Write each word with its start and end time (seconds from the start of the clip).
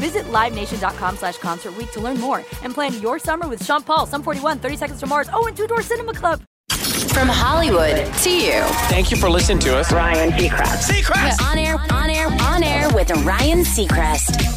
Visit 0.00 0.24
LiveNation.com 0.32 1.16
slash 1.18 1.36
Concert 1.36 1.76
Week 1.76 1.92
to 1.92 2.00
learn 2.00 2.18
more 2.18 2.38
and 2.62 2.72
plan 2.72 2.98
your 3.02 3.18
summer 3.18 3.46
with 3.46 3.62
Sean 3.62 3.82
Paul, 3.82 4.06
Sum 4.06 4.22
41, 4.22 4.58
30 4.58 4.76
Seconds 4.76 5.00
to 5.00 5.06
Mars, 5.06 5.28
oh, 5.32 5.46
and 5.46 5.54
Two 5.54 5.66
Door 5.66 5.82
Cinema 5.82 6.14
Club. 6.14 6.42
From 6.70 7.28
Hollywood 7.28 8.06
to 8.14 8.30
you. 8.30 8.62
Thank 8.88 9.10
you 9.10 9.18
for 9.18 9.28
listening 9.28 9.58
to 9.60 9.76
us. 9.76 9.92
Ryan 9.92 10.30
Seacrest. 10.30 10.90
Seacrest! 10.90 11.42
On 11.50 11.58
air, 11.58 11.76
on 11.90 12.08
air, 12.08 12.28
on 12.28 12.62
air 12.62 12.88
with 12.94 13.10
Ryan 13.24 13.58
Seacrest. 13.58 14.50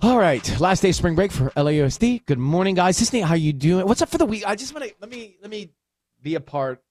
All 0.00 0.18
right, 0.18 0.60
last 0.60 0.80
day 0.80 0.90
of 0.90 0.94
spring 0.94 1.14
break 1.14 1.32
for 1.32 1.50
LAUSD. 1.50 2.24
Good 2.24 2.38
morning, 2.38 2.74
guys. 2.74 2.98
This 2.98 3.22
how 3.22 3.34
you 3.34 3.52
doing? 3.52 3.86
What's 3.86 4.00
up 4.00 4.08
for 4.08 4.18
the 4.18 4.26
week? 4.26 4.46
I 4.46 4.54
just 4.54 4.72
want 4.72 4.86
to 4.86 4.94
let 5.00 5.10
me 5.10 5.36
let 5.42 5.50
me 5.50 5.72
be 6.22 6.36
a 6.36 6.40
part 6.40 6.82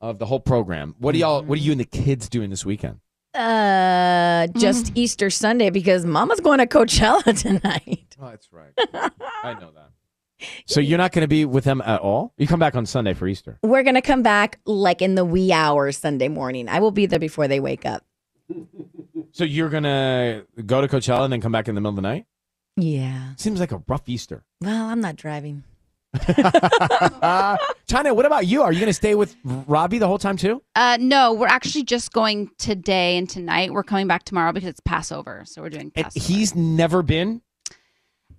of 0.00 0.18
the 0.18 0.26
whole 0.26 0.40
program. 0.40 0.94
What 0.98 1.14
are 1.14 1.18
y'all? 1.18 1.42
What 1.42 1.58
are 1.58 1.62
you 1.62 1.72
and 1.72 1.80
the 1.80 1.86
kids 1.86 2.28
doing 2.28 2.50
this 2.50 2.66
weekend? 2.66 3.00
Uh, 3.36 4.46
just 4.58 4.92
Easter 4.94 5.30
Sunday 5.30 5.70
because 5.70 6.04
Mama's 6.06 6.40
going 6.40 6.58
to 6.58 6.66
Coachella 6.66 7.22
tonight. 7.40 8.16
Oh, 8.20 8.30
that's 8.30 8.48
right. 8.52 8.72
I 9.44 9.54
know 9.54 9.70
that. 9.74 9.90
So 10.66 10.80
you're 10.80 10.98
not 10.98 11.12
going 11.12 11.22
to 11.22 11.28
be 11.28 11.44
with 11.44 11.64
them 11.64 11.82
at 11.84 12.00
all? 12.00 12.32
You 12.36 12.46
come 12.46 12.60
back 12.60 12.74
on 12.74 12.86
Sunday 12.86 13.14
for 13.14 13.26
Easter. 13.26 13.58
We're 13.62 13.82
gonna 13.82 14.02
come 14.02 14.22
back 14.22 14.58
like 14.66 15.00
in 15.00 15.14
the 15.14 15.24
wee 15.24 15.50
hours 15.52 15.96
Sunday 15.96 16.28
morning. 16.28 16.68
I 16.68 16.80
will 16.80 16.90
be 16.90 17.06
there 17.06 17.18
before 17.18 17.48
they 17.48 17.60
wake 17.60 17.86
up. 17.86 18.04
So 19.32 19.44
you're 19.44 19.68
going 19.68 19.82
to 19.82 20.46
go 20.64 20.80
to 20.80 20.88
Coachella 20.88 21.24
and 21.24 21.32
then 21.32 21.40
come 21.42 21.52
back 21.52 21.68
in 21.68 21.74
the 21.74 21.80
middle 21.80 21.90
of 21.90 21.96
the 21.96 22.02
night? 22.02 22.24
Yeah. 22.76 23.34
Seems 23.36 23.60
like 23.60 23.72
a 23.72 23.82
rough 23.86 24.08
Easter. 24.08 24.44
Well, 24.62 24.86
I'm 24.86 25.00
not 25.00 25.16
driving. 25.16 25.62
Uh, 26.28 27.56
Tanya, 27.88 28.14
what 28.14 28.26
about 28.26 28.46
you? 28.46 28.62
Are 28.62 28.72
you 28.72 28.80
going 28.80 28.88
to 28.90 28.94
stay 28.94 29.14
with 29.14 29.36
Robbie 29.44 29.98
the 29.98 30.06
whole 30.08 30.18
time 30.18 30.36
too? 30.36 30.62
Uh, 30.74 30.96
no, 31.00 31.32
we're 31.32 31.46
actually 31.46 31.84
just 31.84 32.12
going 32.12 32.50
today 32.58 33.16
and 33.16 33.28
tonight. 33.28 33.72
We're 33.72 33.82
coming 33.84 34.06
back 34.06 34.24
tomorrow 34.24 34.52
because 34.52 34.68
it's 34.68 34.80
Passover, 34.80 35.42
so 35.46 35.62
we're 35.62 35.70
doing 35.70 35.92
And 35.94 36.04
Passover. 36.04 36.26
he's 36.26 36.54
never 36.54 37.02
been. 37.02 37.42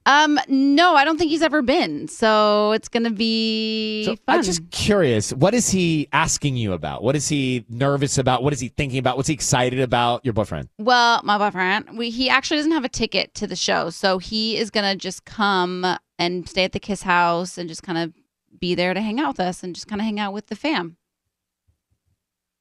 um, 0.05 0.39
no, 0.47 0.95
I 0.95 1.03
don't 1.03 1.17
think 1.17 1.31
he's 1.31 1.41
ever 1.41 1.61
been, 1.61 2.07
so 2.07 2.71
it's 2.71 2.87
gonna 2.87 3.09
be 3.11 4.03
So 4.05 4.15
fun. 4.25 4.37
I'm 4.37 4.43
just 4.43 4.69
curious. 4.71 5.33
What 5.33 5.53
is 5.53 5.69
he 5.69 6.07
asking 6.13 6.55
you 6.55 6.71
about? 6.73 7.03
What 7.03 7.15
is 7.17 7.27
he 7.27 7.65
nervous 7.69 8.17
about? 8.17 8.41
What 8.43 8.53
is 8.53 8.59
he 8.61 8.69
thinking 8.69 8.99
about? 8.99 9.17
What's 9.17 9.27
he 9.27 9.33
excited 9.33 9.79
about? 9.81 10.23
Your 10.23 10.33
boyfriend. 10.33 10.69
Well, 10.79 11.19
my 11.25 11.37
boyfriend, 11.37 11.97
we 11.97 12.09
he 12.09 12.29
actually 12.29 12.57
doesn't 12.57 12.71
have 12.71 12.85
a 12.85 12.89
ticket 12.89 13.33
to 13.35 13.47
the 13.47 13.55
show, 13.57 13.89
so 13.89 14.17
he 14.17 14.57
is 14.57 14.69
gonna 14.71 14.95
just 14.95 15.25
come 15.25 15.85
and 16.19 16.47
stay 16.47 16.63
at 16.63 16.71
the 16.71 16.79
KIIS 16.79 17.03
House 17.03 17.57
and 17.57 17.69
just 17.69 17.83
kind 17.83 17.97
of 17.97 18.13
be 18.59 18.75
there 18.75 18.93
to 18.93 19.01
hang 19.01 19.19
out 19.19 19.29
with 19.29 19.39
us 19.39 19.63
and 19.63 19.75
just 19.75 19.87
kind 19.87 20.01
of 20.01 20.05
hang 20.05 20.19
out 20.19 20.33
with 20.33 20.47
the 20.47 20.55
fam. 20.55 20.97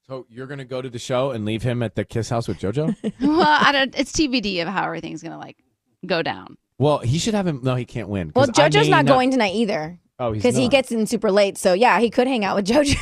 So 0.06 0.27
you're 0.28 0.47
going 0.47 0.59
to 0.59 0.65
go 0.65 0.81
to 0.81 0.89
the 0.89 0.99
show 0.99 1.33
and 1.33 1.44
leave 1.44 1.62
him 1.62 1.83
at 1.83 1.97
the 1.97 2.05
KIIS 2.05 2.31
House 2.31 2.49
with 2.49 2.59
JoJo? 2.59 2.94
well, 3.21 3.59
I 3.61 3.72
don't. 3.72 3.99
It's 3.99 4.12
TBD 4.12 4.62
of 4.62 4.69
how 4.69 4.84
everything's 4.84 5.22
gonna 5.22 5.39
like 5.39 5.56
go 6.05 6.22
down. 6.22 6.56
well, 6.78 6.99
he 6.99 7.19
should 7.19 7.34
have 7.34 7.47
him. 7.47 7.61
No, 7.62 7.75
he 7.75 7.84
can't 7.84 8.09
win. 8.09 8.33
Well, 8.34 8.47
JoJo's 8.47 8.89
may 8.89 9.03
not, 9.03 9.06
going 9.06 9.31
tonight 9.31 9.55
either 9.55 9.99
Oh, 10.19 10.33
because 10.33 10.56
he 10.56 10.69
gets 10.69 10.93
in 10.93 11.06
super 11.06 11.31
late. 11.31 11.59
So 11.59 11.73
yeah, 11.75 11.99
he 12.00 12.09
could 12.11 12.27
hang 12.27 12.44
out 12.44 12.56
with 12.56 12.67
JoJo. 12.67 12.97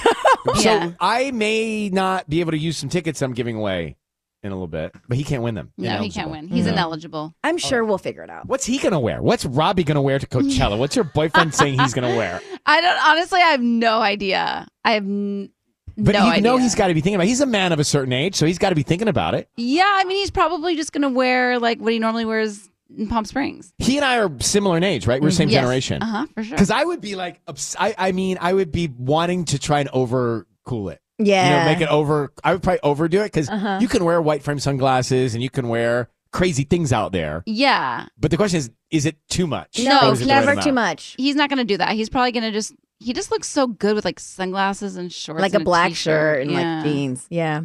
So 0.56 0.60
Yeah. 0.60 0.92
I 1.00 1.30
may 1.30 1.88
not 1.88 2.28
be 2.28 2.40
able 2.40 2.50
to 2.50 2.58
use 2.58 2.76
some 2.76 2.88
tickets 2.90 3.22
I'm 3.22 3.32
giving 3.32 3.56
away 3.56 3.96
in 4.44 4.52
a 4.52 4.54
little 4.54 4.68
bit, 4.68 4.94
but 5.08 5.16
he 5.16 5.24
can't 5.24 5.42
win 5.42 5.54
them. 5.54 5.72
No, 5.78 5.98
he 5.98 6.10
can't 6.10 6.30
win. 6.30 6.48
He's 6.48 6.66
No. 6.66 6.72
ineligible. 6.72 7.34
I'm 7.42 7.56
sure 7.58 7.84
we'll 7.84 7.98
figure 7.98 8.22
it 8.22 8.30
out. 8.30 8.46
What's 8.46 8.66
he 8.66 8.78
gonna 8.78 9.00
wear? 9.00 9.22
What's 9.22 9.44
Robbie 9.46 9.84
gonna 9.84 10.02
wear 10.02 10.18
to 10.18 10.26
Coachella? 10.26 10.78
What's 10.78 10.94
your 10.94 11.04
boyfriend 11.06 11.54
saying 11.54 11.78
he's 11.80 11.94
gonna 11.94 12.14
wear? 12.14 12.40
I 12.66 12.80
don't 12.80 12.98
honestly. 13.08 13.40
I 13.40 13.48
have 13.48 13.62
no 13.62 14.00
idea. 14.00 14.68
I 14.84 14.92
have 14.92 15.04
n- 15.04 15.50
But 15.96 16.12
no 16.12 16.24
you 16.26 16.30
idea. 16.32 16.42
know 16.42 16.56
he's 16.58 16.74
got 16.74 16.88
to 16.88 16.94
be 16.94 17.00
thinking 17.00 17.16
about. 17.16 17.26
He's 17.26 17.40
a 17.40 17.46
man 17.46 17.72
of 17.72 17.78
a 17.80 17.84
certain 17.84 18.12
age, 18.12 18.34
so 18.34 18.44
he's 18.46 18.58
got 18.58 18.68
to 18.68 18.74
be 18.74 18.82
thinking 18.82 19.08
about 19.08 19.34
it. 19.34 19.48
Yeah, 19.56 19.88
I 19.88 20.04
mean, 20.04 20.18
he's 20.18 20.30
probably 20.30 20.76
just 20.76 20.92
gonna 20.92 21.10
wear 21.10 21.58
like 21.58 21.80
what 21.80 21.92
he 21.92 21.98
normally 21.98 22.26
wears 22.26 22.68
in 22.96 23.08
Palm 23.08 23.24
Springs. 23.24 23.72
He 23.78 23.96
and 23.96 24.04
I 24.04 24.18
are 24.18 24.30
similar 24.40 24.76
in 24.76 24.84
age, 24.84 25.06
right? 25.06 25.22
We're 25.22 25.30
same 25.30 25.48
Yes. 25.48 25.62
generation. 25.62 26.02
Uh 26.02 26.06
huh, 26.06 26.26
for 26.34 26.44
sure. 26.44 26.54
Because 26.56 26.70
I 26.70 26.84
would 26.84 27.00
be 27.00 27.16
like, 27.16 27.40
obs- 27.48 27.76
I, 27.78 27.94
I 27.96 28.12
mean, 28.12 28.36
I 28.40 28.52
would 28.52 28.70
be 28.72 28.88
wanting 28.98 29.46
to 29.46 29.58
try 29.58 29.80
and 29.80 29.88
overcool 29.90 30.92
it. 30.92 31.00
Yeah. 31.18 31.44
You 31.44 31.56
know, 31.58 31.64
make 31.72 31.80
it 31.80 31.88
over. 31.92 32.32
I 32.42 32.52
would 32.52 32.62
probably 32.62 32.80
overdo 32.82 33.20
it 33.20 33.24
because 33.32 33.48
Uh-huh. 33.48 33.78
you 33.80 33.88
can 33.88 34.04
wear 34.04 34.20
white 34.20 34.42
frame 34.42 34.58
sunglasses 34.58 35.34
and 35.34 35.42
you 35.42 35.50
can 35.50 35.68
wear 35.68 36.08
crazy 36.32 36.64
things 36.64 36.92
out 36.92 37.12
there. 37.12 37.42
Yeah, 37.46 38.06
But 38.18 38.30
the 38.32 38.36
question 38.36 38.58
is, 38.58 38.70
is 38.90 39.06
it 39.06 39.16
too 39.28 39.46
much? 39.46 39.78
No, 39.78 39.84
Or 39.98 40.02
No, 40.02 40.10
is 40.12 40.20
it 40.20 40.24
the 40.24 40.28
never 40.28 40.54
right 40.54 40.62
too 40.62 40.72
much. 40.72 41.14
he's 41.16 41.36
not 41.36 41.48
gonna 41.48 41.64
do 41.64 41.76
that. 41.76 41.92
He's 41.92 42.08
probably 42.08 42.32
gonna 42.32 42.50
just. 42.52 42.74
He 43.00 43.12
just 43.12 43.30
looks 43.30 43.48
so 43.48 43.66
good 43.66 43.94
with 43.94 44.04
like 44.04 44.18
sunglasses 44.18 44.96
and 44.96 45.12
shorts, 45.12 45.40
Like 45.42 45.54
a 45.54 45.60
black 45.60 45.88
t-shirt. 45.90 46.38
shirt 46.38 46.42
and 46.42 46.50
Yeah. 46.50 46.76
like 46.76 46.84
jeans. 46.84 47.26
Yeah. 47.28 47.62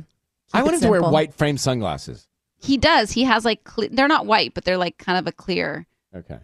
I 0.54 0.58
Keep 0.60 0.66
wanted 0.66 0.78
it 0.78 0.82
to 0.82 0.90
wear 0.90 1.02
white 1.02 1.34
frame 1.34 1.58
sunglasses. 1.58 2.28
He 2.62 2.78
does. 2.78 3.12
He 3.12 3.24
has 3.24 3.46
like 3.46 3.64
cle- 3.64 3.88
they're 3.92 4.08
not 4.08 4.26
white, 4.26 4.54
but 4.54 4.66
they're 4.66 4.78
like 4.78 4.98
kind 4.98 5.18
of 5.18 5.26
a 5.28 5.32
clear. 5.32 5.88
Okay. 6.16 6.40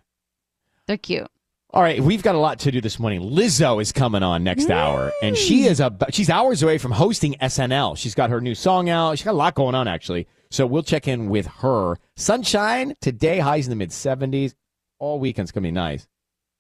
They're 0.88 0.98
cute. 0.98 1.28
All 1.76 1.82
right, 1.82 2.00
we've 2.00 2.24
got 2.24 2.36
a 2.36 2.40
lot 2.40 2.60
to 2.60 2.72
do 2.72 2.80
this 2.80 3.00
morning. 3.00 3.20
Lizzo 3.20 3.82
is 3.82 3.92
coming 3.92 4.24
on 4.24 4.46
next 4.46 4.70
hour, 4.70 5.12
and 5.22 5.36
she 5.36 5.66
is 5.66 5.82
a 5.82 5.94
she's 6.10 6.30
hours 6.30 6.64
away 6.64 6.78
from 6.78 6.94
hosting 6.94 7.36
SNL. 7.42 7.98
She's 7.98 8.16
got 8.16 8.30
her 8.30 8.40
new 8.40 8.56
song 8.56 8.88
out. 8.88 9.18
She's 9.18 9.26
got 9.26 9.32
a 9.32 9.34
lot 9.34 9.56
going 9.56 9.76
on 9.76 9.86
actually. 9.86 10.26
So 10.50 10.66
we'll 10.66 10.84
check 10.84 11.06
in 11.06 11.28
with 11.28 11.48
her. 11.48 11.98
Sunshine 12.16 12.96
today, 13.02 13.40
highs 13.40 13.66
in 13.66 13.72
the 13.72 13.76
mid 13.76 13.92
seventies. 13.92 14.56
All 15.00 15.20
weekend's 15.20 15.52
gonna 15.52 15.68
be 15.68 15.72
nice. 15.72 16.08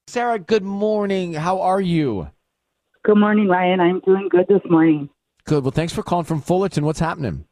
Sarah, 0.08 0.38
good 0.38 0.64
morning. 0.64 1.34
How 1.34 1.62
are 1.62 1.80
you? 1.80 2.30
Good 3.06 3.18
morning, 3.18 3.48
Ryan. 3.48 3.80
I'm 3.80 4.02
doing 4.02 4.28
good 4.28 4.48
this 4.50 4.70
morning. 4.70 5.10
Good. 5.46 5.64
Well, 5.64 5.72
thanks 5.72 5.94
for 5.94 6.04
calling 6.04 6.26
from 6.26 6.42
Fullerton. 6.42 6.84
What's 6.84 7.00
happening? 7.00 7.46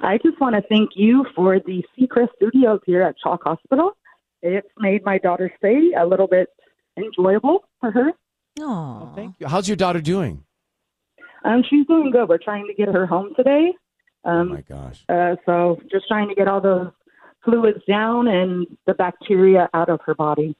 I 0.00 0.16
just 0.16 0.40
want 0.40 0.56
to 0.56 0.62
thank 0.62 0.92
you 0.94 1.26
for 1.36 1.58
the 1.58 1.84
Seacrest 1.94 2.28
Studios 2.36 2.80
here 2.86 3.02
at 3.02 3.16
CHOC 3.22 3.42
Hospital. 3.42 3.92
It's 4.46 4.68
made 4.78 5.02
my 5.04 5.16
daughter's 5.18 5.52
stay 5.56 5.92
a 5.98 6.04
little 6.04 6.26
bit 6.26 6.48
enjoyable 6.98 7.64
for 7.80 7.90
her. 7.90 8.12
Oh, 8.60 9.10
Thank 9.16 9.36
you. 9.40 9.46
How's 9.48 9.66
your 9.68 9.76
daughter 9.76 10.00
doing? 10.00 10.44
Um, 11.44 11.62
she's 11.68 11.86
doing 11.86 12.10
good. 12.10 12.28
We're 12.28 12.38
trying 12.38 12.66
to 12.66 12.74
get 12.74 12.92
her 12.94 13.06
home 13.06 13.32
today. 13.36 13.72
Oh 14.24 14.30
Um, 14.30 14.48
my 14.50 14.60
gosh. 14.60 15.02
uh, 15.08 15.36
so 15.46 15.80
just 15.90 16.06
trying 16.08 16.28
to 16.28 16.34
get 16.34 16.46
all 16.46 16.60
those 16.60 16.90
fluids 17.44 17.80
down 17.88 18.28
and 18.28 18.66
the 18.86 18.94
bacteria 18.94 19.68
out 19.74 19.88
of 19.88 20.00
her 20.06 20.14
body. 20.14 20.56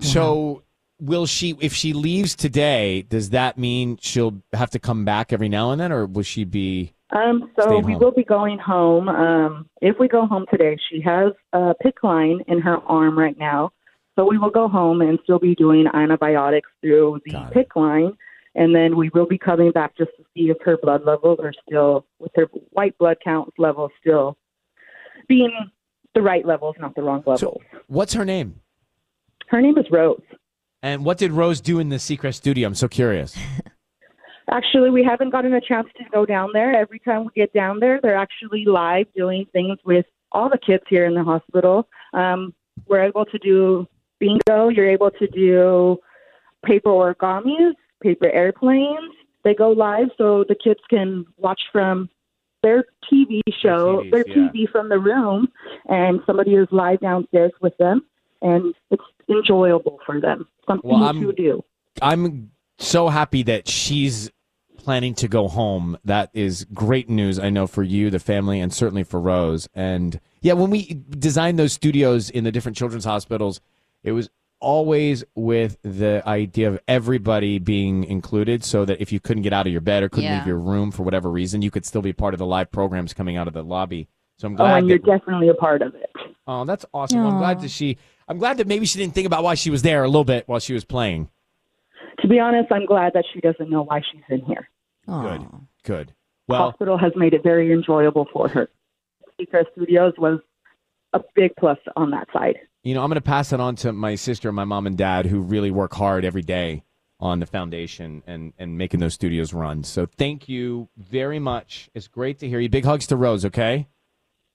So 0.00 0.62
will 1.00 1.26
she 1.26 1.56
if 1.60 1.72
she 1.74 1.92
leaves 1.92 2.34
today, 2.34 3.02
does 3.02 3.30
that 3.30 3.56
mean 3.56 3.98
she'll 4.00 4.42
have 4.52 4.70
to 4.70 4.78
come 4.78 5.04
back 5.04 5.32
every 5.32 5.48
now 5.48 5.70
and 5.70 5.80
then 5.80 5.90
or 5.92 6.06
will 6.06 6.22
she 6.22 6.44
be 6.44 6.92
Um, 7.10 7.50
so 7.58 7.78
we 7.78 7.92
home. 7.92 8.00
will 8.00 8.12
be 8.12 8.24
going 8.24 8.58
home. 8.58 9.08
Um, 9.08 9.68
if 9.80 9.96
we 9.98 10.08
go 10.08 10.26
home 10.26 10.44
today, 10.50 10.76
she 10.90 11.00
has 11.02 11.32
a 11.52 11.74
PICC 11.84 12.02
line 12.02 12.40
in 12.48 12.60
her 12.60 12.78
arm 12.78 13.18
right 13.18 13.38
now. 13.38 13.70
So 14.16 14.26
we 14.28 14.38
will 14.38 14.50
go 14.50 14.66
home 14.66 15.02
and 15.02 15.18
still 15.22 15.38
be 15.38 15.54
doing 15.54 15.86
antibiotics 15.92 16.68
through 16.80 17.20
the 17.24 17.32
Got 17.32 17.56
it. 17.56 17.68
PICC 17.68 17.76
line. 17.76 18.12
And 18.54 18.74
then 18.74 18.96
we 18.96 19.10
will 19.14 19.26
be 19.26 19.38
coming 19.38 19.70
back 19.70 19.96
just 19.96 20.10
to 20.16 20.24
see 20.34 20.50
if 20.50 20.56
her 20.64 20.78
blood 20.78 21.02
levels 21.04 21.38
are 21.42 21.52
still, 21.68 22.06
with 22.18 22.32
her 22.34 22.46
white 22.70 22.96
blood 22.98 23.18
count 23.22 23.52
levels 23.58 23.90
still 24.00 24.36
being 25.28 25.52
the 26.14 26.22
right 26.22 26.46
levels, 26.46 26.74
not 26.80 26.94
the 26.94 27.02
wrong 27.02 27.18
levels. 27.26 27.40
So, 27.40 27.60
what's 27.88 28.14
her 28.14 28.24
name? 28.24 28.60
her 29.48 29.62
name 29.62 29.78
is 29.78 29.86
Rose. 29.90 30.20
And 30.82 31.04
what 31.04 31.18
did 31.18 31.32
Rose 31.32 31.60
do 31.60 31.78
in 31.78 31.88
the 31.88 31.96
Seacrest 31.96 32.34
studio? 32.34 32.66
I'm 32.66 32.74
so 32.74 32.88
curious. 32.88 33.36
Actually, 34.50 34.90
we 34.90 35.02
haven't 35.02 35.30
gotten 35.30 35.54
a 35.54 35.60
chance 35.60 35.88
to 35.96 36.04
go 36.12 36.24
down 36.24 36.50
there. 36.52 36.74
Every 36.74 37.00
time 37.00 37.24
we 37.24 37.30
get 37.34 37.52
down 37.52 37.80
there, 37.80 38.00
they're 38.00 38.16
actually 38.16 38.64
live 38.64 39.06
doing 39.14 39.46
things 39.52 39.78
with 39.84 40.06
all 40.30 40.48
the 40.48 40.58
kids 40.58 40.84
here 40.88 41.04
in 41.06 41.14
the 41.14 41.24
hospital. 41.24 41.88
Um, 42.12 42.54
we're 42.86 43.02
able 43.02 43.24
to 43.24 43.38
do 43.38 43.88
bingo. 44.20 44.68
You're 44.68 44.90
able 44.90 45.10
to 45.10 45.26
do 45.28 45.98
paper 46.64 46.90
origamis, 46.90 47.72
paper 48.02 48.30
airplanes. 48.30 49.12
They 49.44 49.54
go 49.54 49.70
live 49.70 50.08
so 50.18 50.44
the 50.48 50.54
kids 50.54 50.80
can 50.90 51.26
watch 51.38 51.60
from 51.72 52.08
their 52.62 52.84
TV 53.10 53.42
show, 53.62 54.02
TVs, 54.02 54.10
their 54.10 54.24
yeah. 54.28 54.34
TV 54.34 54.70
from 54.70 54.88
the 54.88 54.98
room, 54.98 55.48
and 55.88 56.20
somebody 56.26 56.54
is 56.54 56.66
live 56.70 57.00
downstairs 57.00 57.52
with 57.60 57.76
them, 57.78 58.04
and 58.42 58.74
it's 58.90 59.02
enjoyable 59.28 59.98
for 60.04 60.20
them. 60.20 60.46
Something 60.66 60.90
Well, 60.90 61.12
to 61.12 61.32
do. 61.32 61.64
I'm 62.02 62.50
so 62.78 63.08
happy 63.08 63.42
that 63.44 63.68
she's 63.68 64.30
planning 64.86 65.14
to 65.16 65.26
go 65.26 65.48
home. 65.48 65.98
That 66.04 66.30
is 66.32 66.64
great 66.72 67.10
news, 67.10 67.40
I 67.40 67.50
know, 67.50 67.66
for 67.66 67.82
you, 67.82 68.08
the 68.08 68.20
family, 68.20 68.60
and 68.60 68.72
certainly 68.72 69.02
for 69.02 69.20
Rose. 69.20 69.68
And 69.74 70.20
yeah, 70.42 70.52
when 70.52 70.70
we 70.70 71.02
designed 71.10 71.58
those 71.58 71.72
studios 71.72 72.30
in 72.30 72.44
the 72.44 72.52
different 72.52 72.76
children's 72.78 73.04
hospitals, 73.04 73.60
it 74.04 74.12
was 74.12 74.30
always 74.60 75.24
with 75.34 75.76
the 75.82 76.22
idea 76.24 76.68
of 76.68 76.78
everybody 76.86 77.58
being 77.58 78.04
included 78.04 78.62
so 78.62 78.84
that 78.84 79.00
if 79.00 79.10
you 79.10 79.18
couldn't 79.18 79.42
get 79.42 79.52
out 79.52 79.66
of 79.66 79.72
your 79.72 79.80
bed 79.80 80.04
or 80.04 80.08
couldn't 80.08 80.30
Yeah. 80.30 80.38
leave 80.38 80.46
your 80.46 80.60
room 80.60 80.92
for 80.92 81.02
whatever 81.02 81.32
reason, 81.32 81.62
you 81.62 81.72
could 81.72 81.84
still 81.84 82.00
be 82.00 82.12
part 82.12 82.32
of 82.32 82.38
the 82.38 82.46
live 82.46 82.70
programs 82.70 83.12
coming 83.12 83.36
out 83.36 83.48
of 83.48 83.54
the 83.54 83.64
lobby. 83.64 84.06
So 84.38 84.46
I'm 84.46 84.54
Oh, 84.54 84.58
glad 84.58 84.78
and 84.78 84.88
you're 84.88 84.98
that 85.00 85.18
definitely 85.18 85.48
a 85.48 85.54
part 85.54 85.82
of 85.82 85.96
it. 85.96 86.10
Oh, 86.46 86.64
that's 86.64 86.86
awesome. 86.94 87.24
Well, 87.24 87.32
I'm 87.32 87.38
glad 87.38 87.60
that 87.62 87.70
she. 87.72 87.96
I'm 88.28 88.38
glad 88.38 88.58
that 88.58 88.68
maybe 88.68 88.86
she 88.86 89.00
didn't 89.00 89.14
think 89.14 89.26
about 89.26 89.42
why 89.42 89.54
she 89.56 89.68
was 89.68 89.82
there 89.82 90.04
a 90.04 90.08
little 90.08 90.22
bit 90.24 90.44
while 90.46 90.60
she 90.60 90.74
was 90.74 90.84
playing. 90.84 91.28
To 92.20 92.28
be 92.28 92.38
honest, 92.38 92.70
I'm 92.70 92.86
glad 92.86 93.12
that 93.14 93.24
she 93.34 93.40
doesn't 93.40 93.68
know 93.68 93.82
why 93.82 94.00
she's 94.12 94.22
in 94.30 94.42
here. 94.46 94.68
Good, 95.06 95.46
good. 95.84 96.14
Well, 96.48 96.70
Hospital 96.70 96.98
has 96.98 97.12
made 97.16 97.34
it 97.34 97.42
very 97.42 97.72
enjoyable 97.72 98.26
for 98.32 98.48
her. 98.48 98.68
Seacrest 99.40 99.66
Studios 99.72 100.14
was 100.18 100.40
a 101.12 101.20
big 101.34 101.52
plus 101.58 101.78
on 101.96 102.10
that 102.10 102.28
side. 102.32 102.56
you 102.82 102.94
know, 102.94 103.02
I'm 103.02 103.08
going 103.08 103.16
to 103.16 103.20
pass 103.20 103.52
it 103.52 103.60
on 103.60 103.76
to 103.76 103.92
my 103.92 104.14
sister, 104.14 104.48
and 104.48 104.56
my 104.56 104.64
mom, 104.64 104.86
and 104.86 104.96
dad, 104.96 105.26
who 105.26 105.40
really 105.40 105.70
work 105.70 105.94
hard 105.94 106.24
every 106.24 106.42
day 106.42 106.84
on 107.18 107.40
the 107.40 107.46
foundation 107.46 108.22
and 108.26 108.52
and 108.58 108.76
making 108.76 109.00
those 109.00 109.14
studios 109.14 109.52
run. 109.54 109.82
So 109.84 110.06
thank 110.06 110.48
you 110.48 110.88
very 110.96 111.38
much. 111.38 111.88
It's 111.94 112.08
great 112.08 112.38
to 112.40 112.48
hear 112.48 112.60
you. 112.60 112.68
Big 112.68 112.84
hugs 112.84 113.06
to 113.08 113.16
Rose. 113.16 113.44
Okay. 113.44 113.88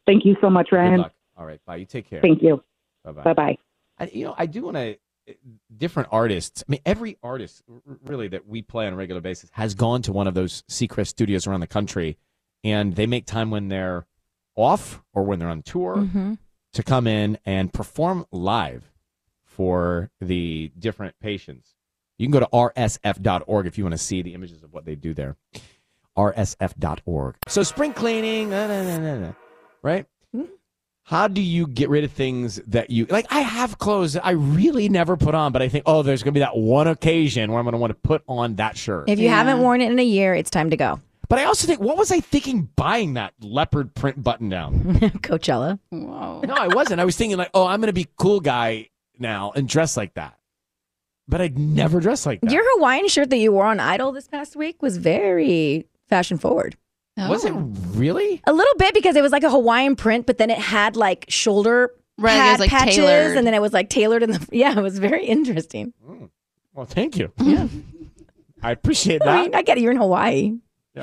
Thank 0.05 0.25
you 0.25 0.35
so 0.41 0.49
much, 0.49 0.69
Good 0.69 0.75
Ryan. 0.77 0.99
luck. 1.01 1.13
All 1.37 1.45
right. 1.45 1.59
Bye. 1.65 1.77
You 1.77 1.85
take 1.85 2.09
care. 2.09 2.21
Thank 2.21 2.41
you. 2.43 2.63
Bye 3.03 3.11
bye. 3.13 3.23
Bye 3.23 3.33
bye. 3.33 3.57
I, 3.99 4.09
you 4.13 4.25
know, 4.25 4.35
I 4.37 4.45
do 4.45 4.63
want 4.63 4.77
to. 4.77 4.95
Different 5.75 6.09
artists. 6.11 6.63
I 6.67 6.71
mean, 6.71 6.81
every 6.85 7.17
artist 7.23 7.63
really 8.03 8.27
that 8.29 8.47
we 8.47 8.61
play 8.61 8.87
on 8.87 8.93
a 8.93 8.95
regular 8.95 9.21
basis 9.21 9.49
has 9.53 9.73
gone 9.75 10.01
to 10.03 10.11
one 10.11 10.27
of 10.27 10.33
those 10.33 10.63
Seacrest 10.63 11.07
studios 11.07 11.47
around 11.47 11.59
the 11.61 11.67
country, 11.67 12.17
and 12.63 12.95
they 12.95 13.05
make 13.05 13.25
time 13.25 13.49
when 13.51 13.67
they're 13.69 14.05
off 14.55 15.01
or 15.13 15.23
when 15.23 15.39
they're 15.39 15.47
on 15.49 15.61
tour 15.61 15.95
Mhm. 15.97 16.37
to 16.73 16.83
come 16.83 17.07
in 17.07 17.37
and 17.45 17.71
perform 17.73 18.25
live 18.31 18.91
for 19.43 20.09
the 20.19 20.71
different 20.77 21.15
patients. 21.19 21.75
You 22.17 22.27
can 22.27 22.31
go 22.31 22.39
to 22.41 22.49
rsf.org 22.51 23.65
if 23.65 23.77
you 23.77 23.83
want 23.83 23.93
to 23.93 23.97
see 23.97 24.21
the 24.21 24.33
images 24.33 24.63
of 24.63 24.73
what 24.73 24.85
they 24.85 24.95
do 24.95 25.13
there. 25.13 25.37
rsf.org. 26.17 27.35
So 27.47 27.63
spring 27.63 27.93
cleaning, 27.93 28.49
na, 28.49 28.67
na, 28.67 28.83
na, 28.83 28.97
na, 28.97 29.19
na, 29.19 29.33
right? 29.81 30.05
How 31.03 31.27
do 31.27 31.41
you 31.41 31.67
get 31.67 31.89
rid 31.89 32.03
of 32.03 32.11
things 32.11 32.57
that 32.67 32.89
you 32.89 33.05
like? 33.07 33.25
I 33.29 33.41
have 33.41 33.77
clothes 33.79 34.13
that 34.13 34.25
I 34.25 34.31
really 34.31 34.87
never 34.87 35.17
put 35.17 35.35
on, 35.35 35.51
but 35.51 35.61
I 35.61 35.67
think, 35.67 35.83
oh, 35.85 36.03
there's 36.03 36.23
going 36.23 36.33
to 36.33 36.37
be 36.37 36.41
that 36.41 36.55
one 36.55 36.87
occasion 36.87 37.51
where 37.51 37.59
I'm 37.59 37.65
going 37.65 37.73
to 37.73 37.79
want 37.79 37.91
to 37.91 37.95
put 38.07 38.23
on 38.27 38.55
that 38.55 38.77
shirt. 38.77 39.09
If 39.09 39.19
you 39.19 39.25
Yeah. 39.25 39.35
haven't 39.35 39.59
worn 39.61 39.81
it 39.81 39.91
in 39.91 39.99
a 39.99 40.03
year, 40.03 40.33
it's 40.33 40.49
time 40.49 40.69
to 40.69 40.77
go. 40.77 40.99
But 41.27 41.39
I 41.39 41.45
also 41.45 41.65
think, 41.65 41.79
what 41.79 41.97
was 41.97 42.11
I 42.11 42.19
thinking 42.19 42.69
buying 42.75 43.15
that 43.15 43.33
leopard 43.41 43.93
print 43.95 44.21
button 44.23 44.49
down? 44.49 44.73
Coachella. 45.21 45.79
Whoa. 45.89 46.41
No, 46.41 46.53
I 46.53 46.67
wasn't. 46.67 47.01
I 47.01 47.05
was 47.05 47.15
thinking 47.17 47.37
like, 47.37 47.51
oh, 47.53 47.65
I'm 47.65 47.79
going 47.81 47.87
to 47.87 47.93
be 47.93 48.07
cool 48.17 48.39
guy 48.39 48.89
now 49.17 49.51
and 49.55 49.67
dress 49.67 49.97
like 49.97 50.13
that. 50.15 50.37
But 51.27 51.41
I'd 51.41 51.57
never 51.57 51.99
dress 51.99 52.25
like 52.25 52.41
that. 52.41 52.51
Your 52.51 52.63
Hawaiian 52.75 53.07
shirt 53.07 53.29
that 53.29 53.37
you 53.37 53.51
wore 53.53 53.65
on 53.65 53.79
Idol 53.79 54.11
this 54.11 54.27
past 54.27 54.55
week 54.55 54.81
was 54.81 54.97
very 54.97 55.87
fashion 56.09 56.37
forward. 56.37 56.75
Was 57.17 57.45
it 57.45 57.51
Oh. 57.53 57.71
really? 57.93 58.41
A 58.45 58.53
little 58.53 58.73
bit 58.77 58.93
because 58.93 59.15
it 59.15 59.21
was 59.21 59.31
like 59.31 59.43
a 59.43 59.49
Hawaiian 59.49 59.95
print, 59.95 60.25
but 60.25 60.37
then 60.37 60.49
it 60.49 60.57
had 60.57 60.95
like 60.95 61.25
shoulder 61.29 61.91
Right, 62.17 62.31
pad 62.31 62.59
like, 62.59 62.69
patches, 62.69 62.95
tailored. 62.97 63.37
and 63.37 63.45
then 63.47 63.53
it 63.53 63.61
was 63.61 63.73
like 63.73 63.89
tailored 63.89 64.23
in 64.23 64.31
the. 64.31 64.47
Yeah, 64.51 64.77
it 64.77 64.81
was 64.81 64.97
very 64.99 65.25
interesting. 65.25 65.93
Well, 66.73 66.85
thank 66.85 67.17
you. 67.17 67.31
Yeah, 67.37 67.67
I 68.63 68.71
appreciate 68.71 69.21
I 69.23 69.25
that. 69.25 69.41
mean, 69.43 69.55
I 69.55 69.61
get 69.61 69.77
it. 69.77 69.81
You're 69.81 69.91
in 69.91 69.97
Hawaii. 69.97 70.53
Uh, 70.97 71.01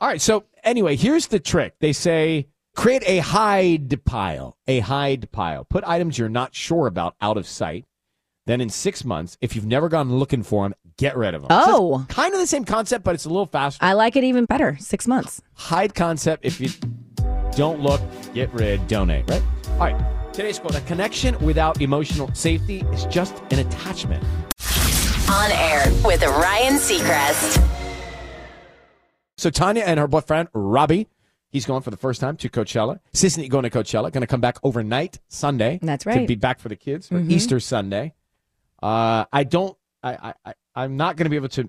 all 0.00 0.08
right. 0.08 0.20
So 0.20 0.44
anyway, 0.64 0.96
here's 0.96 1.26
the 1.28 1.38
trick. 1.40 1.74
They 1.80 1.92
say 1.92 2.48
create 2.74 3.02
a 3.06 3.18
hide 3.18 4.04
pile. 4.04 4.56
A 4.66 4.80
hide 4.80 5.30
pile. 5.32 5.64
Put 5.64 5.84
items 5.84 6.18
you're 6.18 6.28
not 6.28 6.54
sure 6.54 6.86
about 6.86 7.14
out 7.20 7.36
of 7.36 7.46
sight. 7.46 7.84
Then 8.46 8.60
in 8.60 8.70
six 8.70 9.04
months, 9.04 9.36
if 9.40 9.54
you've 9.56 9.66
never 9.66 9.88
gone 9.88 10.18
looking 10.18 10.42
for 10.42 10.64
them, 10.64 10.74
get 10.98 11.16
rid 11.16 11.34
of 11.34 11.42
them. 11.42 11.48
Oh. 11.50 12.04
kind 12.08 12.32
of 12.34 12.40
the 12.40 12.46
same 12.46 12.64
concept, 12.64 13.04
but 13.04 13.14
it's 13.14 13.24
a 13.24 13.28
little 13.28 13.46
faster. 13.46 13.84
I 13.84 13.92
like 13.94 14.16
it 14.16 14.24
even 14.24 14.44
better. 14.44 14.76
Six 14.80 15.06
months. 15.06 15.42
hide 15.54 15.94
concept. 15.94 16.44
If 16.44 16.60
you 16.60 16.68
don't 17.52 17.80
look, 17.80 18.00
get 18.34 18.52
rid, 18.52 18.86
donate. 18.88 19.28
Right. 19.28 19.42
All 19.72 19.78
right. 19.78 20.32
Today's 20.32 20.58
quote: 20.58 20.74
A 20.76 20.80
connection 20.82 21.38
without 21.44 21.80
emotional 21.80 22.32
safety 22.34 22.84
is 22.92 23.06
just 23.06 23.34
an 23.50 23.60
attachment. 23.60 24.22
On 25.30 25.50
air 25.50 25.84
with 26.04 26.22
Ryan 26.22 26.74
Seacrest. 26.74 27.62
So 29.38 29.50
Tanya 29.50 29.82
and 29.82 29.98
her 30.00 30.06
boyfriend 30.06 30.48
Robbie, 30.54 31.08
he's 31.50 31.66
going 31.66 31.82
for 31.82 31.90
the 31.90 31.96
first 31.96 32.20
time 32.20 32.36
to 32.38 32.48
Coachella. 32.48 33.00
Sisanie 33.12 33.48
going 33.48 33.64
to 33.64 33.70
Coachella, 33.70 34.10
going 34.12 34.22
to 34.22 34.26
come 34.26 34.40
back 34.40 34.58
overnight 34.62 35.18
Sunday. 35.28 35.78
That's 35.82 36.06
right. 36.06 36.20
To 36.20 36.26
be 36.26 36.36
back 36.36 36.58
for 36.58 36.68
the 36.68 36.76
kids 36.76 37.08
for 37.08 37.16
Mhm. 37.16 37.30
Easter 37.30 37.60
Sunday. 37.60 38.14
Uh, 38.82 39.24
I 39.32 39.44
don't. 39.44 39.76
I, 40.02 40.12
I, 40.12 40.34
I 40.44 40.54
I'm 40.76 40.96
not 40.96 41.16
going 41.16 41.24
to 41.24 41.30
be 41.30 41.36
able 41.36 41.48
to 41.50 41.68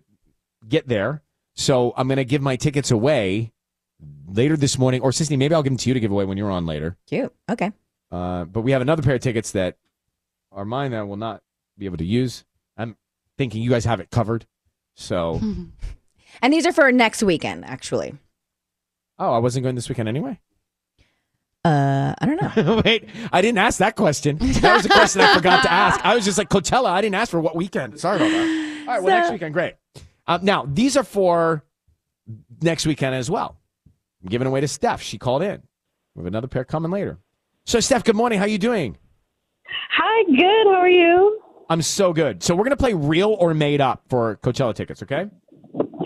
get 0.68 0.88
there, 0.88 1.24
so 1.56 1.94
I'm 1.98 2.08
going 2.08 2.18
to 2.18 2.26
give 2.26 2.42
my 2.42 2.56
tickets 2.58 2.92
away 2.92 3.54
later 4.28 4.58
this 4.58 4.78
morning. 4.78 5.02
Or 5.02 5.12
Sisanie, 5.12 5.38
maybe 5.38 5.56
I'll 5.56 5.64
give 5.64 5.72
them 5.72 5.78
to 5.78 5.90
you 5.90 5.94
to 5.94 6.00
give 6.00 6.12
away 6.12 6.26
when 6.26 6.38
you're 6.38 6.52
on 6.52 6.66
later. 6.66 6.98
Cute. 7.08 7.34
Okay. 7.50 7.72
Uh, 8.12 8.46
but 8.46 8.62
we 8.62 8.72
have 8.72 8.82
another 8.82 9.02
pair 9.02 9.16
of 9.16 9.22
tickets 9.22 9.52
that 9.52 9.78
are 10.52 10.66
mine 10.66 10.92
that 10.92 11.00
I 11.00 11.04
will 11.04 11.18
not 11.18 11.42
be 11.78 11.86
able 11.86 11.98
to 11.98 12.06
use. 12.06 12.46
I'm 12.78 12.96
thinking 13.38 13.62
you 13.62 13.70
guys 13.70 13.86
have 13.86 14.00
it 14.00 14.12
covered. 14.12 14.46
So, 14.96 15.42
And 16.42 16.54
these 16.54 16.66
are 16.66 16.74
for 16.74 16.92
next 16.92 17.24
weekend, 17.24 17.66
actually. 17.66 18.16
oh, 19.20 19.34
I 19.34 19.38
wasn't 19.40 19.64
going 19.64 19.76
this 19.76 19.90
weekend 19.90 20.08
anyway. 20.10 20.40
Uh, 21.66 22.14
I 22.20 22.26
don't 22.26 22.42
know. 22.58 22.82
Wait, 22.86 23.10
I 23.32 23.42
didn't 23.42 23.58
ask 23.58 23.80
that 23.80 23.96
question. 23.96 24.38
That 24.38 24.76
was 24.76 24.86
a 24.86 24.90
question 24.90 25.22
I 25.22 25.34
forgot 25.36 25.64
to 25.64 25.72
ask. 25.72 26.00
I 26.06 26.16
was 26.16 26.24
just 26.24 26.38
like 26.38 26.50
Coachella. 26.50 26.90
I 26.90 27.02
didn't 27.02 27.16
ask 27.16 27.32
for 27.32 27.42
what 27.42 27.56
weekend. 27.56 28.00
Sorry 28.00 28.18
about 28.18 28.30
that. 28.30 28.77
All 28.88 28.94
right, 28.94 29.04
well, 29.04 29.20
next 29.20 29.32
weekend, 29.32 29.54
great. 29.54 29.76
Uh, 30.26 30.40
now 30.42 30.66
these 30.68 30.96
are 30.96 31.04
for 31.04 31.64
next 32.62 32.86
weekend 32.86 33.16
as 33.16 33.30
well. 33.30 33.58
I'm 34.24 34.30
giving 34.30 34.48
away 34.48 34.62
to 34.62 34.68
Steph. 34.68 35.02
She 35.02 35.18
called 35.18 35.44
in. 35.44 35.62
We 36.16 36.22
have 36.22 36.28
another 36.28 36.48
pair 36.48 36.64
coming 36.64 36.92
later. 36.92 37.18
So, 37.66 37.80
Steph, 37.80 38.04
good 38.04 38.16
morning. 38.16 38.40
How 38.40 38.46
are 38.46 38.50
you 38.50 38.58
doing? 38.58 38.98
Hi, 39.92 40.24
good. 40.24 40.68
How 40.68 40.80
are 40.80 40.90
you? 40.90 41.42
I'm 41.70 41.82
so 41.82 42.14
good. 42.14 42.42
So 42.42 42.56
we're 42.56 42.64
gonna 42.64 42.78
play 42.78 42.94
real 42.94 43.32
or 43.32 43.54
made 43.54 43.82
up 43.82 44.04
for 44.10 44.38
Coachella 44.38 44.74
tickets. 44.74 45.04
Okay. 45.04 45.26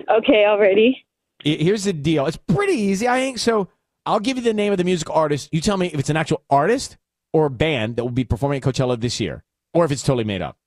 Okay, 0.10 0.46
already. 0.46 1.06
Here's 1.44 1.84
the 1.84 1.94
deal. 1.94 2.26
It's 2.26 2.38
pretty 2.38 2.74
easy. 2.74 3.08
I 3.08 3.20
think 3.20 3.38
so. 3.38 3.68
I'll 4.06 4.20
give 4.20 4.38
you 4.38 4.44
the 4.44 4.54
name 4.54 4.72
of 4.72 4.80
the 4.80 4.84
music 4.84 5.10
artist. 5.12 5.50
You 5.52 5.62
tell 5.62 5.78
me 5.78 5.88
if 5.88 6.00
it's 6.00 6.10
an 6.10 6.18
actual 6.18 6.42
artist 6.50 6.98
or 7.34 7.50
band 7.50 7.96
that 7.96 8.04
will 8.04 8.12
be 8.12 8.24
performing 8.24 8.58
at 8.58 8.64
Coachella 8.64 9.00
this 9.00 9.20
year, 9.20 9.44
or 9.74 9.86
if 9.86 9.92
it's 9.92 10.04
totally 10.04 10.24
made 10.24 10.42
up. 10.42 10.58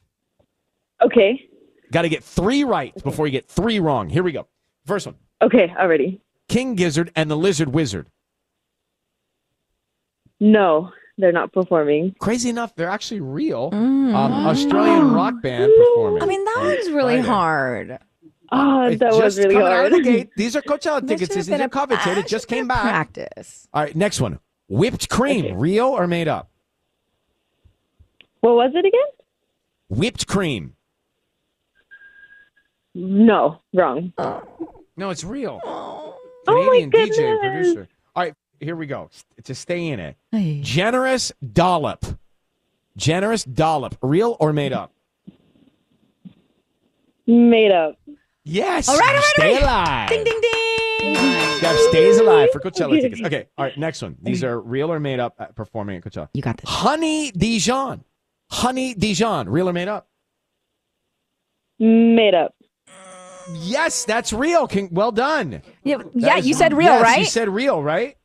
Okay. 1.02 1.49
Got 1.94 2.02
to 2.02 2.08
get 2.08 2.24
three 2.24 2.64
right 2.64 2.92
before 3.04 3.28
you 3.28 3.30
get 3.30 3.46
three 3.46 3.78
wrong. 3.78 4.08
Here 4.08 4.24
we 4.24 4.32
go. 4.32 4.48
First 4.84 5.06
one 5.06 5.14
Okay, 5.40 5.72
already. 5.78 6.20
King 6.48 6.74
Gizzard 6.74 7.12
and 7.14 7.30
the 7.30 7.36
Lizard 7.36 7.68
Wizard. 7.72 8.08
No, 10.40 10.90
they're 11.16 11.30
not 11.30 11.52
performing. 11.52 12.16
Crazy 12.18 12.48
enough, 12.50 12.74
they're 12.74 12.88
actually 12.90 13.20
real. 13.20 13.70
Mm. 13.70 14.12
Um, 14.12 14.32
Australian 14.46 15.12
rock 15.14 15.40
band 15.40 15.72
performing. 15.76 16.22
I 16.24 16.26
mean, 16.26 16.44
that 16.44 16.56
on 16.58 16.66
was 16.66 16.90
really 16.90 17.14
Friday. 17.22 17.28
hard. 17.28 17.98
Oh, 18.50 18.82
It's 18.86 18.98
that 18.98 19.12
was 19.12 19.38
really 19.38 19.54
hard. 19.54 19.92
the. 19.92 20.28
These 20.36 20.56
are 20.56 20.62
Coachella 20.62 21.00
tickets. 21.06 21.32
should 21.32 21.36
These 21.44 21.46
have 21.48 21.60
are 21.60 21.64
a- 21.64 21.68
coveted. 21.68 22.18
It 22.18 22.26
just 22.26 22.48
came 22.48 22.66
back. 22.66 22.82
Practice. 22.82 23.68
All 23.72 23.84
right, 23.84 23.94
next 23.94 24.20
one. 24.20 24.40
Whipped 24.68 25.08
cream, 25.08 25.56
real 25.58 25.86
or 25.86 26.08
made 26.08 26.26
up? 26.26 26.50
What 28.40 28.56
was 28.56 28.72
it 28.74 28.84
again? 28.84 29.00
Whipped 29.88 30.26
cream. 30.26 30.74
No, 32.94 33.60
wrong. 33.72 34.12
No, 34.96 35.10
it's 35.10 35.24
real. 35.24 35.60
Oh, 35.64 36.16
oh 36.46 36.54
my 36.54 36.62
Canadian 36.62 36.90
DJ 36.90 37.08
goodness. 37.16 37.38
producer. 37.40 37.88
All 38.14 38.22
right, 38.22 38.34
here 38.60 38.76
we 38.76 38.86
go. 38.86 39.10
To 39.44 39.54
stay 39.54 39.88
in 39.88 39.98
it. 40.00 40.16
Generous 40.62 41.32
dollop. 41.52 42.04
Generous 42.96 43.42
dollop. 43.44 43.96
Real 44.02 44.36
or 44.38 44.52
made 44.52 44.72
up? 44.72 44.92
Made 47.26 47.72
up. 47.72 47.96
Yes. 48.44 48.88
All 48.88 48.98
right, 48.98 49.08
all 49.08 49.14
right, 49.14 49.24
Stay 49.24 49.54
all 49.56 49.62
right. 49.62 49.62
alive. 49.62 50.08
Ding, 50.10 50.24
ding, 50.24 50.40
ding. 50.40 51.14
Steph 51.58 51.76
stays 51.88 52.18
alive 52.18 52.50
for 52.52 52.60
Coachella 52.60 53.00
tickets. 53.00 53.22
Okay. 53.24 53.46
All 53.56 53.64
right. 53.64 53.76
Next 53.78 54.02
one. 54.02 54.16
These 54.22 54.44
are 54.44 54.60
real 54.60 54.92
or 54.92 55.00
made 55.00 55.18
up 55.20 55.34
at 55.38 55.54
performing 55.56 55.96
at 55.96 56.04
Coachella. 56.04 56.28
You 56.34 56.42
got 56.42 56.58
this. 56.58 56.68
Honey 56.68 57.30
Dijon. 57.30 58.04
Honey 58.50 58.94
Dijon. 58.94 59.48
Real 59.48 59.68
or 59.68 59.72
made 59.72 59.88
up? 59.88 60.08
Made 61.78 62.34
up. 62.34 62.54
Yes, 63.52 64.04
that's 64.04 64.32
real. 64.32 64.66
Can, 64.66 64.88
well 64.90 65.12
done. 65.12 65.62
Yeah, 65.82 65.98
That 65.98 66.10
yeah 66.14 66.36
is- 66.38 66.46
you 66.46 66.54
said 66.54 66.72
real, 66.72 66.92
yes, 66.92 67.02
right? 67.02 67.18
You 67.20 67.24
said 67.26 67.48
real, 67.48 67.82
right? 67.82 68.16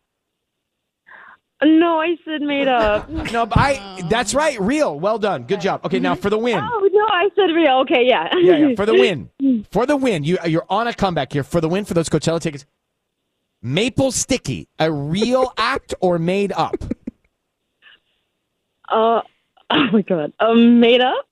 No, 1.62 2.00
I 2.00 2.16
said 2.24 2.42
made 2.42 2.68
up. 2.70 3.10
No, 3.10 3.46
but 3.46 3.58
I. 3.58 4.02
That's 4.10 4.34
right. 4.34 4.60
Real. 4.62 4.98
Well 4.98 5.20
done. 5.20 5.44
Good 5.44 5.60
job. 5.60 5.86
Okay, 5.86 6.00
now 6.00 6.16
for 6.16 6.30
the 6.30 6.38
win. 6.38 6.58
Oh 6.58 6.90
no, 6.94 7.06
I 7.10 7.28
said 7.36 7.54
real. 7.54 7.80
Okay, 7.80 8.06
yeah. 8.08 8.30
Yeah, 8.38 8.58
yeah. 8.58 8.76
For 8.76 8.86
the 8.86 8.94
win. 9.40 9.66
For 9.72 9.86
the 9.86 9.98
win. 9.98 10.24
You 10.24 10.38
you're 10.46 10.66
on 10.70 10.88
a 10.88 10.94
comeback 10.94 11.34
here. 11.34 11.44
For 11.44 11.60
the 11.60 11.68
win 11.68 11.84
for 11.84 11.94
those 11.94 12.08
Coachella 12.08 12.40
tickets. 12.40 12.66
Maple 13.62 14.14
Sticky, 14.14 14.70
a 14.80 14.90
real 14.90 15.52
act 15.58 15.94
or 16.00 16.18
made 16.18 16.54
up? 16.54 16.76
Uh, 18.88 19.22
oh 19.70 19.88
my 19.92 20.02
god. 20.02 20.32
Um, 20.40 20.80
made 20.80 21.02
up. 21.02 21.26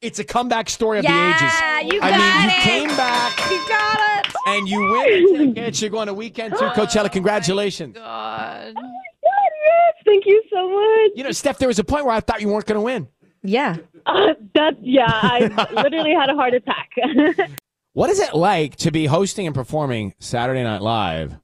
It's 0.00 0.18
a 0.18 0.24
comeback 0.24 0.70
story 0.70 0.98
of 0.98 1.04
Yeah, 1.04 1.38
the 1.80 1.84
ages. 1.84 1.94
you 1.94 2.00
got 2.00 2.12
I 2.12 2.16
got 2.16 2.46
mean, 2.46 2.56
you 2.56 2.62
came 2.62 2.96
back 2.96 3.38
You 3.50 3.68
got 3.68 4.26
it. 4.26 4.34
and 4.46 4.68
you 4.68 4.80
win 4.80 5.32
the 5.38 5.54
tickets. 5.54 5.80
You're 5.82 5.90
going 5.90 6.06
to 6.06 6.14
weekend 6.14 6.54
to 6.54 6.70
Coachella. 6.70 7.12
Congratulations. 7.12 7.96
God. 7.96 8.68
Oh 8.68 8.72
my 8.74 8.80
God, 8.80 9.50
yes. 9.66 9.94
Thank 10.06 10.24
you 10.26 10.42
so 10.50 10.68
much. 10.70 11.12
You 11.16 11.24
know, 11.24 11.32
Steph, 11.32 11.58
there 11.58 11.68
was 11.68 11.78
a 11.78 11.84
point 11.84 12.06
where 12.06 12.14
I 12.14 12.20
thought 12.20 12.40
you 12.40 12.48
weren't 12.48 12.64
going 12.66 12.76
to 12.76 12.82
win. 12.82 13.08
Yeah. 13.42 13.76
Uh, 14.06 14.34
that 14.54 14.76
yeah, 14.82 15.04
I 15.06 15.40
literally 15.72 16.14
had 16.14 16.30
a 16.30 16.34
heart 16.34 16.54
attack. 16.54 16.90
What 17.92 18.08
is 18.08 18.20
it 18.20 18.34
like 18.34 18.76
to 18.76 18.92
be 18.92 19.06
hosting 19.06 19.46
and 19.46 19.54
performing 19.54 20.14
Saturday 20.20 20.62
Night 20.62 20.80
Live 20.80 21.36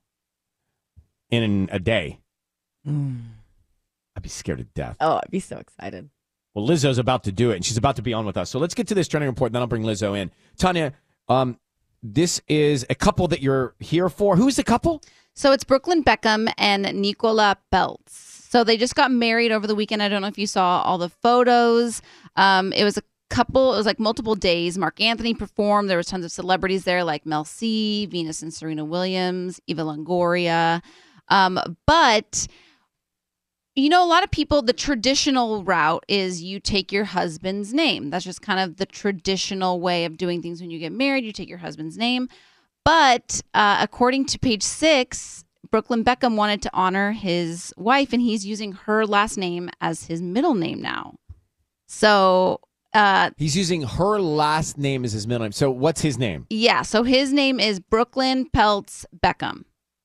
in 1.28 1.68
a 1.72 1.80
day? 1.80 2.20
I'd 2.86 4.22
be 4.22 4.28
scared 4.28 4.58
to 4.58 4.64
death. 4.64 4.96
Oh, 5.00 5.16
I'd 5.16 5.30
be 5.30 5.40
so 5.40 5.58
excited. 5.58 6.08
Well, 6.56 6.66
Lizzo's 6.66 6.96
about 6.96 7.24
to 7.24 7.32
do 7.32 7.50
it, 7.50 7.56
and 7.56 7.64
she's 7.64 7.76
about 7.76 7.96
to 7.96 8.02
be 8.02 8.14
on 8.14 8.24
with 8.24 8.38
us. 8.38 8.48
So 8.48 8.58
let's 8.58 8.72
get 8.72 8.88
to 8.88 8.94
this 8.94 9.08
trending 9.08 9.28
report, 9.28 9.50
and 9.50 9.54
then 9.56 9.60
I'll 9.60 9.66
bring 9.66 9.82
Lizzo 9.82 10.18
in. 10.18 10.30
Tanya, 10.56 10.94
um, 11.28 11.58
this 12.02 12.40
is 12.48 12.86
a 12.88 12.94
couple 12.94 13.28
that 13.28 13.42
you're 13.42 13.74
here 13.78 14.08
for. 14.08 14.36
Who's 14.36 14.56
the 14.56 14.64
couple? 14.64 15.02
So 15.34 15.52
it's 15.52 15.64
Brooklyn 15.64 16.02
Beckham 16.02 16.50
and 16.56 16.84
Nicola 16.94 17.58
Peltz. 17.70 18.08
So 18.08 18.64
they 18.64 18.78
just 18.78 18.94
got 18.94 19.10
married 19.10 19.52
over 19.52 19.66
the 19.66 19.74
weekend. 19.74 20.02
I 20.02 20.08
don't 20.08 20.22
know 20.22 20.28
if 20.28 20.38
you 20.38 20.46
saw 20.46 20.80
all 20.80 20.96
the 20.96 21.10
photos. 21.10 22.00
Um, 22.36 22.72
it 22.72 22.84
was 22.84 22.96
a 22.96 23.02
couple. 23.28 23.74
It 23.74 23.76
was 23.76 23.84
like 23.84 24.00
multiple 24.00 24.34
days. 24.34 24.78
Marc 24.78 24.98
Anthony 24.98 25.34
performed. 25.34 25.90
There 25.90 25.98
was 25.98 26.06
tons 26.06 26.24
of 26.24 26.32
celebrities 26.32 26.84
there, 26.84 27.04
like 27.04 27.26
Mel 27.26 27.44
C, 27.44 28.06
Venus 28.06 28.40
and 28.40 28.54
Serena 28.54 28.86
Williams, 28.86 29.60
Eva 29.66 29.82
Longoria. 29.82 30.82
Um, 31.28 31.60
but 31.86 32.46
you 33.76 33.88
know, 33.90 34.02
a 34.02 34.08
lot 34.08 34.24
of 34.24 34.30
people, 34.30 34.62
the 34.62 34.72
traditional 34.72 35.62
route 35.62 36.04
is 36.08 36.42
you 36.42 36.58
take 36.60 36.90
your 36.90 37.04
husband's 37.04 37.72
name. 37.74 38.10
That's 38.10 38.24
just 38.24 38.42
kind 38.42 38.58
of 38.58 38.76
the 38.78 38.86
traditional 38.86 39.80
way 39.80 40.04
of 40.06 40.16
doing 40.16 40.40
things 40.42 40.60
when 40.60 40.70
you 40.70 40.78
get 40.78 40.92
married. 40.92 41.24
You 41.24 41.32
take 41.32 41.48
your 41.48 41.58
husband's 41.58 41.96
name. 41.98 42.28
But 42.84 43.42
uh, 43.54 43.78
according 43.80 44.26
to 44.26 44.38
page 44.38 44.62
six, 44.62 45.44
Brooklyn 45.70 46.04
Beckham 46.04 46.36
wanted 46.36 46.62
to 46.62 46.70
honor 46.72 47.12
his 47.12 47.74
wife, 47.76 48.12
and 48.12 48.22
he's 48.22 48.46
using 48.46 48.72
her 48.72 49.04
last 49.04 49.36
name 49.36 49.68
as 49.80 50.04
his 50.04 50.22
middle 50.22 50.54
name 50.54 50.80
now. 50.80 51.16
So, 51.86 52.60
uh, 52.94 53.30
He's 53.36 53.56
using 53.56 53.82
her 53.82 54.18
last 54.20 54.78
name 54.78 55.04
as 55.04 55.12
his 55.12 55.26
middle 55.26 55.44
name. 55.44 55.52
So 55.52 55.70
what's 55.70 56.00
his 56.00 56.16
name? 56.18 56.46
yeah, 56.48 56.82
so 56.82 57.02
his 57.02 57.32
name 57.32 57.60
is 57.60 57.78
Brooklyn 57.80 58.48
Peltz 58.50 59.04
Beckham. 59.22 59.64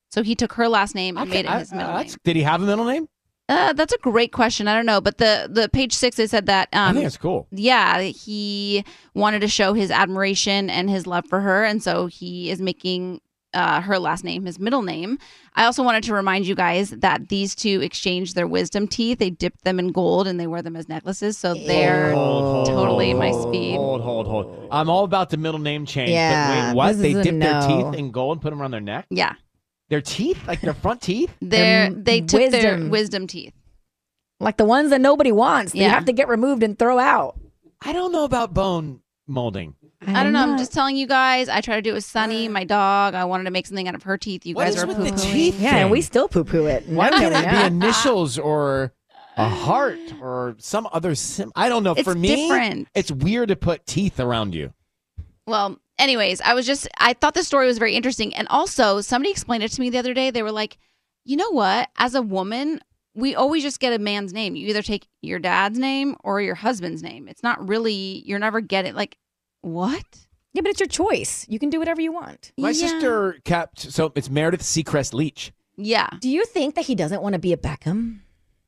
So 0.10 0.24
he 0.24 0.36
took 0.36 0.54
her 0.54 0.68
last 0.68 0.94
name 0.94 1.18
and 1.18 1.30
made 1.30 1.46
it 1.46 1.50
I- 1.50 1.60
his 1.60 1.72
I- 1.72 1.78
middle 1.78 1.98
name. 1.98 2.12
Did 2.24 2.36
he 2.36 2.42
have 2.44 2.62
a 2.62 2.66
middle 2.66 2.86
name? 2.86 3.08
Uh, 3.50 3.74
that's 3.74 3.94
a 3.94 3.98
great 3.98 4.32
question. 4.32 4.68
I 4.68 4.76
don't 4.76 4.86
know, 4.86 5.02
but 5.02 5.18
the 5.18 5.50
the 5.52 5.68
page 5.68 5.94
six 5.94 6.16
they 6.16 6.28
said 6.28 6.46
that 6.46 6.70
I 6.72 6.88
um, 6.88 6.96
think 6.96 7.06
it's 7.06 7.18
cool. 7.18 7.48
yeah, 7.52 8.00
he 8.02 8.86
wanted 9.14 9.42
to 9.42 9.48
show 9.48 9.74
his 9.74 9.92
admiration 9.92 10.70
and 10.70 10.90
his 10.90 11.06
love 11.06 11.26
for 11.28 11.42
her, 11.42 11.64
and 11.64 11.84
so 11.84 12.06
he 12.08 12.50
is 12.50 12.62
making 12.62 13.20
uh, 13.54 13.82
her 13.82 14.00
last 14.00 14.24
name 14.24 14.46
his 14.46 14.60
middle 14.60 14.82
name. 14.82 15.18
I 15.56 15.66
also 15.66 15.84
wanted 15.84 16.04
to 16.06 16.14
remind 16.14 16.48
you 16.48 16.56
guys 16.56 16.92
that 16.92 17.28
these 17.28 17.54
two 17.54 17.82
exchanged 17.82 18.36
their 18.36 18.48
wisdom 18.48 18.88
teeth. 18.88 19.20
They 19.20 19.30
dipped 19.30 19.64
them 19.64 19.80
in 19.80 19.92
gold 19.92 20.28
and 20.28 20.40
they 20.40 20.48
wear 20.48 20.62
them 20.62 20.76
as 20.76 20.88
necklaces, 20.88 21.38
so 21.38 21.54
they're 21.54 22.14
Hold, 22.14 22.44
hold, 22.44 22.66
totally 22.68 23.12
hold, 23.12 23.20
my 23.20 23.32
speed. 23.32 23.76
Hold, 23.76 24.02
hold, 24.02 24.28
hold. 24.28 24.68
I'm 24.72 24.90
all 24.90 25.04
about 25.04 25.30
the 25.30 25.38
middle 25.38 25.60
name 25.60 25.86
change. 25.86 26.12
Yeah, 26.12 26.48
but 26.48 26.68
wait, 26.68 26.76
what? 26.76 26.98
They 26.98 27.12
is 27.12 27.18
a 27.18 27.24
dip 27.24 27.40
their 27.40 27.62
teeth 27.62 28.00
in 28.00 28.12
gold 28.12 28.38
and 28.38 28.42
put 28.42 28.52
them 28.52 28.62
around 28.62 28.72
their 28.72 28.80
neck? 28.82 29.08
Yeah, 29.10 29.34
Their 29.92 30.02
teeth? 30.02 30.48
Like 30.48 30.62
their 30.62 30.74
front 30.74 31.02
teeth? 31.02 31.32
they're 31.42 31.90
Their 31.92 32.02
they 32.04 32.22
took 32.22 32.50
their 32.50 32.72
wisdom. 32.74 32.90
wisdom 32.90 33.28
teeth. 33.28 33.54
Like 34.40 34.58
the 34.58 34.66
ones 34.66 34.90
that 34.90 35.02
nobody 35.02 35.32
wants. 35.32 35.74
They 35.74 35.80
Yeah. 35.82 35.90
have 35.90 36.06
to 36.06 36.14
get 36.14 36.28
removed 36.28 36.64
and 36.64 36.80
throw 36.80 36.98
out. 36.98 37.38
I 37.82 37.94
don't 37.94 38.12
know 38.12 38.24
about 38.24 38.54
bone 38.54 39.02
molding. 39.28 39.76
I 40.08 40.24
don't 40.24 40.34
know. 40.34 40.40
I'm 40.42 40.58
just 40.58 40.74
telling 40.74 40.96
you 40.96 41.06
guys. 41.06 41.48
I 41.50 41.62
tried 41.62 41.76
to 41.76 41.82
do 41.84 41.92
it 41.92 41.94
with 41.94 42.06
Sunny, 42.06 42.48
uh. 42.48 42.52
my 42.52 42.64
dog. 42.64 43.14
I 43.14 43.26
wanted 43.26 43.44
to 43.44 43.52
make 43.52 43.68
something 43.68 43.88
out 43.88 43.94
of 43.94 44.04
her 44.04 44.18
teeth. 44.18 44.46
You 44.48 44.56
What 44.56 44.64
guys 44.66 44.82
are 44.82 44.88
with 44.88 44.98
the 44.98 45.04
poo-pooing. 45.12 45.32
teeth 45.32 45.60
Yeah, 45.60 45.76
and 45.76 45.92
we 45.92 46.02
still 46.02 46.28
poo 46.28 46.44
poo 46.44 46.66
it. 46.66 46.88
Why 46.88 47.10
No, 47.10 47.18
can't 47.20 47.36
it 47.36 47.52
be 47.52 47.66
initials 47.86 48.40
or 48.40 48.94
a 49.38 49.48
heart 49.50 50.00
or 50.22 50.56
some 50.58 50.88
other 50.92 51.14
sim? 51.16 51.52
I 51.56 51.68
don't 51.70 51.84
know. 51.84 51.92
It's 51.94 52.04
For 52.08 52.16
me, 52.16 52.48
different. 52.48 52.88
it's 52.96 53.12
weird 53.12 53.50
to 53.50 53.56
put 53.58 53.86
teeth 53.86 54.20
around 54.22 54.56
you. 54.56 54.74
Well, 55.46 55.80
anyways, 56.02 56.42
I 56.42 56.54
was 56.54 56.66
just 56.66 56.88
I 56.98 57.14
thought 57.14 57.34
the 57.36 57.44
story 57.44 57.68
was 57.68 57.78
very 57.78 57.96
interesting, 57.96 58.34
and 58.36 58.48
also 58.50 59.00
somebody 59.02 59.32
explained 59.32 59.64
it 59.64 59.72
to 59.72 59.82
me 59.82 59.90
the 59.90 59.98
other 60.00 60.14
day. 60.14 60.32
They 60.32 60.44
were 60.44 60.52
like, 60.52 60.78
you 61.24 61.38
know 61.38 61.52
what? 61.52 61.90
As 61.98 62.16
a 62.16 62.22
woman, 62.22 62.82
we 63.14 63.36
always 63.36 63.64
just 63.64 63.80
get 63.80 63.94
a 63.94 64.00
man's 64.00 64.34
name. 64.34 64.56
You 64.56 64.68
either 64.68 64.82
take 64.82 65.08
your 65.22 65.40
dad's 65.40 65.78
name 65.80 66.16
or 66.24 66.42
your 66.42 66.56
husband's 66.56 67.04
name. 67.04 67.28
It's 67.28 67.44
not 67.44 67.66
really 67.68 68.24
you're 68.26 68.40
never 68.40 68.60
getting 68.62 68.96
like 68.96 69.18
what? 69.62 70.04
Yeah, 70.54 70.62
but 70.64 70.72
it's 70.72 70.80
your 70.82 70.88
choice. 70.90 71.46
You 71.48 71.60
can 71.60 71.70
do 71.70 71.80
whatever 71.80 72.02
you 72.02 72.12
want. 72.12 72.52
My 72.58 72.70
Yeah. 72.72 72.88
sister 72.88 73.38
kept 73.46 73.80
so 73.80 74.12
it's 74.16 74.30
Meredith 74.30 74.64
Seacrest 74.64 75.14
Leach. 75.14 75.54
Yeah. 75.78 76.10
Do 76.20 76.30
you 76.30 76.46
think 76.46 76.76
that 76.76 76.86
he 76.86 76.96
doesn't 76.96 77.22
want 77.22 77.34
to 77.34 77.40
be 77.40 77.54
a 77.54 77.58
Beckham? 77.58 78.20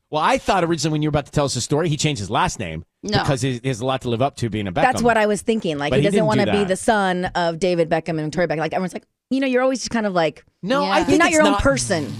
Well, 0.09 0.21
I 0.21 0.37
thought 0.37 0.63
originally 0.63 0.93
when 0.93 1.01
you 1.01 1.07
were 1.07 1.17
about 1.17 1.25
to 1.25 1.31
tell 1.31 1.45
us 1.45 1.55
the 1.55 1.61
story, 1.61 1.89
he 1.89 1.97
changed 1.97 2.19
his 2.19 2.29
last 2.29 2.59
name 2.59 2.85
No. 3.03 3.19
because 3.19 3.41
he 3.41 3.59
he 3.61 3.67
has 3.67 3.81
a 3.81 3.85
lot 3.85 4.01
to 4.03 4.09
live 4.09 4.21
up 4.21 4.37
to 4.37 4.49
being 4.49 4.67
a 4.67 4.71
Beckham. 4.71 4.81
That's 4.83 5.01
what 5.01 5.17
I 5.17 5.25
was 5.25 5.41
thinking. 5.41 5.77
Like 5.77 5.91
But 5.91 5.97
he 5.97 6.01
he 6.03 6.07
doesn't 6.07 6.15
didn't 6.19 6.27
want 6.27 6.39
to 6.39 6.45
do 6.45 6.51
be 6.53 6.57
that. 6.59 6.67
the 6.69 6.75
son 6.77 7.25
of 7.35 7.59
David 7.59 7.89
Beckham 7.89 8.17
and 8.17 8.21
Victoria 8.21 8.47
Beckham. 8.47 8.57
Like 8.59 8.73
everyone's 8.73 8.93
like, 8.93 9.05
you 9.29 9.39
know, 9.41 9.47
you're 9.47 9.61
always 9.61 9.79
just 9.79 9.91
kind 9.91 10.05
of 10.05 10.13
like 10.13 10.45
No, 10.61 10.83
Yeah. 10.83 10.89
I 10.89 10.97
You're 10.99 11.05
think 11.05 11.09
you're 11.09 11.17
not 11.19 11.27
it's 11.27 11.35
your 11.35 11.47
own 11.47 11.55
person. 11.55 12.13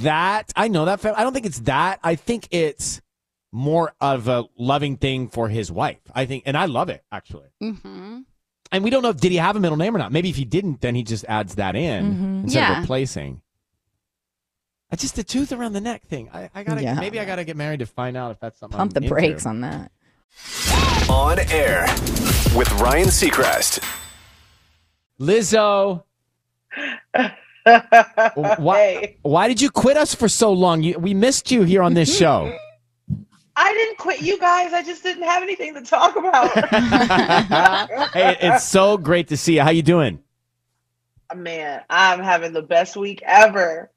That 0.00 0.52
I 0.56 0.68
know 0.68 0.84
that. 0.86 1.00
fam- 1.00 1.14
I 1.16 1.22
don't 1.22 1.32
think 1.32 1.46
it's 1.46 1.60
that. 1.60 2.00
I 2.02 2.16
think 2.16 2.48
it's 2.50 3.00
more 3.52 3.92
of 4.00 4.28
a 4.28 4.44
loving 4.58 4.96
thing 4.96 5.28
for 5.28 5.48
his 5.48 5.70
wife. 5.72 6.00
I 6.14 6.26
think, 6.26 6.42
and 6.46 6.56
I 6.56 6.66
love 6.66 6.88
it 6.90 7.04
actually. 7.10 7.48
Mm-hmm. 7.62 8.20
And 8.72 8.84
we 8.84 8.90
don't 8.90 9.02
know 9.02 9.10
if 9.10 9.18
did 9.18 9.30
he 9.30 9.38
have 9.38 9.54
a 9.56 9.60
middle 9.60 9.76
name 9.78 9.94
or 9.94 9.98
not. 9.98 10.10
Maybe 10.12 10.28
if 10.28 10.36
he 10.36 10.44
didn't, 10.44 10.80
then 10.80 10.94
he 10.96 11.04
just 11.04 11.24
adds 11.28 11.54
that 11.54 11.76
in 11.76 12.04
Mhm. 12.04 12.42
instead 12.44 12.58
Yeah. 12.60 12.72
of 12.72 12.78
replacing. 12.80 13.42
It's 14.90 15.02
just 15.02 15.16
the 15.16 15.24
tooth 15.24 15.52
around 15.52 15.72
the 15.72 15.80
neck 15.80 16.06
thing. 16.06 16.28
I, 16.32 16.50
I 16.54 16.62
gotta 16.62 16.82
Yeah. 16.82 16.94
maybe 16.94 17.18
I 17.18 17.24
gotta 17.24 17.44
get 17.44 17.56
married 17.56 17.80
to 17.80 17.86
find 17.86 18.16
out 18.16 18.30
if 18.32 18.40
that's 18.40 18.58
something. 18.58 18.76
Pump 18.76 18.90
I'm 18.90 18.94
the 18.94 18.98
into. 19.06 19.08
brakes 19.14 19.46
on 19.46 19.60
that. 19.62 19.90
On 21.08 21.38
air 21.50 21.86
with 22.56 22.70
Ryan 22.80 23.08
Seacrest. 23.08 23.82
Lizzo, 25.20 26.02
why 28.58 29.16
why 29.22 29.48
did 29.48 29.60
you 29.60 29.70
quit 29.70 29.96
us 29.96 30.14
for 30.14 30.28
so 30.28 30.52
long? 30.52 30.82
You, 30.82 30.98
we 30.98 31.14
missed 31.14 31.50
you 31.50 31.62
here 31.62 31.82
on 31.82 31.94
this 31.94 32.16
show. 32.18 32.56
I 33.56 33.72
didn't 33.72 33.96
quit 33.96 34.20
you 34.20 34.38
guys. 34.38 34.74
I 34.74 34.82
just 34.82 35.02
didn't 35.02 35.22
have 35.22 35.42
anything 35.42 35.74
to 35.74 35.80
talk 35.80 36.14
about. 36.16 36.52
hey, 38.12 38.36
it's 38.40 38.64
so 38.64 38.98
great 38.98 39.28
to 39.28 39.36
see 39.36 39.54
you. 39.54 39.62
How 39.62 39.70
you 39.70 39.82
doing? 39.82 40.18
Uh, 41.30 41.36
man, 41.36 41.82
I'm 41.88 42.20
having 42.20 42.52
the 42.52 42.62
best 42.62 42.96
week 42.96 43.22
ever. 43.24 43.90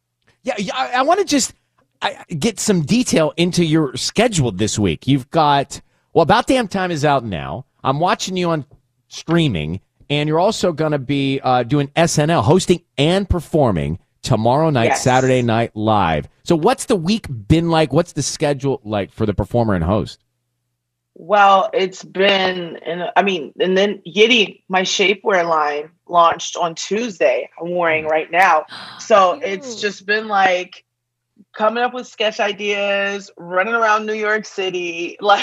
Yeah, 0.43 0.55
yeah 0.57 0.74
I, 0.75 0.91
I 0.91 1.01
want 1.01 1.19
to 1.19 1.25
just 1.25 1.53
I, 2.01 2.24
get 2.29 2.59
some 2.59 2.83
detail 2.83 3.33
into 3.36 3.65
your 3.65 3.98
schedule 3.98 4.51
this 4.51 4.79
week. 4.79 5.07
You've 5.07 5.29
got 5.29 5.81
well, 6.19 6.23
about 6.23 6.47
damn 6.47 6.67
time 6.67 6.91
is 6.91 7.05
out 7.05 7.23
now. 7.23 7.65
I'm 7.81 8.01
watching 8.01 8.35
you 8.35 8.49
on 8.49 8.65
streaming, 9.07 9.79
and 10.09 10.27
you're 10.27 10.38
also 10.38 10.73
going 10.73 10.91
to 10.91 10.99
be 10.99 11.39
uh, 11.41 11.63
doing 11.63 11.88
SNL, 11.95 12.43
hosting 12.43 12.81
and 12.97 13.29
performing 13.29 13.99
tomorrow 14.21 14.69
night, 14.69 14.88
Yes. 14.88 15.01
Saturday 15.01 15.41
night 15.41 15.73
live. 15.77 16.27
So, 16.43 16.57
what's 16.57 16.83
the 16.88 16.97
week 16.97 17.27
been 17.47 17.69
like? 17.69 17.93
What's 17.93 18.11
the 18.11 18.21
schedule 18.21 18.81
like 18.83 19.13
for 19.13 19.25
the 19.25 19.33
performer 19.33 19.75
and 19.75 19.83
host? 19.85 20.25
Well, 21.13 21.69
it's 21.73 22.03
been, 22.03 22.75
and 22.85 23.05
I 23.15 23.23
mean, 23.23 23.53
and 23.57 23.77
then 23.77 24.01
Yitty, 24.05 24.63
my 24.67 24.81
shapewear 24.81 25.47
line 25.47 25.89
launched 26.05 26.57
on 26.57 26.75
Tuesday. 26.75 27.49
I'm 27.61 27.73
wearing 27.73 28.03
right 28.07 28.29
now, 28.29 28.65
so 28.99 29.39
it's 29.41 29.79
just 29.79 30.05
been 30.05 30.27
like 30.27 30.83
coming 31.56 31.84
up 31.84 31.94
with 31.94 32.08
sketch 32.08 32.39
ideas, 32.39 33.29
running 33.38 33.74
around 33.74 34.06
New 34.06 34.13
York 34.13 34.46
City, 34.46 35.18
like 35.22 35.41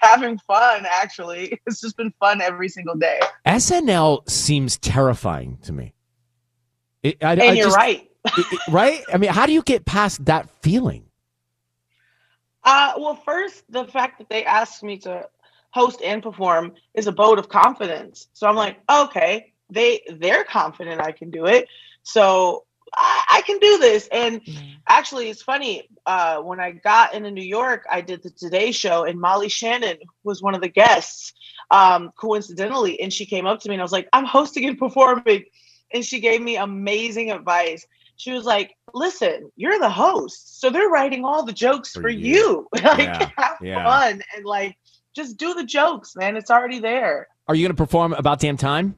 having 0.00 0.38
fun. 0.38 0.86
Actually, 0.90 1.58
it's 1.66 1.80
just 1.80 1.96
been 1.96 2.12
fun 2.20 2.40
every 2.40 2.68
single 2.68 2.96
day. 2.96 3.20
SNL 3.46 4.28
seems 4.28 4.76
terrifying 4.78 5.58
to 5.62 5.72
me. 5.72 5.94
It, 7.02 7.22
I, 7.22 7.32
And 7.32 7.42
I 7.42 7.52
you're 7.52 7.66
just- 7.66 7.76
right. 7.76 8.10
it- 8.24 8.60
right? 8.70 9.02
I 9.12 9.16
mean, 9.18 9.30
how 9.30 9.46
do 9.46 9.52
you 9.52 9.62
get 9.62 9.84
past 9.84 10.24
that 10.26 10.48
feeling? 10.62 11.04
Uh, 12.64 12.92
well, 12.98 13.14
first, 13.14 13.64
the 13.70 13.84
fact 13.86 14.18
that 14.18 14.28
they 14.28 14.44
asked 14.44 14.82
me 14.82 14.98
to 14.98 15.28
host 15.70 16.02
and 16.02 16.22
perform 16.22 16.72
is 16.94 17.06
a 17.06 17.12
vote 17.12 17.38
of 17.38 17.48
confidence. 17.48 18.28
So 18.32 18.46
I'm 18.46 18.56
like, 18.56 18.78
okay, 18.90 19.52
they 19.70 20.00
they're 20.16 20.44
confident 20.44 21.00
I 21.00 21.12
can 21.12 21.30
do 21.30 21.46
it, 21.46 21.68
so 22.02 22.64
I, 22.96 23.24
I 23.30 23.40
can 23.42 23.58
do 23.58 23.78
this. 23.78 24.08
And 24.12 24.40
actually, 24.86 25.28
it's 25.28 25.42
funny. 25.42 25.88
Uh, 26.06 26.38
when 26.38 26.60
I 26.60 26.72
got 26.72 27.14
into 27.14 27.30
New 27.30 27.44
York, 27.44 27.84
I 27.90 28.00
did 28.00 28.22
the 28.22 28.30
Today 28.30 28.72
Show, 28.72 29.04
and 29.04 29.20
Molly 29.20 29.48
Shannon 29.48 29.98
was 30.24 30.42
one 30.42 30.54
of 30.54 30.60
the 30.60 30.68
guests, 30.68 31.32
um, 31.70 32.10
coincidentally, 32.18 33.00
and 33.00 33.12
she 33.12 33.26
came 33.26 33.46
up 33.46 33.60
to 33.60 33.68
me 33.68 33.74
and 33.74 33.82
I 33.82 33.84
was 33.84 33.92
like, 33.92 34.08
I'm 34.12 34.24
hosting 34.24 34.64
and 34.66 34.78
performing, 34.78 35.44
and 35.92 36.04
she 36.04 36.20
gave 36.20 36.40
me 36.40 36.56
amazing 36.56 37.30
advice. 37.30 37.86
She 38.16 38.32
was 38.32 38.44
like, 38.44 38.74
"Listen, 38.94 39.50
you're 39.54 39.78
the 39.78 39.88
host, 39.90 40.60
so 40.60 40.70
they're 40.70 40.88
writing 40.88 41.24
all 41.24 41.44
the 41.44 41.52
jokes 41.52 41.92
for, 41.92 42.08
you. 42.08 42.66
like, 42.82 42.98
Yeah, 42.98 43.30
have 43.36 43.58
yeah. 43.62 43.84
fun 43.84 44.22
and 44.34 44.44
like 44.44 44.76
just 45.14 45.36
do 45.36 45.54
the 45.54 45.64
jokes, 45.64 46.16
man. 46.16 46.36
It's 46.36 46.50
already 46.50 46.80
there." 46.80 47.28
Are 47.46 47.54
you 47.54 47.64
going 47.64 47.76
to 47.76 47.80
perform 47.80 48.12
about 48.12 48.40
damn 48.40 48.56
time? 48.56 48.96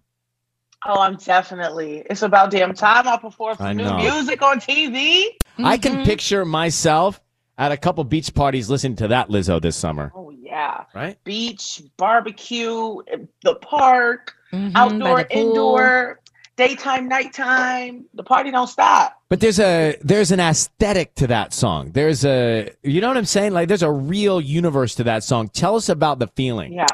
Oh, 0.87 1.01
I'm 1.01 1.17
definitely. 1.17 2.03
It's 2.09 2.23
about 2.23 2.51
damn 2.51 2.75
time 2.75 3.07
I 3.07 3.17
perform 3.19 3.57
I 3.61 3.75
some 3.75 3.77
new 3.77 3.97
music 3.97 4.41
on 4.43 4.61
TV. 4.61 5.25
I 5.59 5.77
can 5.77 6.05
picture 6.05 6.45
myself 6.45 7.21
at 7.59 7.71
a 7.73 7.77
couple 7.77 8.03
beach 8.05 8.33
parties 8.35 8.71
listening 8.71 8.97
to 8.97 9.09
that 9.09 9.29
Lizzo 9.29 9.61
this 9.61 9.77
summer. 9.77 10.11
Oh 10.15 10.31
yeah, 10.31 10.85
Right? 10.95 11.23
beach, 11.25 11.83
barbecue, 11.99 12.97
the 13.43 13.55
park, 13.57 14.35
Mhm, 14.53 14.73
outdoor, 14.75 15.19
the 15.25 15.37
indoor, 15.37 16.21
daytime, 16.57 17.09
nighttime. 17.09 18.07
The 18.15 18.23
party 18.23 18.51
don't 18.51 18.67
stop. 18.67 19.21
But 19.29 19.41
there's 19.41 19.61
a 19.61 19.97
there's 20.03 20.31
an 20.33 20.41
aesthetic 20.41 21.15
to 21.17 21.27
that 21.27 21.53
song. 21.53 21.93
There's 21.93 22.25
a 22.25 22.71
you 22.83 23.03
know 23.03 23.09
what 23.09 23.19
I'm 23.19 23.27
saying? 23.27 23.53
Like 23.53 23.69
there's 23.69 23.83
a 23.83 23.93
real 23.93 24.41
universe 24.41 24.95
to 24.95 25.05
that 25.05 25.25
song. 25.25 25.49
Tell 25.51 25.77
us 25.77 25.91
about 25.91 26.19
the 26.21 26.27
feeling. 26.29 26.73
Yeah. 26.73 26.87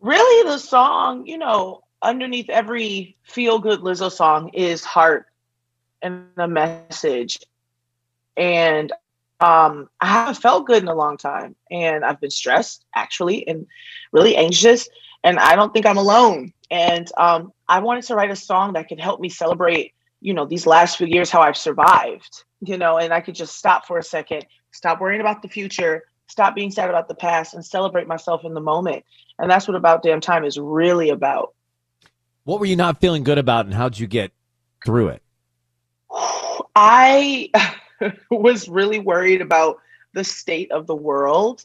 Really, 0.00 0.50
the 0.50 0.58
song, 0.58 1.26
you 1.26 1.38
know, 1.38 1.82
underneath 2.02 2.50
every 2.50 3.16
feel 3.22 3.58
good 3.58 3.80
Lizzo 3.80 4.10
song 4.10 4.50
is 4.50 4.84
heart 4.84 5.26
and 6.02 6.26
a 6.36 6.48
message. 6.48 7.38
And 8.36 8.92
um, 9.40 9.88
I 10.00 10.06
haven't 10.06 10.36
felt 10.36 10.66
good 10.66 10.82
in 10.82 10.88
a 10.88 10.94
long 10.94 11.16
time. 11.16 11.54
And 11.70 12.04
I've 12.04 12.20
been 12.20 12.30
stressed, 12.30 12.84
actually, 12.94 13.46
and 13.46 13.66
really 14.12 14.36
anxious. 14.36 14.88
And 15.24 15.38
I 15.38 15.56
don't 15.56 15.72
think 15.72 15.86
I'm 15.86 15.98
alone. 15.98 16.52
And 16.70 17.10
um, 17.16 17.52
I 17.68 17.80
wanted 17.80 18.04
to 18.04 18.14
write 18.14 18.30
a 18.30 18.36
song 18.36 18.72
that 18.72 18.88
could 18.88 19.00
help 19.00 19.20
me 19.20 19.28
celebrate, 19.28 19.94
you 20.20 20.34
know, 20.34 20.46
these 20.46 20.66
last 20.66 20.96
few 20.96 21.06
years, 21.06 21.30
how 21.30 21.40
I've 21.40 21.56
survived, 21.56 22.44
you 22.60 22.78
know, 22.78 22.98
and 22.98 23.12
I 23.12 23.20
could 23.20 23.34
just 23.34 23.56
stop 23.56 23.86
for 23.86 23.98
a 23.98 24.02
second, 24.02 24.46
stop 24.70 25.00
worrying 25.00 25.20
about 25.20 25.42
the 25.42 25.48
future, 25.48 26.04
stop 26.28 26.54
being 26.54 26.70
sad 26.70 26.88
about 26.88 27.08
the 27.08 27.14
past, 27.14 27.54
and 27.54 27.64
celebrate 27.64 28.06
myself 28.06 28.44
in 28.44 28.54
the 28.54 28.60
moment. 28.60 29.04
And 29.38 29.50
that's 29.50 29.68
what 29.68 29.76
About 29.76 30.02
Damn 30.02 30.20
Time 30.20 30.44
is 30.44 30.58
really 30.58 31.10
about. 31.10 31.54
What 32.44 32.60
were 32.60 32.66
you 32.66 32.76
not 32.76 33.00
feeling 33.00 33.22
good 33.22 33.38
about 33.38 33.66
and 33.66 33.74
how'd 33.74 33.98
you 33.98 34.06
get 34.06 34.32
through 34.84 35.08
it? 35.08 35.22
I 36.74 37.50
was 38.30 38.68
really 38.68 38.98
worried 38.98 39.40
about 39.40 39.78
the 40.12 40.24
state 40.24 40.72
of 40.72 40.86
the 40.86 40.96
world 40.96 41.64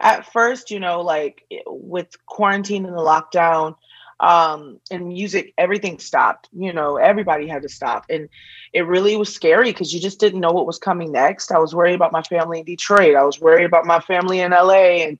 at 0.00 0.30
first, 0.32 0.70
you 0.70 0.80
know, 0.80 1.00
like 1.00 1.44
with 1.66 2.08
quarantine 2.26 2.84
and 2.84 2.94
the 2.94 3.00
lockdown 3.00 3.76
um 4.18 4.80
and 4.90 5.08
music 5.08 5.52
everything 5.58 5.98
stopped 5.98 6.48
you 6.54 6.72
know 6.72 6.96
everybody 6.96 7.46
had 7.46 7.60
to 7.60 7.68
stop. 7.68 8.06
And 8.08 8.30
it 8.72 8.86
really 8.86 9.14
was 9.16 9.32
scary 9.32 9.70
because 9.70 9.92
you 9.92 10.00
just 10.00 10.18
didn't 10.18 10.40
know 10.40 10.52
what 10.52 10.66
was 10.66 10.78
coming 10.78 11.12
next. 11.12 11.52
I 11.52 11.58
was 11.58 11.74
worried 11.74 11.94
about 11.94 12.12
my 12.12 12.22
family 12.22 12.60
in 12.60 12.64
detroit. 12.64 13.14
I 13.14 13.24
was 13.24 13.40
worried 13.40 13.66
about 13.66 13.84
my 13.84 14.00
family 14.00 14.40
in 14.40 14.52
la 14.52 14.70
and 14.70 15.18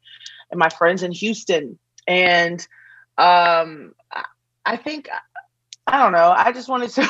and 0.51 0.59
my 0.59 0.71
friends 0.71 1.03
in 1.03 1.12
houston. 1.12 1.79
And 2.07 2.66
um 3.19 3.95
I- 4.66 4.72
i 4.72 4.76
think 4.76 5.09
I 5.88 6.02
don't 6.02 6.11
know. 6.11 6.35
I 6.37 6.50
just 6.50 6.68
wanted 6.68 6.90
to 6.90 7.02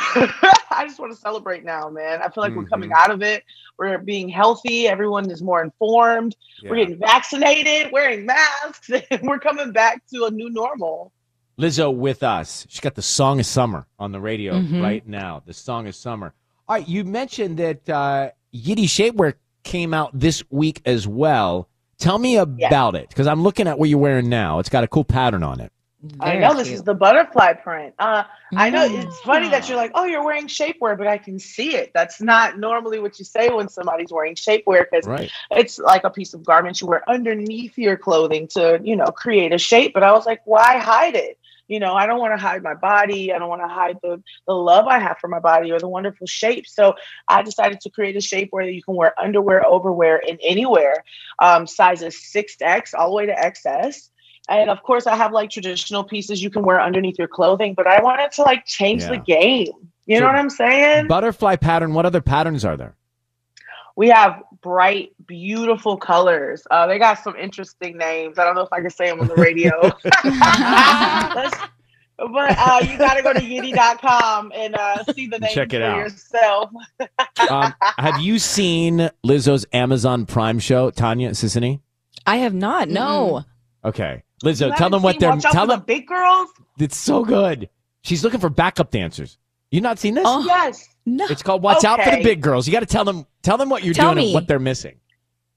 I 0.71 0.85
just 0.87 0.99
want 1.01 1.11
to 1.11 1.19
celebrate 1.19 1.65
now, 1.65 1.89
man. 1.89 2.21
I 2.21 2.29
feel 2.29 2.43
like 2.45 2.55
we're 2.55 2.67
coming 2.67 2.93
out 2.93 3.11
of 3.11 3.23
it. 3.23 3.43
We're 3.79 3.97
being 3.97 4.29
healthy. 4.29 4.87
Everyone 4.87 5.31
is 5.31 5.41
more 5.43 5.63
informed. 5.63 6.37
We're 6.63 6.77
getting 6.77 6.99
vaccinated, 6.99 7.91
wearing 7.91 8.27
masks, 8.27 8.91
and 8.91 9.21
we're 9.23 9.39
coming 9.39 9.73
back 9.73 10.03
to 10.13 10.27
a 10.27 10.31
new 10.31 10.51
normal. 10.51 11.11
Lizzo 11.59 11.91
with 11.97 12.23
us. 12.23 12.67
She's 12.69 12.81
got 12.81 12.95
the 12.95 13.01
song 13.01 13.41
of 13.41 13.47
summer 13.47 13.87
on 13.99 14.13
the 14.13 14.21
radio 14.21 14.53
Mhm. 14.61 14.83
right 14.83 15.07
now. 15.09 15.43
The 15.47 15.55
song 15.55 15.87
of 15.89 15.95
summer. 15.95 16.35
All 16.69 16.77
right, 16.77 16.87
you 16.87 17.03
mentioned 17.03 17.57
that 17.57 17.89
uh, 17.89 18.31
Yitty 18.55 18.85
Shapewear 18.85 19.35
came 19.65 19.95
out 19.95 20.11
this 20.13 20.43
week 20.51 20.83
as 20.85 21.09
well. 21.09 21.71
Tell 21.97 22.19
me 22.19 22.37
about 22.37 22.95
it 22.95 23.09
because 23.09 23.27
I'm 23.27 23.43
looking 23.43 23.67
at 23.69 23.79
what 23.79 23.89
you're 23.89 23.99
wearing 23.99 24.29
now. 24.29 24.59
It's 24.59 24.69
got 24.69 24.85
a 24.85 24.89
cool 24.89 25.05
pattern 25.05 25.43
on 25.43 25.61
it. 25.61 25.73
I 26.21 26.37
know 26.37 26.55
this 26.55 26.69
is 26.69 26.83
the 26.83 26.95
butterfly 26.95 27.55
print. 27.55 27.95
Uh, 27.99 28.25
I 28.55 28.71
know 28.71 28.85
it's 28.85 29.19
funny 29.21 29.49
that 29.49 29.69
you're 29.69 29.77
like, 29.77 29.93
oh, 29.95 30.05
you're 30.05 30.25
wearing 30.25 30.47
shapewear, 30.47 30.97
but 30.97 31.07
I 31.07 31.19
can 31.19 31.39
see 31.39 31.75
it. 31.75 31.93
That's 31.95 32.21
not 32.21 32.59
normally 32.59 32.99
what 33.01 33.19
you 33.19 33.25
say 33.25 33.49
when 33.51 33.69
somebody's 33.69 34.13
wearing 34.13 34.35
shapewear 34.35 34.85
because 34.91 35.07
Right. 35.07 35.31
it's 35.51 35.79
like 35.79 36.05
a 36.05 36.11
piece 36.11 36.35
of 36.35 36.45
garment 36.45 36.81
you 36.81 36.87
wear 36.87 37.09
underneath 37.09 37.77
your 37.79 37.97
clothing 37.97 38.47
to, 38.49 38.81
you 38.83 38.97
know, 38.97 39.07
create 39.07 39.53
a 39.53 39.59
shape. 39.59 39.95
But 39.95 40.03
I 40.03 40.13
was 40.13 40.27
like, 40.27 40.41
why 40.45 40.79
hide 40.79 41.17
it? 41.17 41.39
You 41.69 41.81
know, 41.81 41.95
I 41.95 42.07
don't 42.07 42.21
want 42.21 42.33
to 42.33 42.41
hide 42.41 42.63
my 42.63 42.75
body. 42.75 43.33
I 43.33 43.39
don't 43.39 43.49
want 43.49 43.63
to 43.63 43.69
hide 43.69 43.99
the, 44.03 44.23
the 44.47 44.55
love 44.55 44.87
I 44.87 44.99
have 45.01 45.19
for 45.19 45.29
my 45.29 45.41
body 45.41 45.73
or 45.73 45.81
the 45.81 45.89
wonderful 45.89 46.27
shape. 46.27 46.67
So 46.67 46.95
I 47.27 47.43
decided 47.43 47.81
to 47.81 47.91
create 47.91 48.17
a 48.17 48.21
shape 48.21 48.49
where 48.53 48.65
you 48.65 48.83
can 48.83 48.95
wear 48.95 49.19
underwear, 49.21 49.65
overwear, 49.67 50.23
and 50.27 50.39
anywhere, 50.43 51.05
um, 51.41 51.67
sizes 51.67 52.17
6X 52.33 52.95
all 52.95 53.11
the 53.11 53.17
way 53.17 53.27
to 53.27 53.35
XS. 53.35 54.11
And 54.49 54.71
of 54.71 54.83
course, 54.83 55.07
I 55.07 55.17
have 55.17 55.33
like 55.33 55.51
traditional 55.51 56.05
pieces 56.05 56.43
you 56.43 56.51
can 56.51 56.63
wear 56.63 56.81
underneath 56.81 57.19
your 57.19 57.29
clothing, 57.29 57.75
but 57.75 57.87
I 57.87 58.01
wanted 58.03 58.33
to 58.33 58.43
like 58.43 58.65
change 58.65 59.05
the 59.07 59.19
game. 59.19 59.73
You 60.07 60.21
know 60.21 60.27
what 60.27 60.37
I'm 60.37 60.51
saying? 60.51 61.09
Butterfly 61.09 61.57
pattern. 61.57 61.95
What 61.95 62.07
other 62.07 62.21
patterns 62.21 62.65
are 62.65 62.77
there? 62.77 62.95
We 63.97 64.09
have 64.09 64.43
bright, 64.63 65.13
beautiful 65.27 65.97
colors. 65.97 66.63
Uh, 66.71 66.87
they 66.87 66.99
got 66.99 67.19
some 67.19 67.35
interesting 67.35 67.97
names. 67.97 68.39
I 68.39 68.45
don't 68.45 68.55
know 68.55 68.61
if 68.61 68.73
I 68.73 68.81
can 68.81 68.91
say 68.91 69.09
them 69.09 69.21
on 69.21 69.27
the 69.27 69.35
radio. 69.35 69.91
But 72.19 72.57
uh, 72.59 72.81
you 72.91 72.97
got 72.97 73.15
to 73.15 73.23
go 73.23 73.35
to 73.35 73.41
yitty.com 73.41 74.53
and 74.55 74.75
uh, 74.75 75.05
see 75.13 75.27
the 75.27 75.39
names 75.41 75.53
Check 75.53 75.75
it 75.75 75.81
for 75.81 75.85
out. 75.85 75.99
yourself. 75.99 76.71
Um, 77.51 77.75
have 77.99 78.21
you 78.21 78.39
seen 78.39 79.11
Lizzo's 79.25 79.67
Amazon 79.73 80.25
Prime 80.25 80.59
show, 80.59 80.91
Tanya 80.91 81.31
Sisanie? 81.31 81.81
I 82.27 82.37
have 82.39 82.55
not. 82.55 82.89
No. 82.89 83.45
Okay, 83.85 84.23
Lizzo, 84.45 84.69
You 84.69 84.77
tell 84.77 84.91
them 84.91 85.03
what 85.03 85.19
they're. 85.19 85.31
Watch 85.31 85.45
out 85.45 85.53
Tell 85.53 85.65
for 85.65 85.73
the 85.73 85.77
them 85.77 85.85
big 85.87 86.07
girls. 86.07 86.49
it's 86.79 86.97
so 86.97 87.25
good. 87.25 87.69
She's 88.03 88.23
looking 88.23 88.41
for 88.41 88.51
backup 88.51 88.91
dancers. 88.91 89.39
You 89.71 89.81
not 89.81 89.99
seen 89.99 90.15
this? 90.15 90.25
Oh, 90.27 90.45
yes. 90.45 90.89
No. 91.07 91.27
It's 91.29 91.43
called 91.43 91.63
Watch 91.63 91.85
Out 91.85 92.01
for 92.03 92.11
the 92.11 92.23
Big 92.23 92.41
Girls. 92.41 92.67
You 92.67 92.73
got 92.73 92.81
to 92.81 92.87
tell 92.87 93.05
them. 93.05 93.27
Tell 93.43 93.57
them 93.57 93.69
what 93.69 93.83
you're 93.85 93.95
Tell 93.95 94.15
doing 94.15 94.27
and 94.27 94.35
what 94.35 94.47
they're 94.47 94.59
missing. 94.59 94.97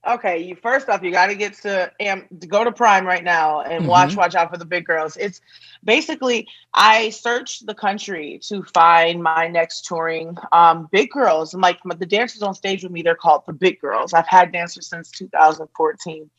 Okay, 0.06 0.38
you 0.38 0.56
first 0.56 0.88
off, 0.88 1.02
you 1.02 1.10
got 1.10 1.26
to 1.26 1.34
get 1.34 1.52
to 1.62 1.92
to 2.00 2.46
go 2.46 2.64
to 2.64 2.72
Prime 2.72 3.06
right 3.06 3.22
now 3.22 3.60
and 3.60 3.86
watch 3.86 4.12
Mhm. 4.12 4.16
Watch 4.16 4.34
Out 4.34 4.50
for 4.50 4.56
the 4.56 4.64
Big 4.64 4.86
Girls. 4.86 5.16
It's 5.18 5.42
basically 5.84 6.48
I 6.72 7.10
searched 7.10 7.66
the 7.66 7.74
country 7.74 8.40
to 8.44 8.62
find 8.62 9.22
my 9.22 9.46
next 9.48 9.84
touring 9.84 10.36
um, 10.52 10.88
big 10.90 11.10
girls, 11.10 11.52
and 11.52 11.62
like 11.62 11.78
the 11.98 12.06
dancers 12.06 12.42
on 12.42 12.54
stage 12.54 12.82
with 12.82 12.92
me, 12.92 13.02
they're 13.02 13.14
called 13.14 13.42
the 13.46 13.52
Big 13.52 13.78
Girls. 13.78 14.14
I've 14.14 14.26
had 14.26 14.52
dancers 14.52 14.88
since 14.88 15.10
2014, 15.10 16.30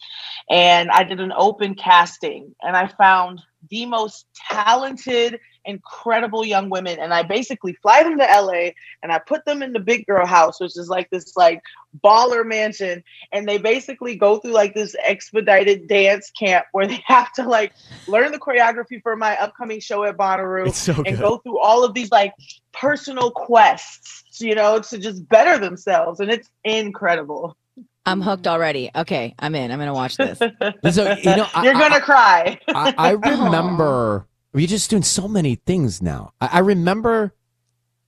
and 0.50 0.90
I 0.90 1.04
did 1.04 1.20
an 1.20 1.34
open 1.36 1.76
casting, 1.76 2.56
and 2.64 2.76
I 2.76 2.88
found 2.88 3.42
the 3.70 3.86
most 3.86 4.26
talented, 4.50 5.40
incredible 5.66 6.46
young 6.46 6.70
women, 6.70 7.00
and 7.00 7.14
I 7.14 7.24
basically 7.24 7.74
fly 7.82 8.04
them 8.04 8.18
to 8.18 8.24
LA, 8.26 8.72
and 9.04 9.12
I 9.12 9.20
put 9.20 9.46
them 9.46 9.62
in 9.62 9.74
the 9.74 9.80
Big 9.80 10.06
Girl 10.08 10.26
House, 10.26 10.60
which 10.60 10.78
is 10.78 10.90
like 10.90 11.10
this 11.10 11.36
like 11.36 11.62
baller 12.04 12.46
mansion 12.46 13.04
and 13.34 13.46
they 13.48 13.58
basically 13.58 14.16
go 14.16 14.38
through 14.38 14.54
like 14.54 14.74
this 14.74 14.96
expedited 15.04 15.88
dance 15.90 16.32
camp 16.32 16.66
where 16.72 16.88
they 16.88 17.04
have 17.06 17.32
to 17.34 17.44
like 17.44 17.74
learn 18.08 18.32
the 18.32 18.40
choreography 18.40 19.02
for 19.04 19.16
my 19.18 19.38
upcoming 19.40 19.80
show 19.80 20.04
at 20.06 20.16
Bonnaroo 20.16 20.68
It's 20.68 20.78
so 20.78 21.04
and 21.06 21.18
go 21.20 21.38
through 21.40 21.60
all 21.60 21.84
of 21.84 21.94
these 21.94 22.10
like 22.10 22.34
personal 22.72 23.30
quests, 23.32 24.24
you 24.40 24.56
know, 24.56 24.80
to 24.80 24.98
just 24.98 25.28
better 25.28 25.58
themselves 25.58 26.20
and 26.22 26.32
it's 26.32 26.50
incredible. 26.64 27.58
I'm 28.06 28.22
hooked 28.22 28.48
already. 28.48 28.90
Okay, 28.96 29.36
I'm 29.38 29.54
in. 29.54 29.70
I'm 29.72 29.78
gonna 29.78 29.94
watch 29.94 30.18
this. 30.18 30.40
So, 30.92 31.12
you 31.14 31.24
know, 31.36 31.48
I- 31.54 31.64
You're 31.64 31.74
gonna 31.74 31.96
I- 31.96 32.00
cry. 32.00 32.60
I, 32.70 32.94
I 32.98 33.12
remember 33.12 34.26
you're 34.54 34.68
just 34.68 34.90
doing 34.90 35.04
so 35.04 35.28
many 35.28 35.56
things 35.56 36.02
now. 36.02 36.34
I, 36.42 36.50
I 36.54 36.60
remember 36.60 37.34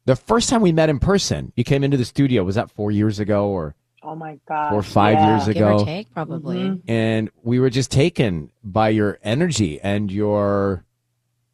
the 0.06 0.16
first 0.16 0.50
time 0.50 0.62
we 0.62 0.72
met 0.72 0.90
in 0.90 1.00
person. 1.00 1.54
You 1.56 1.64
came 1.64 1.84
into 1.84 1.98
the 1.98 2.06
studio. 2.06 2.44
Was 2.44 2.56
that 2.56 2.70
four 2.72 2.92
years 2.92 3.20
ago 3.20 3.48
or 3.48 3.76
Oh 4.06 4.16
my 4.16 4.38
god. 4.48 4.70
four 4.72 4.80
or 4.80 4.84
five 4.84 5.14
yeah. 5.14 5.36
years 5.38 5.46
Give 5.48 5.56
ago? 5.56 5.80
or 5.80 5.86
take, 5.86 6.12
probably. 6.14 6.58
Mhm. 6.58 6.82
and 6.90 7.30
we 7.42 7.60
were 7.60 7.70
just 7.70 7.90
taken 7.90 8.52
by 8.62 8.90
your 8.90 9.18
energy 9.24 9.80
and 9.82 10.12
your 10.12 10.84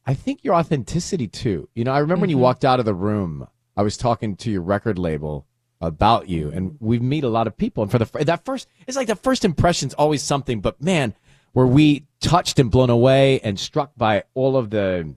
i 0.08 0.16
think 0.16 0.44
your 0.44 0.56
authenticity 0.56 1.28
too 1.28 1.70
you 1.76 1.84
know 1.84 1.92
i 1.92 2.00
remember 2.00 2.22
when 2.22 2.32
you 2.32 2.38
Mhm. 2.38 2.42
walked 2.42 2.66
out 2.66 2.80
of 2.80 2.86
the 2.88 2.94
room 2.96 3.48
i 3.78 3.84
was 3.84 3.96
talking 3.98 4.36
to 4.38 4.50
your 4.50 4.64
record 4.64 4.98
label 4.98 5.46
about 5.80 6.28
you 6.28 6.50
and 6.50 6.76
we 6.80 6.98
meet 6.98 7.24
a 7.24 7.30
lot 7.30 7.46
of 7.46 7.56
people 7.56 7.84
and 7.84 7.92
for 7.92 8.00
the 8.00 8.26
that 8.26 8.44
first 8.44 8.68
it's 8.88 8.98
like 8.98 9.06
the 9.08 9.16
first 9.16 9.46
impression's 9.46 9.94
always 9.94 10.24
something 10.24 10.60
but 10.60 10.82
man 10.82 11.14
were 11.54 11.68
we 11.68 12.06
touched 12.22 12.60
and 12.60 12.72
blown 12.72 12.90
away 12.90 13.40
and 13.42 13.60
struck 13.60 13.92
by 13.98 14.24
all 14.34 14.58
of 14.58 14.70
the 14.70 15.14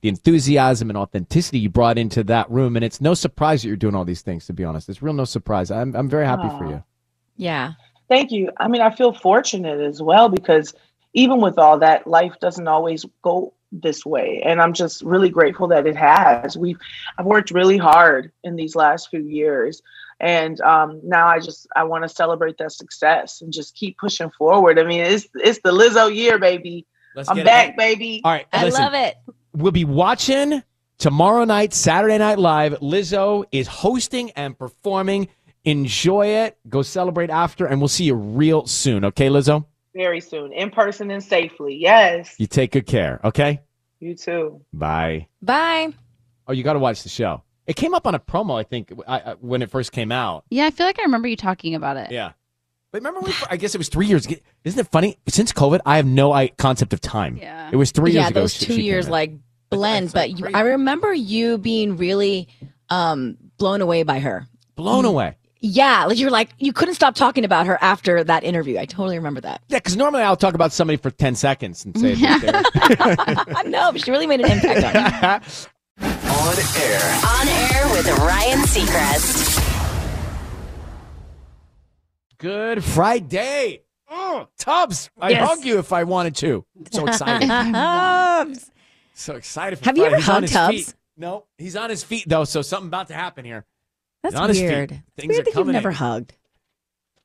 the 0.00 0.08
enthusiasm 0.08 0.90
and 0.90 0.98
authenticity 0.98 1.60
you 1.60 1.68
brought 1.68 1.96
into 1.96 2.24
that 2.24 2.50
room 2.50 2.74
and 2.74 2.84
it's 2.84 3.00
no 3.00 3.14
surprise 3.14 3.62
that 3.62 3.68
you're 3.68 3.76
doing 3.76 3.94
all 3.94 4.04
these 4.04 4.22
things 4.22 4.46
to 4.46 4.52
be 4.52 4.64
honest 4.64 4.88
it's 4.88 5.00
real 5.00 5.12
no 5.12 5.24
surprise 5.24 5.70
i'm, 5.70 5.94
I'm 5.94 6.08
very 6.08 6.26
happy 6.26 6.48
for 6.58 6.68
you 6.68 6.82
Yeah. 7.36 7.72
Thank 8.08 8.30
you. 8.30 8.50
I 8.58 8.68
mean, 8.68 8.82
I 8.82 8.94
feel 8.94 9.12
fortunate 9.12 9.80
as 9.80 10.02
well 10.02 10.28
because 10.28 10.74
even 11.14 11.40
with 11.40 11.58
all 11.58 11.78
that, 11.78 12.06
life 12.06 12.34
doesn't 12.40 12.68
always 12.68 13.04
go 13.22 13.54
this 13.70 14.04
way, 14.04 14.42
and 14.44 14.60
I'm 14.60 14.74
just 14.74 15.02
really 15.02 15.30
grateful 15.30 15.68
that 15.68 15.86
it 15.86 15.96
has. 15.96 16.56
We've 16.56 16.78
I've 17.18 17.26
worked 17.26 17.50
really 17.50 17.78
hard 17.78 18.30
in 18.44 18.56
these 18.56 18.76
last 18.76 19.08
few 19.08 19.22
years, 19.22 19.82
and 20.22 20.58
um, 20.62 21.00
now 21.04 21.26
I 21.26 21.38
just 21.40 21.66
I 21.76 21.84
want 21.84 22.04
to 22.04 22.08
celebrate 22.08 22.56
that 22.58 22.72
success 22.72 23.42
and 23.42 23.52
just 23.52 23.74
keep 23.74 23.98
pushing 23.98 24.30
forward. 24.38 24.78
I 24.78 24.84
mean, 24.84 25.00
it's 25.00 25.26
it's 25.34 25.60
the 25.62 25.72
Lizzo 25.72 26.14
year, 26.14 26.38
baby. 26.38 26.86
Let's 27.14 27.28
I'm 27.28 27.36
get 27.36 27.42
it. 27.42 27.46
back, 27.46 27.76
baby. 27.76 28.22
all 28.24 28.32
right 28.32 28.46
I 28.54 28.64
listen. 28.64 28.80
love 28.80 28.94
it. 28.94 29.16
We'll 29.52 29.72
be 29.72 29.84
watching 29.84 30.62
tomorrow 30.96 31.44
night, 31.44 31.74
Saturday 31.74 32.16
Night 32.16 32.38
Live. 32.38 32.80
Lizzo 32.80 33.44
is 33.52 33.66
hosting 33.66 34.30
and 34.30 34.58
performing. 34.58 35.28
Enjoy 35.64 36.26
it. 36.26 36.56
Go 36.68 36.80
celebrate 36.82 37.28
after, 37.30 37.66
and 37.66 37.80
we'll 37.80 37.88
see 37.88 38.04
you 38.04 38.14
real 38.14 38.66
soon. 38.66 39.04
Okay, 39.04 39.28
Lizzo? 39.28 39.66
Very 39.94 40.20
soon, 40.20 40.52
in 40.52 40.70
person 40.70 41.10
and 41.10 41.22
safely. 41.22 41.74
Yes, 41.76 42.34
You 42.38 42.46
take 42.46 42.72
good 42.72 42.86
care. 42.86 43.20
Okay? 43.22 43.60
you 44.00 44.14
too. 44.16 44.62
Bye. 44.72 45.28
Bye. 45.42 45.92
Oh, 46.48 46.52
you 46.52 46.62
got 46.64 46.72
to 46.72 46.78
watch 46.80 47.02
the 47.04 47.08
show. 47.10 47.42
It 47.66 47.76
came 47.76 47.94
up 47.94 48.06
on 48.06 48.14
a 48.14 48.18
promo, 48.18 48.58
I 48.58 48.64
think, 48.64 48.92
I, 49.06 49.18
I, 49.20 49.32
when 49.40 49.62
it 49.62 49.70
first 49.70 49.92
came 49.92 50.10
out. 50.10 50.44
Yeah, 50.50 50.66
I 50.66 50.70
feel 50.70 50.84
like 50.86 50.98
I 50.98 51.02
remember 51.02 51.28
you 51.28 51.36
talking 51.36 51.74
about 51.74 51.96
it. 51.96 52.10
Yeah. 52.10 52.32
But 52.90 53.00
remember, 53.00 53.20
when, 53.20 53.32
I 53.48 53.56
guess 53.56 53.74
it 53.74 53.78
was 53.78 53.88
three 53.88 54.06
years. 54.06 54.26
Isn't 54.64 54.80
it 54.80 54.88
funny? 54.90 55.16
Since 55.28 55.52
COVID, 55.52 55.80
I 55.86 55.96
have 55.96 56.06
no 56.06 56.32
I, 56.32 56.48
concept 56.48 56.92
of 56.92 57.00
time. 57.00 57.38
Yeah. 57.40 57.70
It 57.72 57.76
was 57.76 57.90
three 57.92 58.12
years 58.12 58.24
yeah, 58.24 58.28
ago. 58.28 58.40
those 58.40 58.54
two 58.58 58.66
she 58.66 58.76
came 58.76 58.84
years 58.84 59.06
in. 59.06 59.12
like 59.12 59.32
blend, 59.70 60.12
but 60.12 60.38
you. 60.38 60.48
I 60.52 60.60
remember 60.60 61.12
you 61.14 61.56
being 61.56 61.96
really 61.96 62.48
um 62.90 63.38
blown 63.56 63.80
away 63.80 64.02
by 64.02 64.18
her. 64.18 64.46
blown 64.74 65.04
away. 65.06 65.36
Yeah, 65.64 66.06
like 66.06 66.18
you're 66.18 66.28
like 66.30 66.50
you 66.58 66.72
couldn't 66.72 66.96
stop 66.96 67.14
talking 67.14 67.44
about 67.44 67.66
her 67.66 67.78
after 67.80 68.24
that 68.24 68.42
interview. 68.42 68.78
I 68.78 68.84
totally 68.84 69.16
remember 69.16 69.40
that. 69.42 69.62
Yeah, 69.68 69.78
because 69.78 69.96
normally 69.96 70.24
I'll 70.24 70.36
talk 70.36 70.54
about 70.54 70.72
somebody 70.72 70.96
for 70.96 71.10
10 71.12 71.36
seconds 71.36 71.84
and 71.84 71.96
say 71.96 72.14
that 72.16 72.40
they're- 72.42 73.54
I 73.56 73.62
know, 73.62 73.92
but 73.92 74.04
she 74.04 74.10
really 74.10 74.26
made 74.26 74.40
an 74.40 74.50
impact 74.50 74.84
on 74.84 75.40
me. 75.40 75.46
On 76.42 76.48
air. 76.82 77.00
On 77.24 77.48
air 77.48 77.88
with 77.92 78.08
Ryan 78.18 78.58
Seacrest. 78.62 79.60
Good 82.38 82.82
Friday. 82.82 83.82
Oh, 84.10 84.48
Tubbs, 84.58 85.08
I'd 85.20 85.30
Yes. 85.32 85.48
hug 85.48 85.64
you 85.64 85.78
if 85.78 85.92
I 85.92 86.02
wanted 86.04 86.34
to. 86.36 86.64
So 86.90 87.06
excited. 87.06 87.46
Tubbs. 87.72 88.70
so 89.14 89.36
excited. 89.36 89.78
For 89.78 89.84
Have 89.86 89.96
you 89.96 90.02
Friday. 90.02 90.16
ever 90.16 90.20
He's 90.22 90.26
hugged 90.26 90.48
Tubbs? 90.52 90.74
feet. 90.86 90.94
No, 91.16 91.44
he's 91.58 91.76
on 91.76 91.90
his 91.90 92.02
feet 92.02 92.24
though, 92.26 92.44
so 92.44 92.60
something 92.60 92.88
about 92.88 93.08
to 93.08 93.14
happen 93.14 93.44
here. 93.44 93.64
That's 94.24 94.34
on 94.34 94.50
weird. 94.50 94.90
Things 94.90 95.02
It's 95.16 95.28
weird 95.28 95.40
are 95.40 95.44
that 95.52 95.58
you've 95.58 95.66
never 95.68 95.90
in. 95.90 95.94
hugged. 95.94 96.34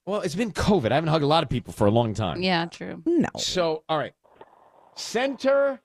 Well, 0.05 0.21
it's 0.21 0.35
been 0.35 0.51
COVID. 0.51 0.91
I 0.91 0.95
haven't 0.95 1.09
hugged 1.09 1.23
a 1.23 1.27
lot 1.27 1.43
of 1.43 1.49
people 1.49 1.73
for 1.73 1.87
a 1.87 1.91
long 1.91 2.13
time. 2.13 2.41
Yeah, 2.43 2.65
true. 2.67 3.01
No. 3.05 3.29
So, 3.37 3.83
all 3.89 3.97
right. 3.97 4.13
Center 4.95 5.81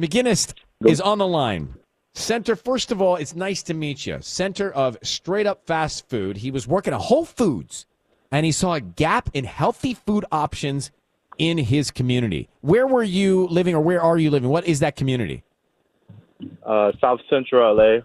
McGinnis 0.00 0.54
is 0.86 1.00
on 1.00 1.18
the 1.18 1.26
line. 1.26 1.74
Center, 2.14 2.56
first 2.56 2.92
of 2.92 3.00
all, 3.00 3.16
it's 3.16 3.34
nice 3.34 3.62
to 3.64 3.74
meet 3.74 4.06
you. 4.06 4.18
Center 4.20 4.70
of 4.70 4.98
straight 5.02 5.46
up 5.46 5.66
fast 5.66 6.08
food. 6.08 6.38
He 6.38 6.50
was 6.50 6.66
working 6.66 6.92
at 6.92 7.00
Whole 7.00 7.24
Foods 7.24 7.86
and 8.30 8.44
he 8.44 8.52
saw 8.52 8.74
a 8.74 8.80
gap 8.80 9.30
in 9.32 9.44
healthy 9.44 9.94
food 9.94 10.24
options 10.30 10.90
in 11.38 11.58
his 11.58 11.90
community. 11.90 12.48
Where 12.60 12.86
were 12.86 13.02
you 13.02 13.46
living 13.48 13.74
or 13.74 13.80
where 13.80 14.02
are 14.02 14.18
you 14.18 14.30
living? 14.30 14.50
What 14.50 14.66
is 14.66 14.80
that 14.80 14.96
community? 14.96 15.42
uh, 16.64 16.92
South 17.00 17.20
Central 17.28 17.74
LA. 17.74 18.00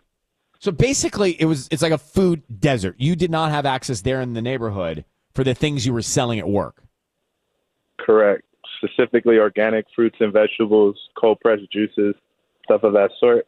So 0.60 0.72
basically, 0.72 1.40
it 1.40 1.46
was 1.46 1.68
it's 1.72 1.82
like 1.82 1.92
a 1.92 1.98
food 1.98 2.42
desert. 2.60 2.96
You 2.98 3.16
did 3.16 3.30
not 3.30 3.52
have 3.52 3.66
access 3.66 4.02
there 4.02 4.22
in 4.22 4.34
the 4.34 4.42
neighborhood 4.42 5.06
for 5.34 5.44
the 5.44 5.54
things 5.54 5.86
you 5.86 5.94
were 5.94 6.02
selling 6.02 6.40
at 6.40 6.48
work. 6.48 6.84
Correct. 8.00 8.44
Specifically, 8.78 9.38
organic 9.38 9.86
fruits 9.96 10.18
and 10.20 10.34
vegetables, 10.34 10.98
cold 11.20 11.40
pressed 11.42 11.72
juices, 11.72 12.16
stuff 12.66 12.84
of 12.84 12.94
that 12.94 13.12
sort. 13.20 13.48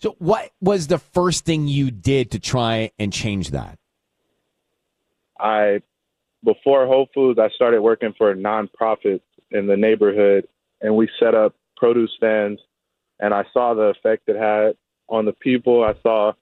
So 0.00 0.14
what 0.18 0.50
was 0.60 0.86
the 0.86 0.98
first 0.98 1.44
thing 1.44 1.66
you 1.66 1.90
did 1.90 2.30
to 2.32 2.38
try 2.38 2.92
and 2.98 3.12
change 3.12 3.50
that? 3.50 3.78
I, 5.40 5.82
before 6.44 6.86
Whole 6.86 7.08
Foods, 7.14 7.38
I 7.38 7.48
started 7.50 7.82
working 7.82 8.14
for 8.16 8.34
nonprofits 8.34 9.22
in 9.50 9.66
the 9.66 9.76
neighborhood, 9.76 10.46
and 10.80 10.96
we 10.96 11.08
set 11.18 11.34
up 11.34 11.54
produce 11.76 12.12
stands. 12.16 12.60
And 13.20 13.34
I 13.34 13.44
saw 13.52 13.74
the 13.74 13.82
effect 13.82 14.28
it 14.28 14.36
had 14.36 14.76
on 15.08 15.24
the 15.24 15.32
people. 15.32 15.82
I 15.82 15.94
saw 16.02 16.32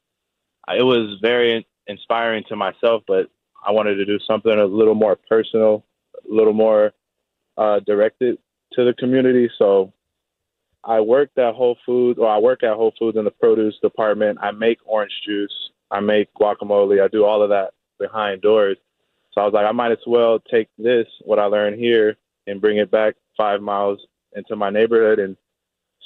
it 0.68 0.82
was 0.82 1.18
very 1.22 1.66
inspiring 1.86 2.44
to 2.48 2.56
myself, 2.56 3.02
but 3.06 3.30
I 3.66 3.70
wanted 3.70 3.94
to 3.96 4.04
do 4.04 4.18
something 4.26 4.52
a 4.52 4.64
little 4.64 4.94
more 4.94 5.16
personal, 5.16 5.84
a 6.30 6.34
little 6.34 6.52
more 6.52 6.92
uh, 7.56 7.80
directed 7.80 8.38
to 8.72 8.84
the 8.84 8.92
community. 8.92 9.48
So 9.58 9.92
I 10.86 11.00
worked 11.00 11.36
at 11.36 11.54
Whole 11.54 11.76
Foods, 11.84 12.18
or 12.18 12.28
I 12.28 12.38
work 12.38 12.62
at 12.62 12.74
Whole 12.74 12.94
Foods 12.96 13.18
in 13.18 13.24
the 13.24 13.30
produce 13.30 13.74
department. 13.82 14.38
I 14.40 14.52
make 14.52 14.78
orange 14.84 15.20
juice, 15.26 15.70
I 15.90 15.98
make 15.98 16.32
guacamole, 16.34 17.02
I 17.02 17.08
do 17.08 17.24
all 17.24 17.42
of 17.42 17.50
that 17.50 17.72
behind 17.98 18.40
doors. 18.40 18.76
So 19.32 19.40
I 19.40 19.44
was 19.44 19.52
like, 19.52 19.66
I 19.66 19.72
might 19.72 19.90
as 19.90 19.98
well 20.06 20.38
take 20.38 20.68
this, 20.78 21.06
what 21.24 21.40
I 21.40 21.46
learned 21.46 21.78
here, 21.78 22.16
and 22.46 22.60
bring 22.60 22.78
it 22.78 22.90
back 22.90 23.16
five 23.36 23.60
miles 23.60 23.98
into 24.36 24.54
my 24.54 24.70
neighborhood 24.70 25.18
and 25.18 25.36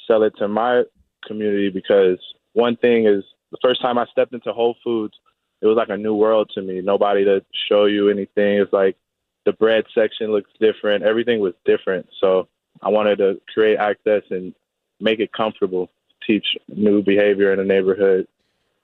sell 0.06 0.22
it 0.22 0.34
to 0.38 0.48
my 0.48 0.84
community 1.26 1.68
because 1.68 2.18
one 2.54 2.76
thing 2.76 3.06
is 3.06 3.22
the 3.50 3.58
first 3.62 3.82
time 3.82 3.98
I 3.98 4.06
stepped 4.06 4.32
into 4.32 4.52
Whole 4.52 4.76
Foods, 4.82 5.14
it 5.60 5.66
was 5.66 5.76
like 5.76 5.90
a 5.90 5.96
new 5.96 6.14
world 6.14 6.50
to 6.54 6.62
me. 6.62 6.80
Nobody 6.80 7.24
to 7.26 7.44
show 7.68 7.84
you 7.84 8.08
anything. 8.08 8.58
It's 8.58 8.72
like 8.72 8.96
the 9.44 9.52
bread 9.52 9.84
section 9.94 10.32
looks 10.32 10.50
different. 10.58 11.04
Everything 11.04 11.40
was 11.40 11.52
different. 11.66 12.08
So 12.18 12.48
I 12.80 12.88
wanted 12.88 13.18
to 13.18 13.40
create 13.52 13.76
access 13.76 14.22
and 14.30 14.54
make 15.00 15.20
it 15.20 15.32
comfortable, 15.32 15.88
teach 16.26 16.46
new 16.68 17.02
behavior 17.02 17.52
in 17.52 17.58
the 17.58 17.64
neighborhood. 17.64 18.26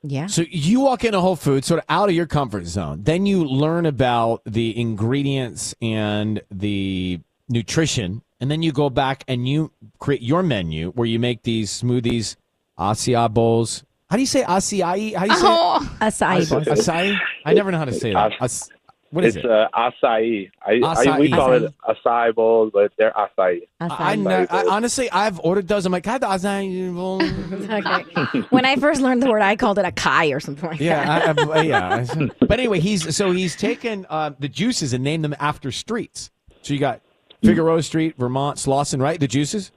Yeah. 0.03 0.27
So 0.27 0.43
you 0.49 0.81
walk 0.81 1.05
into 1.05 1.21
Whole 1.21 1.37
Foods, 1.37 1.67
sort 1.67 1.79
of 1.81 1.87
out 1.89 2.09
of 2.09 2.15
your 2.15 2.27
comfort 2.27 2.67
zone. 2.67 3.03
Then 3.03 3.27
you 3.27 3.45
learn 3.45 3.87
about 3.87 4.43
the 4.45 4.79
ingredients 4.79 5.75
and 5.83 6.41
the 6.51 7.21
nutrition, 7.49 8.23
and 8.41 8.51
then 8.51 8.63
you 8.63 8.73
go 8.73 8.89
back 8.91 9.25
and 9.27 9.49
you 9.49 9.73
create 9.99 10.23
your 10.23 10.43
menu 10.43 10.91
where 10.93 11.07
you 11.07 11.19
make 11.19 11.43
these 11.43 11.71
smoothies, 11.83 12.37
acai 12.79 13.33
bowls. 13.33 13.83
How 14.09 14.17
do 14.17 14.23
you 14.23 14.27
say 14.27 14.43
acai? 14.45 15.15
How 15.17 15.25
do 15.27 15.33
you 15.33 15.39
say 15.39 15.47
Oh, 15.49 15.97
Acai 16.01 16.43
it? 16.43 16.51
bowls. 16.51 16.67
acai? 16.67 17.19
I 17.45 17.55
never 17.55 17.73
know 17.73 17.79
how 17.79 17.87
to 17.87 17.93
say 17.93 18.13
that. 18.13 18.33
Ac- 18.41 18.71
what 19.17 19.25
is 19.25 19.35
it's 19.37 19.45
it? 19.45 19.51
uh, 19.51 19.69
acai. 19.75 20.51
I, 20.63 20.73
I, 20.85 21.19
we 21.19 21.31
call 21.31 21.53
it 21.55 21.73
acai 21.89 22.35
bowls, 22.35 22.71
but 22.73 22.93
they're 22.99 23.13
acai. 23.13 23.63
I, 23.81 23.89
Acai. 23.89 24.19
know, 24.23 24.47
I 24.51 24.67
honestly, 24.69 25.11
I've 25.11 25.41
ordered 25.41 25.67
those. 25.67 25.87
I'm 25.87 25.93
like, 25.93 26.07
I 26.07 26.13
have 26.13 26.21
the 26.21 26.27
acai 26.29 26.95
bowl. 26.95 27.23
okay. 28.33 28.41
When 28.51 28.65
I 28.65 28.77
first 28.77 29.01
learned 29.01 29.23
the 29.23 29.31
word, 29.31 29.43
I 29.43 29.57
called 29.57 29.79
it 29.79 29.85
a 29.85 29.91
kai 29.93 30.27
or 30.29 30.41
something 30.41 30.69
like 30.69 30.79
Yeah, 30.81 31.33
that. 31.33 31.39
I, 31.39 31.51
I, 31.51 31.63
yeah. 31.63 32.07
But 32.41 32.61
anyway, 32.61 32.79
he's 32.81 33.17
so 33.17 33.33
he's 33.33 33.57
taken 33.57 34.07
uh, 34.11 34.33
the 34.39 34.49
juices 34.49 34.93
and 34.93 35.03
named 35.03 35.25
them 35.25 35.35
after 35.41 35.73
streets. 35.73 36.31
So 36.63 36.75
you 36.75 36.81
got 36.81 37.01
Figueroa 37.43 37.83
Street, 37.83 38.17
Vermont, 38.19 38.59
Slauson, 38.59 39.01
right? 39.01 39.19
The 39.19 39.29
juices. 39.29 39.73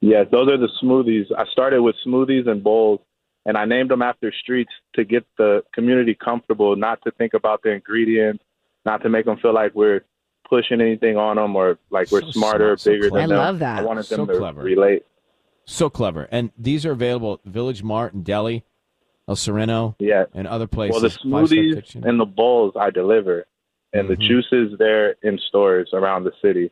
Yes, 0.00 0.26
those 0.32 0.48
are 0.48 0.56
the 0.58 0.68
smoothies. 0.82 1.26
I 1.38 1.44
started 1.52 1.80
with 1.80 1.94
smoothies 2.04 2.48
and 2.48 2.62
bowls, 2.64 2.98
and 3.46 3.56
I 3.56 3.64
named 3.64 3.90
them 3.90 4.02
after 4.02 4.32
streets 4.32 4.72
to 4.94 5.04
get 5.04 5.24
the 5.38 5.62
community 5.74 6.14
comfortable, 6.14 6.76
not 6.76 7.00
to 7.02 7.10
think 7.12 7.34
about 7.34 7.62
the 7.62 7.70
ingredients, 7.70 8.42
not 8.84 9.02
to 9.02 9.08
make 9.08 9.24
them 9.26 9.36
feel 9.38 9.54
like 9.54 9.74
we're 9.74 10.02
pushing 10.48 10.80
anything 10.80 11.16
on 11.16 11.36
them 11.36 11.56
or 11.56 11.78
like 11.90 12.10
we're 12.12 12.20
So 12.22 12.30
smarter, 12.32 12.66
smart, 12.76 12.80
so 12.80 12.90
bigger 12.92 13.08
clever. 13.10 13.26
than 13.28 13.32
I 13.32 13.36
them. 13.38 13.46
love 13.46 13.58
that. 13.60 13.78
I 13.78 13.82
wanted 13.82 14.04
them 14.06 14.16
So 14.18 14.26
to 14.26 14.38
clever. 14.38 14.62
relate. 14.62 15.04
So 15.64 15.88
clever. 15.88 16.28
And 16.30 16.50
these 16.58 16.84
are 16.84 16.92
available 16.92 17.34
at 17.44 17.50
Village 17.50 17.82
Mart 17.82 18.12
and 18.14 18.24
Delhi, 18.24 18.64
El 19.28 19.36
Sereno, 19.36 19.94
Yeah. 19.98 20.24
and 20.34 20.46
other 20.48 20.66
places. 20.66 20.92
Well, 21.24 21.42
the 21.42 21.54
smoothies 21.54 22.04
and 22.04 22.18
the 22.20 22.24
bowls 22.26 22.74
I 22.78 22.90
deliver. 22.90 23.46
and 23.94 24.08
Mm-hmm. 24.08 24.20
the 24.22 24.26
juices 24.28 24.78
there 24.78 25.16
in 25.22 25.38
stores 25.48 25.90
around 25.92 26.24
the 26.24 26.32
city. 26.40 26.70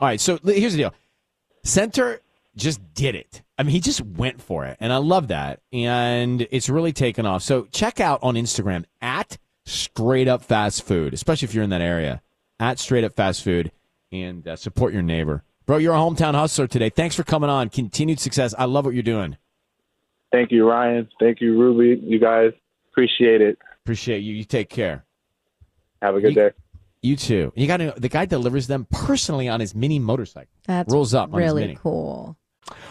All 0.00 0.06
right, 0.08 0.20
so 0.20 0.38
here's 0.44 0.72
the 0.72 0.78
deal. 0.78 0.94
Center 1.64 2.20
just 2.56 2.80
did 2.94 3.14
it. 3.14 3.42
I 3.58 3.62
mean, 3.62 3.72
he 3.72 3.80
just 3.80 4.00
went 4.00 4.40
for 4.40 4.64
it, 4.64 4.76
and 4.80 4.92
I 4.92 4.96
love 4.98 5.28
that. 5.28 5.60
And 5.72 6.46
it's 6.50 6.68
really 6.68 6.92
taken 6.92 7.26
off. 7.26 7.42
So 7.42 7.66
check 7.72 8.00
out 8.00 8.20
on 8.22 8.34
Instagram 8.34 8.84
at 9.00 9.38
Straight 9.64 10.28
Up 10.28 10.42
Fast 10.42 10.82
Food, 10.82 11.14
especially 11.14 11.46
if 11.46 11.54
you're 11.54 11.64
in 11.64 11.70
that 11.70 11.80
area. 11.80 12.22
At 12.58 12.78
Straight 12.78 13.04
Up 13.04 13.14
Fast 13.14 13.42
Food, 13.42 13.72
and 14.12 14.46
uh, 14.46 14.56
support 14.56 14.92
your 14.92 15.02
neighbor, 15.02 15.42
bro. 15.66 15.78
You're 15.78 15.94
a 15.94 15.98
hometown 15.98 16.34
hustler 16.34 16.66
today. 16.66 16.90
Thanks 16.90 17.16
for 17.16 17.24
coming 17.24 17.50
on. 17.50 17.70
Continued 17.70 18.20
success. 18.20 18.54
I 18.56 18.66
love 18.66 18.84
what 18.84 18.94
you're 18.94 19.02
doing. 19.02 19.36
Thank 20.30 20.52
you, 20.52 20.68
Ryan. 20.68 21.08
Thank 21.18 21.40
you, 21.40 21.58
Ruby. 21.58 22.00
You 22.04 22.18
guys 22.18 22.52
appreciate 22.90 23.40
it. 23.40 23.58
Appreciate 23.84 24.20
you. 24.20 24.34
You 24.34 24.44
take 24.44 24.68
care. 24.68 25.04
Have 26.00 26.14
a 26.14 26.20
good 26.20 26.34
day. 26.34 26.50
You 27.02 27.16
too. 27.16 27.52
You 27.56 27.66
got 27.66 27.78
to. 27.78 27.94
The 27.96 28.08
guy 28.08 28.26
delivers 28.26 28.68
them 28.68 28.86
personally 28.90 29.48
on 29.48 29.58
his 29.58 29.74
mini 29.74 29.98
motorcycle. 29.98 30.52
That's 30.66 30.92
rolls 30.92 31.14
up 31.14 31.32
on 31.32 31.40
his 31.40 31.50
really 31.50 31.62
mini. 31.62 31.78
cool. 31.80 32.36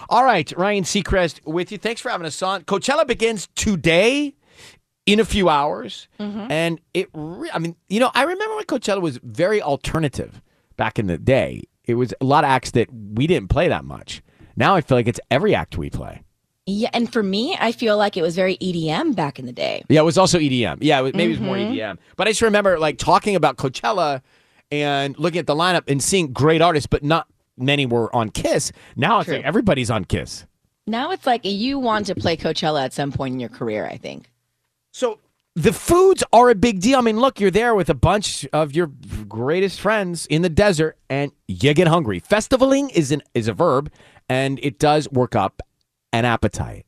All 0.10 0.24
right, 0.24 0.52
Ryan 0.58 0.84
Seacrest 0.84 1.46
with 1.46 1.72
you. 1.72 1.78
Thanks 1.78 2.02
for 2.02 2.10
having 2.10 2.28
us 2.28 2.42
on. 2.42 2.64
Coachella 2.64 3.06
begins 3.06 3.48
today 3.56 4.36
in 5.06 5.20
a 5.20 5.26
few 5.26 5.50
hours. 5.50 6.08
Mm-hmm. 6.20 6.52
And 6.52 6.82
it, 6.94 7.10
re- 7.14 7.50
I 7.54 7.60
mean, 7.60 7.76
you 7.90 8.00
know, 8.00 8.12
I 8.14 8.24
remember 8.24 8.56
when 8.56 8.66
Coachella 8.66 9.02
was 9.02 9.20
very 9.24 9.62
alternative 9.62 10.42
back 10.78 11.00
in 11.00 11.08
the 11.08 11.18
day. 11.18 11.64
It 11.86 11.96
was 11.96 12.14
a 12.22 12.26
lot 12.26 12.44
of 12.44 12.50
acts 12.50 12.72
that 12.72 12.90
we 12.94 13.28
didn't 13.28 13.50
play 13.50 13.68
that 13.68 13.84
much. 13.84 14.22
Now 14.56 14.76
I 14.76 14.82
feel 14.82 14.98
like 14.98 15.08
it's 15.08 15.20
every 15.30 15.56
act 15.56 15.78
we 15.78 15.90
play. 15.90 16.24
Yeah, 16.68 16.90
and 16.94 17.12
for 17.12 17.24
me, 17.24 17.58
I 17.60 17.72
feel 17.72 17.98
like 17.98 18.16
it 18.16 18.22
was 18.22 18.36
very 18.36 18.56
EDM 18.58 19.16
back 19.16 19.40
in 19.40 19.48
the 19.48 19.52
day. 19.52 19.84
Yeah, 19.90 20.02
it 20.02 20.04
was 20.04 20.18
also 20.18 20.38
EDM. 20.38 20.78
Yeah, 20.82 21.00
it 21.00 21.04
was, 21.04 21.14
maybe 21.14 21.34
it 21.34 21.40
was 21.40 21.42
more. 21.42 21.56
Mm-hmm. 21.56 21.74
EDM. 21.74 21.98
But 22.16 22.28
I 22.28 22.32
just 22.32 22.44
remember 22.44 22.78
like 22.78 22.98
talking 22.98 23.36
about 23.36 23.58
Coachella 23.58 24.22
and 24.72 25.18
looking 25.18 25.40
at 25.40 25.48
the 25.48 25.56
lineup 25.56 25.84
and 25.88 26.02
seeing 26.02 26.32
great 26.32 26.62
artists, 26.62 26.88
but 26.88 27.04
not 27.04 27.28
many 27.62 27.86
were 27.86 28.14
on 28.16 28.30
KIIS. 28.30 28.72
Now 28.96 29.20
it's 29.20 29.30
like 29.30 29.44
everybody's 29.44 29.90
on 29.92 30.06
KIIS. 30.06 30.46
Now 30.88 31.12
it's 31.12 31.26
like 31.26 31.46
you 31.46 31.80
want 31.80 32.08
to 32.08 32.16
play 32.16 32.36
Coachella 32.36 32.84
at 32.84 32.94
some 32.94 33.12
point 33.12 33.34
in 33.34 33.40
your 33.40 33.50
career, 33.50 33.88
I 33.88 33.98
think. 33.98 34.32
So 34.94 35.20
the 35.56 35.74
foods 35.74 36.24
are 36.34 36.50
a 36.50 36.56
big 36.56 36.80
deal. 36.80 36.98
I 36.98 37.02
mean, 37.02 37.20
look, 37.20 37.40
you're 37.40 37.52
there 37.52 37.76
with 37.76 37.90
a 37.90 37.94
bunch 37.94 38.48
of 38.54 38.74
your 38.74 38.88
greatest 39.28 39.82
friends 39.82 40.26
in 40.26 40.42
the 40.42 40.50
desert, 40.50 40.98
and 41.10 41.32
you 41.48 41.74
get 41.74 41.88
hungry. 41.88 42.22
Festivaling 42.22 42.90
is 42.92 43.12
an 43.12 43.22
is 43.34 43.48
a 43.48 43.54
verb, 43.54 43.92
and 44.30 44.60
it 44.64 44.80
does 44.80 45.10
work 45.12 45.36
up 45.36 45.62
an 46.14 46.26
appetite. 46.26 46.86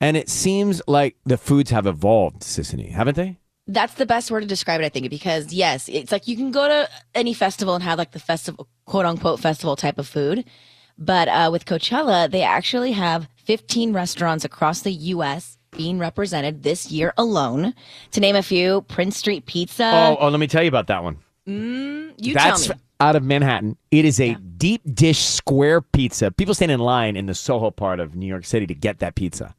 And 0.00 0.16
it 0.16 0.28
seems 0.28 0.82
like 0.88 1.16
the 1.24 1.36
foods 1.36 1.70
have 1.70 1.86
evolved, 1.86 2.42
Sisanie, 2.42 2.90
haven't 2.90 3.14
they? 3.14 3.38
That's 3.66 3.94
the 3.94 4.06
best 4.06 4.30
word 4.30 4.40
to 4.40 4.46
describe 4.46 4.80
it, 4.80 4.84
I 4.84 4.88
think, 4.88 5.08
because 5.08 5.52
yes, 5.52 5.88
it's 5.88 6.10
like 6.10 6.26
you 6.26 6.36
can 6.36 6.50
go 6.50 6.66
to 6.66 6.88
any 7.14 7.32
festival 7.32 7.74
and 7.74 7.84
have 7.84 7.98
like 7.98 8.12
the 8.12 8.18
festival, 8.18 8.68
quote 8.86 9.06
unquote, 9.06 9.40
festival 9.40 9.76
type 9.76 9.98
of 9.98 10.08
food. 10.08 10.44
But 10.98 11.28
uh, 11.28 11.48
with 11.50 11.64
Coachella, 11.64 12.30
they 12.30 12.42
actually 12.42 12.92
have 12.92 13.28
15 13.44 13.92
restaurants 13.92 14.44
across 14.44 14.82
the 14.82 14.92
U.S. 14.92 15.58
being 15.70 15.98
represented 15.98 16.62
this 16.62 16.90
year 16.90 17.14
alone. 17.16 17.74
To 18.12 18.20
name 18.20 18.36
a 18.36 18.42
few, 18.42 18.82
Prince 18.82 19.16
Street 19.16 19.46
Pizza. 19.46 19.90
oh, 19.92 20.16
oh, 20.20 20.28
let 20.28 20.40
me 20.40 20.46
tell 20.46 20.62
you 20.62 20.68
about 20.68 20.88
that 20.88 21.02
one. 21.02 21.18
Mm, 21.48 22.14
you 22.18 22.34
That's 22.34 22.66
tell 22.66 22.76
me. 22.76 22.82
out 23.00 23.16
of 23.16 23.22
Manhattan. 23.22 23.76
It 23.90 24.04
is 24.04 24.20
a 24.20 24.34
deep 24.34 24.82
dish 24.94 25.20
square 25.20 25.80
pizza. 25.80 26.30
People 26.30 26.54
stand 26.54 26.70
in 26.70 26.80
line 26.80 27.16
in 27.16 27.26
the 27.26 27.34
Soho 27.34 27.70
part 27.70 28.00
of 28.00 28.14
New 28.14 28.26
York 28.26 28.44
City 28.44 28.66
to 28.66 28.74
get 28.74 28.98
that 29.00 29.14
pizza. 29.14 29.54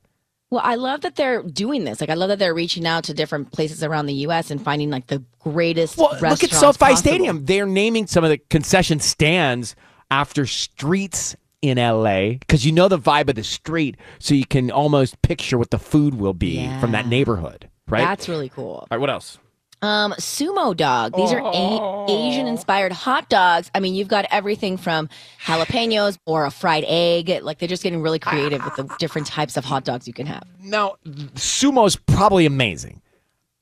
Well, 0.53 0.61
I 0.63 0.75
love 0.75 1.01
that 1.01 1.15
they're 1.15 1.41
doing 1.41 1.83
this. 1.83 1.99
Like, 1.99 2.11
I 2.11 2.13
love 2.13 2.29
that 2.29 2.37
they're 2.37 2.53
reaching 2.53 2.85
out 2.85 3.05
to 3.05 3.13
different 3.15 3.51
places 3.51 3.83
around 3.83 4.05
the 4.05 4.13
U.S. 4.13 4.51
and 4.51 4.61
finding 4.61 4.91
like 4.91 5.07
the 5.07 5.23
greatest 5.39 5.97
restaurants. 5.97 6.21
Look 6.21 6.43
at 6.43 6.51
restaurants 6.51 6.77
SoFi 6.77 6.91
possible. 6.91 6.97
Stadium. 6.97 7.45
They're 7.45 7.65
naming 7.65 8.05
some 8.05 8.23
of 8.23 8.29
the 8.29 8.37
concession 8.37 8.99
stands 8.99 9.75
after 10.11 10.45
streets 10.45 11.35
in 11.63 11.79
LA 11.79 12.33
because 12.33 12.67
you 12.67 12.71
know 12.71 12.87
the 12.87 12.99
vibe 12.99 13.29
of 13.29 13.35
the 13.35 13.43
street, 13.43 13.97
so 14.19 14.35
you 14.35 14.45
can 14.45 14.69
almost 14.69 15.19
picture 15.23 15.57
what 15.57 15.71
the 15.71 15.79
food 15.79 16.13
will 16.13 16.35
be 16.35 16.69
from 16.79 16.91
that 16.91 17.07
neighborhood, 17.07 17.67
right? 17.89 18.01
That's 18.01 18.29
really 18.29 18.49
cool. 18.49 18.75
All 18.75 18.87
right, 18.91 18.99
what 18.99 19.09
else? 19.09 19.39
Um, 19.83 20.13
sumo 20.13 20.75
dog. 20.75 21.13
These 21.15 21.33
are 21.33 21.39
a- 21.43 22.05
Asian 22.09 22.47
inspired 22.47 22.91
hot 22.93 23.27
dogs. 23.29 23.69
I 23.75 23.79
mean, 23.81 23.95
you've 23.95 24.07
got 24.07 24.25
everything 24.31 24.77
from 24.77 25.09
jalapenos 25.45 26.17
or 26.25 26.45
a 26.45 26.51
fried 26.51 26.85
egg. 26.87 27.29
Like 27.43 27.59
they're 27.59 27.67
just 27.67 27.83
getting 27.83 28.01
really 28.01 28.19
creative 28.19 28.63
with 28.63 28.75
the 28.75 28.83
different 28.97 29.27
types 29.27 29.57
of 29.57 29.65
hot 29.65 29.83
dogs 29.83 30.07
you 30.07 30.13
can 30.13 30.25
have. 30.25 30.43
Now, 30.61 30.95
sumo's 31.35 31.95
probably 31.97 32.45
amazing. 32.45 33.01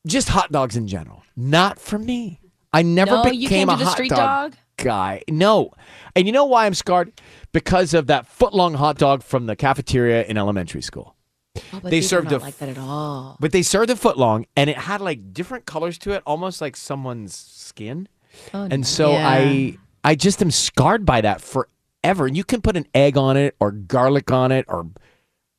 Just 0.05 0.29
hot 0.29 0.51
dogs 0.51 0.75
in 0.75 0.87
general. 0.87 1.23
Not 1.35 1.79
for 1.79 1.97
me. 1.97 2.39
I 2.73 2.83
never 2.83 3.11
No, 3.11 3.25
you 3.27 3.49
became 3.49 3.69
a 3.69 3.75
hot 3.75 3.91
street 3.93 4.09
dog, 4.09 4.51
dog? 4.51 4.55
guy. 4.77 5.23
No. 5.27 5.71
And 6.15 6.25
you 6.27 6.31
know 6.33 6.45
why 6.45 6.65
I'm 6.65 6.73
scarred? 6.73 7.11
Because 7.51 7.93
of 7.93 8.07
that 8.07 8.27
foot 8.27 8.53
long 8.53 8.75
hot 8.75 8.97
dog 8.97 9.23
from 9.23 9.45
the 9.47 9.55
cafeteria 9.55 10.23
in 10.25 10.37
elementary 10.37 10.81
school. 10.81 11.15
Oh, 11.57 11.61
but 11.83 11.91
They 11.91 12.01
served 12.01 12.31
not 12.31 12.41
a- 12.41 12.43
like 12.45 12.57
that 12.59 12.69
at 12.69 12.77
all. 12.77 13.37
But 13.39 13.51
they 13.51 13.61
served 13.61 13.89
a 13.89 13.95
foot 13.95 14.17
long 14.17 14.45
and 14.55 14.69
it 14.69 14.77
had 14.77 15.01
like 15.01 15.33
different 15.33 15.65
colors 15.65 15.97
to 15.99 16.11
it, 16.11 16.23
almost 16.25 16.61
like 16.61 16.75
someone's 16.77 17.35
skin. 17.35 18.07
Oh, 18.53 18.67
and 18.71 18.85
so 18.87 19.11
yeah. 19.11 19.27
I 19.29 19.77
I 20.03 20.15
just 20.15 20.41
am 20.41 20.51
scarred 20.51 21.05
by 21.05 21.21
that 21.21 21.41
forever. 21.41 22.25
And 22.25 22.37
you 22.37 22.43
can 22.43 22.61
put 22.61 22.77
an 22.77 22.85
egg 22.95 23.17
on 23.17 23.35
it 23.37 23.55
or 23.59 23.71
garlic 23.71 24.31
on 24.31 24.51
it 24.51 24.65
or 24.67 24.87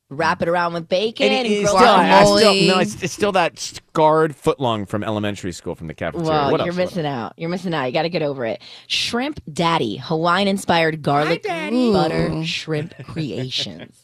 Wrap 0.09 0.43
it 0.43 0.47
around 0.47 0.73
with 0.73 0.87
bacon 0.87 1.25
and 1.27 1.33
and, 1.37 1.47
it 1.47 1.51
is 1.51 1.69
still, 1.69 1.77
I 1.79 2.23
still- 2.23 2.67
no, 2.67 2.79
it's, 2.79 3.01
it's 3.01 3.13
still 3.13 3.31
that 3.31 3.57
scarred 3.57 4.35
footlong 4.35 4.87
from 4.87 5.03
elementary 5.03 5.51
school 5.51 5.73
from 5.73 5.87
the 5.87 5.95
cafeteria. 5.95 6.29
Well, 6.29 6.51
what 6.51 6.59
you're 6.59 6.67
else? 6.69 6.77
What 6.77 6.85
missing 6.85 7.05
out. 7.07 7.33
You're 7.37 7.49
missing 7.49 7.73
out. 7.73 7.85
You 7.85 7.93
got 7.93 8.03
to 8.03 8.09
get 8.09 8.21
over 8.21 8.45
it. 8.45 8.61
Shrimp 8.87 9.39
Daddy, 9.51 9.97
Hawaiian 9.97 10.47
inspired 10.47 11.01
garlic 11.01 11.41
butter 11.43 12.45
shrimp 12.45 12.93
creations. 13.07 13.97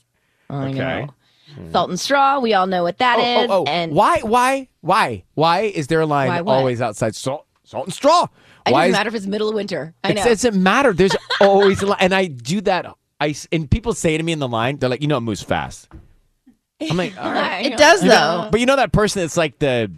I 0.50 0.70
Okay. 0.70 0.78
know. 0.78 1.10
Hmm. 1.56 1.72
Salt 1.72 1.90
and 1.90 2.00
straw. 2.00 2.40
We 2.40 2.54
all 2.54 2.68
know 2.68 2.84
what 2.84 2.98
that 3.00 3.18
oh, 3.20 3.22
oh 3.22 3.44
is. 3.44 3.50
oh, 3.50 3.54
oh. 3.62 3.64
And 3.68 3.94
why, 3.94 4.20
why, 4.22 4.68
why, 4.82 5.24
why 5.34 5.62
is 5.62 5.88
there 5.88 6.02
a 6.02 6.06
line 6.06 6.46
Why 6.46 6.54
always 6.54 6.82
outside 6.82 7.16
salt, 7.16 7.46
salt 7.64 7.86
and 7.86 7.94
straw? 7.94 8.28
it 8.68 8.72
doesn't 8.72 8.90
is- 8.90 8.92
matter 8.94 9.08
if 9.10 9.16
it's 9.16 9.26
middle 9.26 9.50
of 9.50 9.56
winter. 9.56 9.94
I 10.04 10.12
It 10.12 10.16
doesn't 10.18 10.62
matter. 10.62 10.94
There's 10.94 11.16
always 11.42 11.82
a 11.82 11.88
line, 11.88 11.98
and 12.02 12.14
I 12.14 12.26
do 12.28 12.62
that. 12.62 12.86
I, 13.20 13.36
and 13.52 13.70
people 13.70 13.94
say 13.94 14.18
to 14.18 14.24
me 14.24 14.32
in 14.32 14.40
the 14.40 14.48
line, 14.48 14.78
they're 14.78 14.90
like, 14.90 15.02
you 15.02 15.08
know, 15.08 15.18
it 15.18 15.22
moves 15.22 15.42
fast. 15.42 15.90
I'm 16.82 16.96
like, 16.98 17.18
all 17.22 17.32
right. 17.32 17.66
It 17.66 17.78
does, 17.78 18.04
You 18.04 18.10
know, 18.10 18.44
though. 18.44 18.50
But 18.52 18.60
you 18.60 18.66
know 18.66 18.76
that 18.78 18.92
person 18.92 19.22
that's 19.22 19.36
like 19.38 19.60
the 19.60 19.92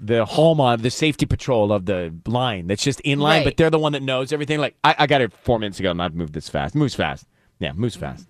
the 0.00 0.24
hallmark, 0.24 0.80
the 0.80 0.90
safety 0.90 1.26
patrol 1.26 1.72
of 1.72 1.86
the 1.86 2.12
line 2.26 2.66
that's 2.66 2.82
just 2.82 3.00
in 3.02 3.20
line, 3.20 3.40
Right. 3.40 3.44
but 3.44 3.56
they're 3.56 3.70
the 3.70 3.78
one 3.78 3.92
that 3.92 4.02
knows 4.02 4.32
everything. 4.32 4.58
Like, 4.58 4.74
I, 4.82 4.96
I 5.00 5.06
got 5.06 5.20
it 5.20 5.32
four 5.32 5.60
minutes 5.60 5.78
ago, 5.78 5.92
and 5.92 6.02
I've 6.02 6.14
moved 6.14 6.32
this 6.32 6.48
fast. 6.48 6.74
Moves 6.74 6.94
fast. 6.96 7.24
Yeah, 7.60 7.72
moves 7.72 7.94
fast. 7.94 8.26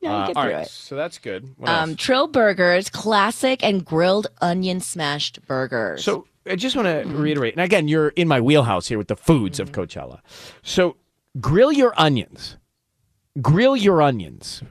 Yeah, 0.00 0.10
you 0.10 0.16
Uh, 0.16 0.26
all 0.36 0.44
through 0.44 0.52
right, 0.54 0.66
it. 0.66 0.70
so 0.70 0.94
that's 0.96 1.18
good. 1.18 1.54
What 1.56 1.68
Um, 1.70 1.90
else? 1.90 1.98
Trill 2.00 2.28
Burgers, 2.28 2.88
classic 2.90 3.62
and 3.64 3.84
grilled 3.84 4.28
onion 4.40 4.80
smashed 4.80 5.44
burgers. 5.46 6.04
So 6.04 6.26
I 6.48 6.56
just 6.56 6.76
want 6.76 6.86
to 6.86 7.08
reiterate, 7.14 7.54
and 7.54 7.62
again, 7.62 7.88
you're 7.88 8.08
in 8.10 8.28
my 8.28 8.40
wheelhouse 8.40 8.86
here 8.88 8.96
with 8.98 9.08
the 9.08 9.16
foods 9.16 9.58
of 9.60 9.72
Coachella. 9.72 10.20
So 10.62 10.96
grill 11.40 11.72
your 11.72 11.92
onions. 12.00 12.56
Grill 13.42 13.76
your 13.76 14.02
onions. 14.02 14.62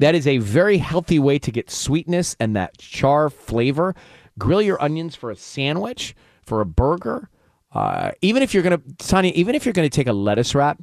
That 0.00 0.14
is 0.14 0.26
a 0.26 0.38
very 0.38 0.78
healthy 0.78 1.18
way 1.18 1.38
to 1.40 1.50
get 1.50 1.70
sweetness 1.70 2.34
and 2.40 2.54
that 2.56 2.78
char 2.78 3.30
flavor. 3.30 3.94
Grill 4.38 4.62
your 4.62 4.80
onions 4.82 5.14
for 5.16 5.30
a 5.30 5.36
sandwich, 5.36 6.14
for 6.42 6.60
a 6.60 6.66
burger. 6.66 7.28
Uh, 7.72 8.12
even 8.22 8.42
if 8.42 8.54
you're 8.54 8.62
gonna, 8.62 8.80
Tanya, 8.98 9.32
even 9.34 9.54
if 9.54 9.66
you're 9.66 9.72
gonna 9.74 9.88
take 9.88 10.06
a 10.06 10.12
lettuce 10.12 10.54
wrap 10.54 10.78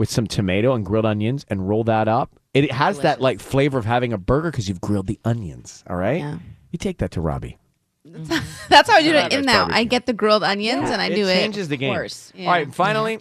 with 0.00 0.10
some 0.10 0.26
tomato 0.26 0.72
and 0.72 0.82
grilled 0.82 1.04
onions 1.04 1.44
and 1.48 1.68
roll 1.68 1.84
that 1.84 2.08
up, 2.08 2.40
it 2.54 2.72
has 2.72 3.00
that 3.00 3.20
like 3.20 3.38
flavor 3.38 3.76
of 3.76 3.84
having 3.84 4.14
a 4.14 4.18
burger 4.18 4.50
because 4.50 4.66
you've 4.66 4.80
grilled 4.80 5.06
the 5.06 5.20
onions. 5.26 5.84
All 5.90 5.96
right, 5.96 6.38
you 6.70 6.78
take 6.78 6.96
that 6.98 7.10
to 7.10 7.20
Robbie. 7.20 7.58
Mm-hmm. 8.08 8.24
That's 8.70 8.88
how 8.88 8.96
I 8.96 9.02
do 9.02 9.14
it 9.14 9.30
in 9.30 9.44
now. 9.44 9.68
I 9.70 9.84
get 9.84 10.06
the 10.06 10.14
grilled 10.14 10.42
onions 10.42 10.88
and 10.88 11.02
I 11.02 11.08
it 11.08 11.16
do 11.16 11.28
it. 11.28 11.34
changes 11.34 11.68
the 11.68 11.76
game. 11.76 11.90
Of 11.90 11.96
course. 11.96 12.32
All 12.38 12.46
right, 12.46 12.74
finally, 12.74 13.20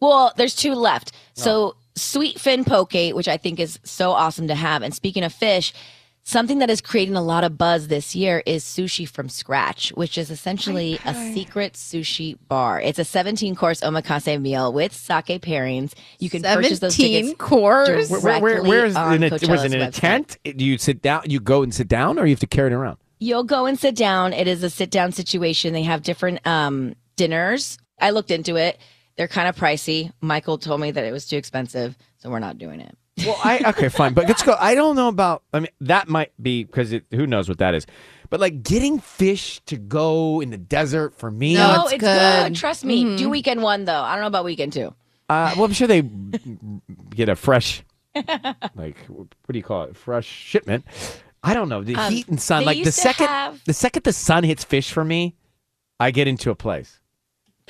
Well, 0.00 0.32
there's 0.38 0.56
two 0.56 0.72
left. 0.72 1.12
So 1.34 1.76
sweet 1.96 2.40
fin 2.40 2.64
poke, 2.64 2.94
which 2.94 3.28
I 3.28 3.36
think 3.36 3.60
is 3.60 3.78
so 3.84 4.12
awesome 4.12 4.48
to 4.48 4.54
have. 4.54 4.80
And 4.82 4.94
speaking 4.94 5.22
of 5.22 5.34
fish, 5.34 5.74
something 6.22 6.58
that 6.58 6.70
is 6.70 6.80
creating 6.80 7.16
a 7.16 7.22
lot 7.22 7.44
of 7.44 7.56
buzz 7.58 7.88
this 7.88 8.14
year 8.14 8.42
is 8.46 8.64
sushi 8.64 9.08
from 9.08 9.28
scratch, 9.28 9.90
which 9.90 10.16
is 10.18 10.30
essentially 10.30 10.98
a 11.04 11.14
secret 11.32 11.74
sushi 11.74 12.36
bar. 12.48 12.80
It's 12.80 12.98
a 12.98 13.04
17 13.04 13.54
course 13.54 13.80
omakase 13.80 14.40
meal 14.40 14.72
with 14.72 14.92
sake 14.94 15.40
pairings. 15.42 15.94
You 16.18 16.30
can 16.30 16.42
purchase 16.42 16.78
those 16.78 16.94
17 16.94 17.22
tickets 17.22 17.38
course? 17.38 18.10
Where, 18.10 18.20
where, 18.20 18.40
where, 18.40 18.62
where's 18.62 18.96
on 18.96 19.22
in 19.22 19.24
a, 19.24 19.30
was 19.30 19.42
it 19.64 19.72
in 19.72 19.80
a 19.80 19.86
website. 19.86 19.94
tent? 19.94 20.38
Do 20.44 20.64
you 20.64 20.78
sit 20.78 21.02
down? 21.02 21.22
You 21.26 21.40
go 21.40 21.62
and 21.62 21.74
sit 21.74 21.88
down, 21.88 22.18
or 22.18 22.26
you 22.26 22.32
have 22.32 22.40
to 22.40 22.46
carry 22.46 22.70
it 22.70 22.74
around? 22.74 22.98
You'll 23.18 23.44
go 23.44 23.66
and 23.66 23.78
sit 23.78 23.96
down. 23.96 24.32
It 24.32 24.48
is 24.48 24.62
a 24.62 24.70
sit 24.70 24.90
down 24.90 25.12
situation. 25.12 25.74
They 25.74 25.82
have 25.82 26.02
different 26.02 26.46
um, 26.46 26.94
dinners. 27.16 27.78
I 28.00 28.10
looked 28.10 28.30
into 28.30 28.56
it. 28.56 28.78
They're 29.16 29.28
kind 29.28 29.48
of 29.48 29.56
pricey. 29.56 30.10
Michael 30.22 30.56
told 30.56 30.80
me 30.80 30.90
that 30.90 31.04
it 31.04 31.12
was 31.12 31.26
too 31.26 31.36
expensive, 31.36 31.98
so 32.18 32.30
we're 32.30 32.38
not 32.38 32.56
doing 32.56 32.80
it. 32.80 32.96
Well, 33.26 33.38
I 33.44 33.60
okay, 33.70 33.88
fine, 33.88 34.14
but 34.14 34.26
let's 34.28 34.42
go. 34.42 34.56
I 34.58 34.74
don't 34.74 34.96
know 34.96 35.08
about. 35.08 35.42
I 35.52 35.60
mean, 35.60 35.70
that 35.82 36.08
might 36.08 36.32
be 36.42 36.64
because 36.64 36.94
who 37.10 37.26
knows 37.26 37.48
what 37.48 37.58
that 37.58 37.74
is. 37.74 37.86
But 38.28 38.38
like 38.40 38.62
getting 38.62 39.00
fish 39.00 39.60
to 39.66 39.76
go 39.76 40.40
in 40.40 40.50
the 40.50 40.56
desert 40.56 41.14
for 41.16 41.30
me. 41.30 41.54
No, 41.54 41.88
it's, 41.88 41.98
good. 42.00 42.54
Trust 42.54 42.84
me. 42.84 43.16
Do 43.16 43.28
weekend 43.28 43.62
one 43.62 43.84
though. 43.84 44.00
I 44.00 44.12
don't 44.14 44.20
know 44.22 44.28
about 44.28 44.44
weekend 44.44 44.72
two. 44.72 44.94
Uh, 45.28 45.52
well, 45.56 45.64
I'm 45.64 45.72
sure 45.72 45.86
they 45.86 46.02
get 47.14 47.28
a 47.28 47.36
fresh, 47.36 47.82
like 48.74 48.96
what 49.06 49.28
do 49.52 49.58
you 49.58 49.62
call 49.62 49.84
it? 49.84 49.96
Fresh 49.96 50.26
shipment. 50.26 50.84
I 51.42 51.54
don't 51.54 51.68
know 51.68 51.82
the 51.82 51.94
Um, 51.94 52.12
heat 52.12 52.28
and 52.28 52.40
sun. 52.40 52.64
Like 52.64 52.82
the 52.84 52.92
second, 52.92 53.26
have- 53.26 53.62
the 53.64 53.72
second 53.72 54.02
the 54.04 54.12
sun 54.12 54.44
hits 54.44 54.64
fish 54.64 54.92
for 54.92 55.04
me, 55.04 55.36
I 55.98 56.10
get 56.10 56.26
into 56.28 56.50
a 56.50 56.54
place. 56.54 57.00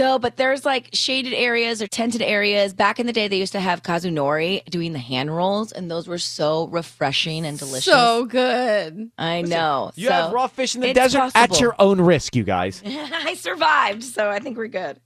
No, 0.01 0.19
but 0.19 0.39
there's 0.39 0.65
like 0.65 0.89
shaded 0.95 1.35
areas 1.35 1.83
or 1.83 1.87
tented 1.87 2.23
areas. 2.23 2.73
Back 2.73 2.99
in 2.99 3.07
the 3.07 3.13
day, 3.13 3.29
they 3.29 3.39
used 3.39 3.53
to 3.53 3.61
have 3.61 3.83
Kazunori 3.83 4.65
doing 4.65 4.95
the 4.95 4.99
hand 4.99 5.35
rolls, 5.37 5.73
and 5.73 5.91
those 5.91 6.09
were 6.09 6.17
so 6.17 6.69
refreshing 6.69 7.45
and 7.45 7.59
delicious. 7.59 7.85
So 7.85 8.25
good. 8.25 9.11
I 9.19 9.43
know. 9.43 9.93
You 9.97 10.09
So 10.09 10.13
have 10.15 10.33
raw 10.33 10.47
fish 10.47 10.75
in 10.75 10.81
the 10.81 10.89
it's 10.89 10.97
desert 10.99 11.33
at 11.35 11.61
your 11.61 11.75
own 11.79 12.01
risk, 12.01 12.35
you 12.35 12.45
guys. 12.45 12.83
I 12.87 13.35
survived, 13.35 14.03
so 14.03 14.31
I 14.31 14.39
think 14.39 14.57
we're 14.57 14.69
good. 14.69 14.99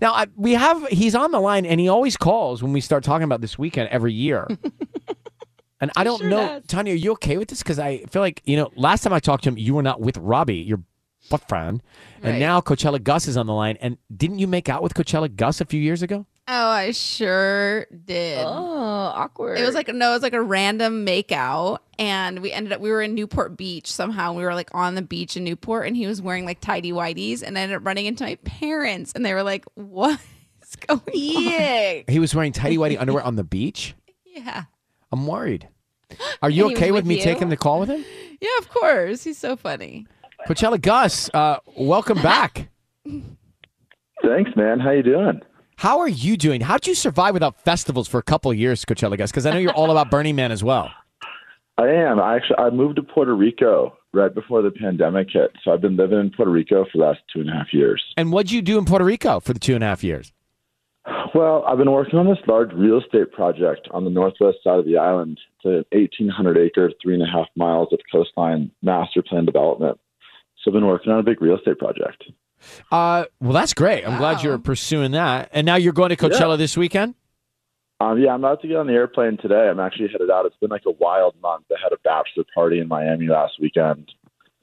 Now 0.00 0.14
I, 0.14 0.26
we 0.34 0.52
have 0.54 0.84
he's 0.88 1.14
on 1.14 1.30
the 1.30 1.40
line 1.40 1.64
and 1.64 1.78
he 1.78 1.88
always 1.88 2.16
calls 2.16 2.60
when 2.60 2.72
we 2.72 2.80
start 2.80 3.04
talking 3.04 3.24
about 3.24 3.40
this 3.40 3.56
weekend 3.56 3.88
every 3.90 4.12
year. 4.12 4.48
and 5.80 5.92
I 5.96 6.02
don't 6.02 6.24
know, 6.24 6.60
Tanya, 6.66 6.92
are 6.92 6.96
you 6.96 7.12
okay 7.12 7.38
with 7.38 7.48
this? 7.48 7.62
Because 7.62 7.78
I 7.78 7.98
feel 8.10 8.20
like 8.20 8.42
you 8.44 8.56
know, 8.56 8.72
last 8.74 9.04
time 9.04 9.12
I 9.12 9.20
talked 9.20 9.44
to 9.44 9.48
him, 9.50 9.58
you 9.58 9.74
were 9.74 9.82
not 9.82 10.00
with 10.00 10.16
Robbie, 10.18 10.56
your 10.56 10.82
boyfriend, 11.30 11.82
and 12.22 12.32
Right. 12.34 12.38
now 12.38 12.60
Coachella 12.60 13.02
Gus 13.02 13.26
is 13.28 13.36
on 13.36 13.46
the 13.46 13.52
line. 13.54 13.76
And 13.80 13.96
didn't 14.14 14.38
you 14.38 14.46
make 14.46 14.68
out 14.68 14.82
with 14.82 14.94
Coachella 14.94 15.34
Gus 15.34 15.60
a 15.60 15.64
few 15.64 15.80
years 15.80 16.02
ago? 16.02 16.26
Oh, 16.48 16.68
I 16.68 16.90
sure 16.90 17.86
did. 18.04 18.38
Oh, 18.44 18.48
awkward. 18.50 19.58
It 19.58 19.64
was 19.64 19.74
like 19.74 19.86
no, 19.88 20.10
it 20.10 20.14
was 20.14 20.22
like 20.22 20.32
a 20.32 20.42
random 20.42 21.06
makeout, 21.06 21.78
and 21.98 22.40
we 22.40 22.50
ended 22.50 22.72
up 22.72 22.80
we 22.80 22.90
were 22.90 23.02
in 23.02 23.14
Newport 23.14 23.56
Beach 23.56 23.86
somehow. 23.90 24.32
We 24.32 24.42
were 24.42 24.54
like 24.54 24.70
on 24.74 24.96
the 24.96 25.02
beach 25.02 25.36
in 25.36 25.44
Newport, 25.44 25.86
and 25.86 25.96
he 25.96 26.06
was 26.08 26.20
wearing 26.20 26.44
like 26.44 26.60
tidy 26.60 26.90
whities, 26.92 27.42
and 27.42 27.56
I 27.56 27.60
ended 27.62 27.76
up 27.76 27.86
running 27.86 28.06
into 28.06 28.24
my 28.24 28.34
parents, 28.44 29.12
and 29.12 29.24
they 29.24 29.32
were 29.32 29.44
like, 29.44 29.64
"What 29.74 30.18
is 30.62 30.74
going 30.76 31.00
on?" 31.02 32.04
He 32.08 32.18
was 32.18 32.34
wearing 32.34 32.50
tidy 32.52 32.78
whitey 32.78 33.00
underwear 33.00 33.22
on 33.22 33.36
the 33.36 33.44
beach. 33.44 33.94
Yeah, 34.32 34.64
I'm 35.12 35.26
worried. 35.26 35.68
Are 36.40 36.48
you 36.50 36.62
And 36.64 36.70
he 36.70 36.74
was 36.74 36.82
okay 36.82 36.90
with 36.92 37.02
with 37.02 37.06
me 37.06 37.16
you? 37.16 37.22
taking 37.22 37.48
the 37.48 37.56
call 37.56 37.80
with 37.80 37.88
him? 37.90 38.04
yeah, 38.40 38.48
of 38.60 38.68
course. 38.70 39.22
He's 39.24 39.38
so 39.38 39.56
funny. 39.56 40.06
Coachella 40.46 40.80
Gus, 40.80 41.30
uh, 41.34 41.58
welcome 41.76 42.20
back. 42.22 42.68
Thanks, 43.04 44.50
man. 44.56 44.80
How 44.80 44.90
you 44.90 45.02
doing? 45.02 45.40
How 45.76 45.98
are 46.00 46.08
you 46.08 46.36
doing? 46.36 46.60
How'd 46.60 46.86
you 46.86 46.94
survive 46.94 47.32
without 47.32 47.58
festivals 47.60 48.06
for 48.08 48.18
a 48.18 48.22
couple 48.22 48.50
of 48.50 48.56
years, 48.56 48.84
Coachella 48.84 49.16
Gus? 49.16 49.30
Because 49.30 49.46
I 49.46 49.52
know 49.52 49.58
you're 49.58 49.72
all 49.72 49.90
about 49.90 50.10
Burning 50.10 50.36
Man 50.36 50.52
as 50.52 50.62
well. 50.62 50.90
I 51.78 51.88
am. 51.88 52.20
I 52.20 52.36
actually 52.36 52.56
I 52.58 52.68
moved 52.68 52.96
to 52.96 53.02
Puerto 53.02 53.34
Rico 53.34 53.96
right 54.12 54.34
before 54.34 54.60
the 54.60 54.70
pandemic 54.70 55.28
hit, 55.32 55.52
so 55.64 55.72
I've 55.72 55.80
been 55.80 55.96
living 55.96 56.18
in 56.18 56.30
Puerto 56.30 56.50
Rico 56.50 56.84
for 56.84 56.98
the 56.98 57.04
last 57.04 57.20
two 57.32 57.40
and 57.40 57.48
a 57.48 57.52
half 57.52 57.72
years. 57.72 58.02
And 58.18 58.30
what'd 58.32 58.50
you 58.50 58.60
do 58.60 58.76
in 58.76 58.84
Puerto 58.84 59.04
Rico 59.04 59.40
for 59.40 59.54
the 59.54 59.60
two 59.60 59.74
and 59.74 59.82
a 59.82 59.86
half 59.86 60.04
years? 60.04 60.32
Well, 61.34 61.64
I've 61.66 61.78
been 61.78 61.90
working 61.90 62.18
on 62.18 62.26
this 62.26 62.38
large 62.46 62.72
real 62.72 63.00
estate 63.00 63.32
project 63.32 63.88
on 63.92 64.04
the 64.04 64.10
northwest 64.10 64.58
side 64.62 64.78
of 64.78 64.84
the 64.84 64.98
island. 64.98 65.40
It's 65.64 65.86
an 65.92 65.98
1,800 65.98 66.58
acre, 66.58 66.90
three 67.02 67.14
and 67.14 67.22
a 67.22 67.26
half 67.26 67.46
miles 67.56 67.88
of 67.92 68.00
coastline 68.12 68.70
master 68.82 69.22
plan 69.22 69.46
development. 69.46 69.98
So 70.62 70.70
I've 70.70 70.74
been 70.74 70.86
working 70.86 71.12
on 71.12 71.18
a 71.18 71.22
big 71.22 71.40
real 71.40 71.56
estate 71.56 71.78
project. 71.78 72.24
Uh, 72.92 73.24
well, 73.40 73.52
that's 73.52 73.72
great. 73.72 74.06
I'm 74.06 74.18
glad 74.18 74.42
you're 74.42 74.58
pursuing 74.58 75.12
that. 75.12 75.48
And 75.52 75.64
now 75.64 75.76
you're 75.76 75.92
going 75.94 76.10
to 76.10 76.16
Coachella 76.16 76.50
Yeah. 76.50 76.56
this 76.56 76.76
weekend? 76.76 77.14
Um, 78.00 78.18
yeah, 78.18 78.32
I'm 78.32 78.40
about 78.44 78.60
to 78.62 78.68
get 78.68 78.76
on 78.76 78.86
the 78.86 78.92
airplane 78.94 79.36
today. 79.38 79.68
I'm 79.68 79.80
actually 79.80 80.08
headed 80.08 80.30
out. 80.30 80.46
It's 80.46 80.56
been 80.56 80.70
like 80.70 80.84
a 80.86 80.90
wild 80.90 81.34
month. 81.42 81.64
I 81.70 81.76
had 81.82 81.92
a 81.92 81.98
bachelor 82.04 82.44
party 82.54 82.78
in 82.80 82.88
Miami 82.88 83.26
last 83.28 83.54
weekend, 83.60 84.10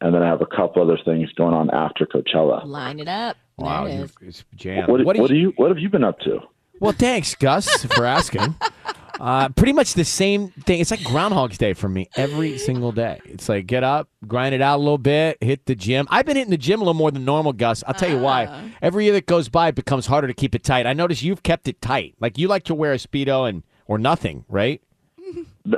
and 0.02 0.14
then 0.14 0.24
I 0.24 0.28
have 0.28 0.42
a 0.42 0.46
couple 0.48 0.82
other 0.82 0.98
things 1.04 1.32
going 1.34 1.54
on 1.54 1.70
after 1.72 2.06
Coachella. 2.06 2.66
Line 2.66 3.00
it 3.00 3.08
up. 3.08 3.38
Wow, 3.58 3.86
There 3.86 3.98
you- 3.98 4.04
is. 4.04 4.16
it's 4.22 4.44
jam. 4.56 4.88
What, 4.90 5.04
What 5.06 5.18
what, 5.18 5.28
do 5.28 5.34
do 5.34 5.36
you 5.40 5.54
what 5.56 5.70
have 5.70 5.78
you 5.80 5.90
been 5.90 6.04
up 6.04 6.20
to? 6.22 6.40
Well, 6.80 6.92
thanks, 6.94 7.34
Gus, 7.36 7.86
for 7.86 8.06
asking. 8.06 8.56
Uh, 9.20 9.50
pretty 9.50 9.74
much 9.74 9.94
the 9.96 10.04
same 10.06 10.50
thing. 10.50 10.80
It's 10.80 10.92
like 10.92 11.04
Groundhog's 11.04 11.58
Day 11.58 11.74
for 11.74 11.90
me 11.90 12.08
every 12.16 12.58
single 12.58 12.92
day. 12.92 13.20
It's 13.26 13.50
like 13.50 13.66
get 13.68 13.84
up, 13.84 14.10
grind 14.28 14.54
it 14.54 14.62
out 14.62 14.78
a 14.78 14.82
little 14.82 14.98
bit, 14.98 15.38
hit 15.42 15.66
the 15.66 15.76
gym. 15.76 16.08
I've 16.12 16.26
been 16.26 16.36
hitting 16.38 16.52
the 16.52 16.58
gym 16.58 16.80
a 16.82 16.84
little 16.84 16.94
more 16.94 17.10
than 17.12 17.26
normal, 17.26 17.54
Gus. 17.54 17.84
I'll 17.88 17.94
tell 17.96 18.10
you 18.10 18.20
why. 18.20 18.72
Every 18.82 19.06
year 19.06 19.14
that 19.14 19.26
goes 19.26 19.50
by, 19.50 19.70
it 19.70 19.76
becomes 19.76 20.06
harder 20.06 20.28
to 20.28 20.34
keep 20.34 20.54
it 20.54 20.64
tight. 20.64 20.86
I 20.86 20.94
notice 20.94 21.24
you've 21.24 21.44
kept 21.44 21.68
it 21.68 21.82
tight. 21.82 22.16
Like 22.20 22.38
you 22.38 22.48
like 22.48 22.64
to 22.66 22.76
wear 22.76 22.94
a 22.94 22.98
speedo 22.98 23.50
and 23.50 23.64
or 23.88 23.98
nothing, 23.98 24.46
right? 24.50 24.82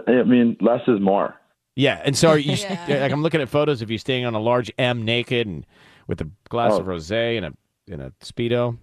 I 0.07 0.23
mean, 0.23 0.57
less 0.61 0.81
is 0.87 0.99
more. 0.99 1.35
Yeah, 1.75 2.01
and 2.03 2.17
so 2.17 2.29
are 2.29 2.37
you 2.37 2.51
like 2.87 3.11
I'm 3.11 3.23
looking 3.23 3.41
at 3.41 3.47
photos 3.49 3.81
of 3.81 3.89
you 3.89 3.97
staying 3.97 4.25
on 4.25 4.35
a 4.35 4.39
large 4.39 4.71
M 4.77 5.05
naked 5.05 5.47
and 5.47 5.65
with 6.07 6.19
a 6.21 6.29
glass 6.49 6.71
Oh. 6.73 6.79
of 6.81 6.87
rosé 6.87 7.37
and 7.37 7.45
a 7.45 7.53
in 7.87 8.01
a 8.01 8.11
speedo. 8.21 8.77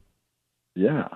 Yeah. 0.74 1.08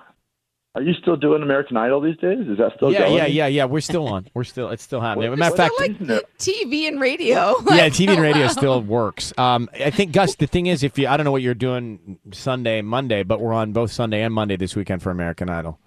Are 0.73 0.81
you 0.81 0.93
still 1.01 1.17
doing 1.17 1.41
American 1.41 1.75
Idol 1.75 1.99
these 1.99 2.15
days? 2.17 2.47
Is 2.47 2.57
that 2.57 2.71
still 2.77 2.93
yeah, 2.93 2.99
going? 2.99 3.17
yeah, 3.17 3.25
yeah, 3.25 3.47
yeah. 3.47 3.65
We're 3.65 3.81
still 3.81 4.07
on. 4.07 4.27
We're 4.33 4.45
still. 4.45 4.69
It's 4.69 4.83
still 4.83 5.01
happening. 5.01 5.29
What- 5.29 5.39
Matter 5.39 5.51
of 5.51 5.57
fact, 5.57 5.73
like? 5.79 5.99
TV 6.37 6.87
and 6.87 7.01
radio. 7.01 7.55
yeah, 7.69 7.89
TV 7.89 8.09
and 8.11 8.21
radio 8.21 8.47
still 8.47 8.81
works. 8.81 9.33
Um, 9.37 9.69
I 9.73 9.89
think 9.89 10.13
Gus. 10.13 10.35
The 10.35 10.47
thing 10.47 10.67
is, 10.67 10.81
if 10.83 10.97
you, 10.97 11.09
I 11.09 11.17
don't 11.17 11.25
know 11.25 11.31
what 11.31 11.41
you're 11.41 11.53
doing 11.53 12.19
Sunday, 12.31 12.81
Monday, 12.81 13.23
but 13.23 13.41
we're 13.41 13.53
on 13.53 13.73
both 13.73 13.91
Sunday 13.91 14.21
and 14.21 14.33
Monday 14.33 14.55
this 14.55 14.73
weekend 14.73 15.03
for 15.03 15.11
American 15.11 15.49
Idol. 15.49 15.77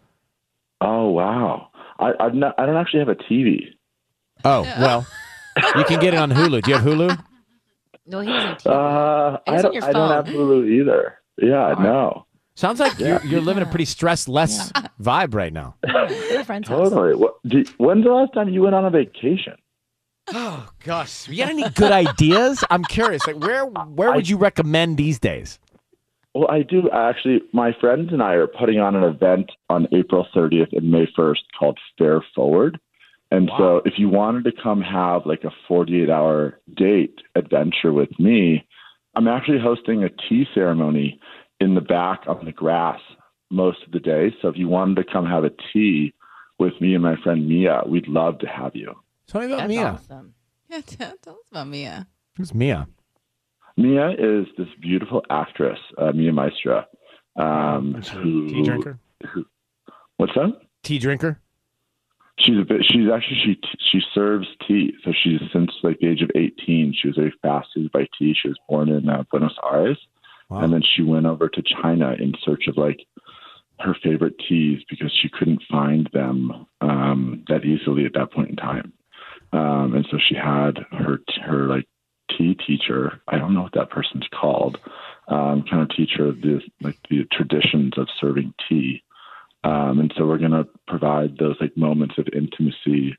Oh 0.82 1.08
wow. 1.08 1.68
I 1.98 2.12
I've 2.20 2.34
not, 2.34 2.54
I 2.58 2.66
don't 2.66 2.76
actually 2.76 3.00
have 3.00 3.08
a 3.08 3.14
TV. 3.14 3.68
Oh 4.44 4.62
well, 4.62 5.06
you 5.76 5.84
can 5.84 5.98
get 5.98 6.12
it 6.12 6.18
on 6.18 6.30
Hulu. 6.30 6.62
Do 6.62 6.70
you 6.70 6.76
have 6.76 6.84
Hulu? 6.84 7.24
No, 8.06 8.20
he 8.20 8.30
doesn't. 8.30 8.66
Uh, 8.66 9.38
I 9.46 9.62
don't. 9.62 9.82
I 9.82 9.92
don't 9.92 10.10
have. 10.10 10.26
Hulu 10.26 10.68
either. 10.68 11.18
Yeah, 11.38 11.74
no. 11.78 12.26
Sounds 12.56 12.78
like 12.80 12.98
Yeah. 12.98 13.08
you're, 13.22 13.24
you're 13.24 13.40
living 13.40 13.62
a 13.62 13.66
pretty 13.66 13.84
stress 13.84 14.28
less 14.28 14.70
vibe 15.00 15.34
right 15.34 15.52
now. 15.52 15.74
Totally. 16.62 17.14
What, 17.16 17.34
do, 17.46 17.64
when's 17.78 18.04
the 18.04 18.10
last 18.12 18.32
time 18.32 18.48
you 18.48 18.62
went 18.62 18.74
on 18.74 18.84
a 18.84 18.90
vacation? 18.90 19.54
Oh, 20.32 20.68
Gus, 20.84 21.28
you 21.28 21.36
got 21.38 21.50
any 21.50 21.68
good 21.70 21.92
ideas? 21.92 22.64
I'm 22.70 22.84
curious. 22.84 23.26
Like, 23.26 23.36
where 23.40 23.66
where 23.66 24.12
would 24.12 24.28
you 24.28 24.38
recommend 24.38 24.96
these 24.96 25.18
days? 25.18 25.58
Well, 26.34 26.50
I 26.50 26.62
do 26.62 26.88
actually. 26.90 27.42
My 27.52 27.72
friends 27.78 28.08
and 28.10 28.22
I 28.22 28.32
are 28.34 28.46
putting 28.46 28.78
on 28.80 28.96
an 28.96 29.04
event 29.04 29.52
on 29.68 29.86
April 29.92 30.26
30th 30.34 30.72
and 30.76 30.90
May 30.90 31.06
1st 31.18 31.40
called 31.58 31.78
Fair 31.98 32.24
Forward. 32.34 32.80
And 33.30 33.50
so, 33.58 33.82
if 33.84 33.94
you 33.98 34.08
wanted 34.08 34.44
to 34.44 34.52
come 34.62 34.80
have 34.80 35.26
like 35.26 35.44
a 35.44 35.50
48 35.68 36.08
hour 36.08 36.58
date 36.74 37.16
adventure 37.34 37.92
with 37.92 38.18
me, 38.18 38.66
I'm 39.16 39.28
actually 39.28 39.58
hosting 39.60 40.04
a 40.04 40.08
tea 40.08 40.46
ceremony 40.54 41.20
in 41.60 41.74
the 41.74 41.80
back 41.80 42.22
on 42.26 42.44
the 42.44 42.52
grass 42.52 43.00
most 43.50 43.78
of 43.86 43.92
the 43.92 44.00
day. 44.00 44.34
So, 44.40 44.48
if 44.48 44.56
you 44.56 44.68
wanted 44.68 44.96
to 44.96 45.12
come 45.12 45.26
have 45.26 45.44
a 45.44 45.50
tea 45.72 46.14
with 46.58 46.72
me 46.80 46.94
and 46.94 47.02
my 47.02 47.16
friend 47.22 47.48
Mia, 47.48 47.82
we'd 47.86 48.08
love 48.08 48.38
to 48.40 48.46
have 48.46 48.74
you. 48.74 48.94
Tell 49.26 49.40
me 49.40 49.46
about 49.48 49.56
That's 49.58 49.68
Mia. 49.68 49.86
awesome. 49.86 50.34
Yeah, 50.68 50.80
tell, 50.86 51.14
tell 51.22 51.34
us 51.34 51.48
about 51.50 51.68
Mia. 51.68 52.06
Who's 52.36 52.54
Mia? 52.54 52.88
Mia 53.76 54.10
is 54.10 54.46
this 54.56 54.68
beautiful 54.80 55.22
actress, 55.30 55.78
uh, 55.98 56.12
Mia 56.12 56.32
Maestro. 56.32 56.84
Um, 57.36 57.94
who, 57.94 58.48
Tea 58.48 58.62
drinker. 58.62 58.98
Who, 59.32 59.44
what's 60.16 60.34
that? 60.34 60.52
Tea 60.82 60.98
drinker. 60.98 61.40
She's 62.38 62.58
a 62.58 62.64
bit. 62.64 62.84
She's 62.84 63.08
actually 63.12 63.40
she 63.44 63.60
she 63.78 64.00
serves 64.12 64.46
tea. 64.66 64.92
So 65.04 65.12
she's 65.12 65.40
since 65.52 65.70
like 65.82 65.98
the 66.00 66.08
age 66.08 66.22
of 66.22 66.30
eighteen. 66.34 66.92
She 66.96 67.08
was 67.08 67.16
very 67.16 67.32
fascinated 67.42 67.92
by 67.92 68.06
tea. 68.18 68.34
She 68.40 68.48
was 68.48 68.58
born 68.68 68.88
in 68.88 69.08
uh, 69.08 69.22
Buenos 69.30 69.56
Aires, 69.72 69.98
and 70.50 70.72
then 70.72 70.82
she 70.82 71.02
went 71.02 71.26
over 71.26 71.48
to 71.48 71.62
China 71.62 72.14
in 72.18 72.34
search 72.44 72.66
of 72.68 72.76
like 72.76 73.00
her 73.80 73.94
favorite 74.02 74.38
teas 74.48 74.82
because 74.88 75.12
she 75.12 75.28
couldn't 75.28 75.62
find 75.70 76.08
them 76.12 76.66
um, 76.80 77.44
that 77.48 77.64
easily 77.64 78.04
at 78.04 78.14
that 78.14 78.32
point 78.32 78.50
in 78.50 78.56
time. 78.56 78.92
Um, 79.52 79.94
and 79.94 80.06
so 80.10 80.18
she 80.18 80.34
had 80.34 80.84
her 80.92 81.18
her 81.44 81.66
like 81.66 81.86
tea 82.30 82.54
teacher. 82.54 83.20
I 83.28 83.38
don't 83.38 83.54
know 83.54 83.62
what 83.62 83.74
that 83.74 83.90
person's 83.90 84.26
called. 84.32 84.78
Um, 85.28 85.64
kind 85.68 85.82
of 85.82 85.96
teach 85.96 86.12
her 86.16 86.32
the 86.32 86.60
like 86.80 86.98
the 87.08 87.24
traditions 87.32 87.94
of 87.96 88.08
serving 88.20 88.54
tea. 88.68 89.02
Um, 89.62 89.98
and 89.98 90.12
so 90.16 90.26
we're 90.26 90.38
going 90.38 90.50
to 90.50 90.68
provide 90.86 91.38
those 91.38 91.56
like 91.58 91.74
moments 91.76 92.18
of 92.18 92.28
intimacy 92.34 93.16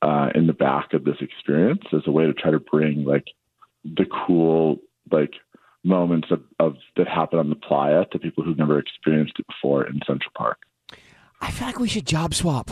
uh, 0.00 0.28
in 0.34 0.46
the 0.46 0.52
back 0.52 0.92
of 0.92 1.04
this 1.04 1.16
experience 1.20 1.82
as 1.92 2.02
a 2.06 2.12
way 2.12 2.24
to 2.24 2.32
try 2.32 2.52
to 2.52 2.60
bring 2.60 3.04
like 3.04 3.26
the 3.84 4.06
cool 4.26 4.78
like 5.10 5.34
moments 5.88 6.28
of, 6.30 6.42
of 6.60 6.76
that 6.96 7.08
happen 7.08 7.38
on 7.38 7.48
the 7.50 7.56
playa 7.56 8.04
to 8.12 8.18
people 8.18 8.44
who've 8.44 8.58
never 8.58 8.78
experienced 8.78 9.34
it 9.38 9.46
before 9.46 9.86
in 9.86 10.00
Central 10.06 10.30
Park. 10.36 10.58
I 11.40 11.50
feel 11.50 11.66
like 11.68 11.78
we 11.78 11.88
should 11.88 12.06
job 12.06 12.34
swap. 12.34 12.70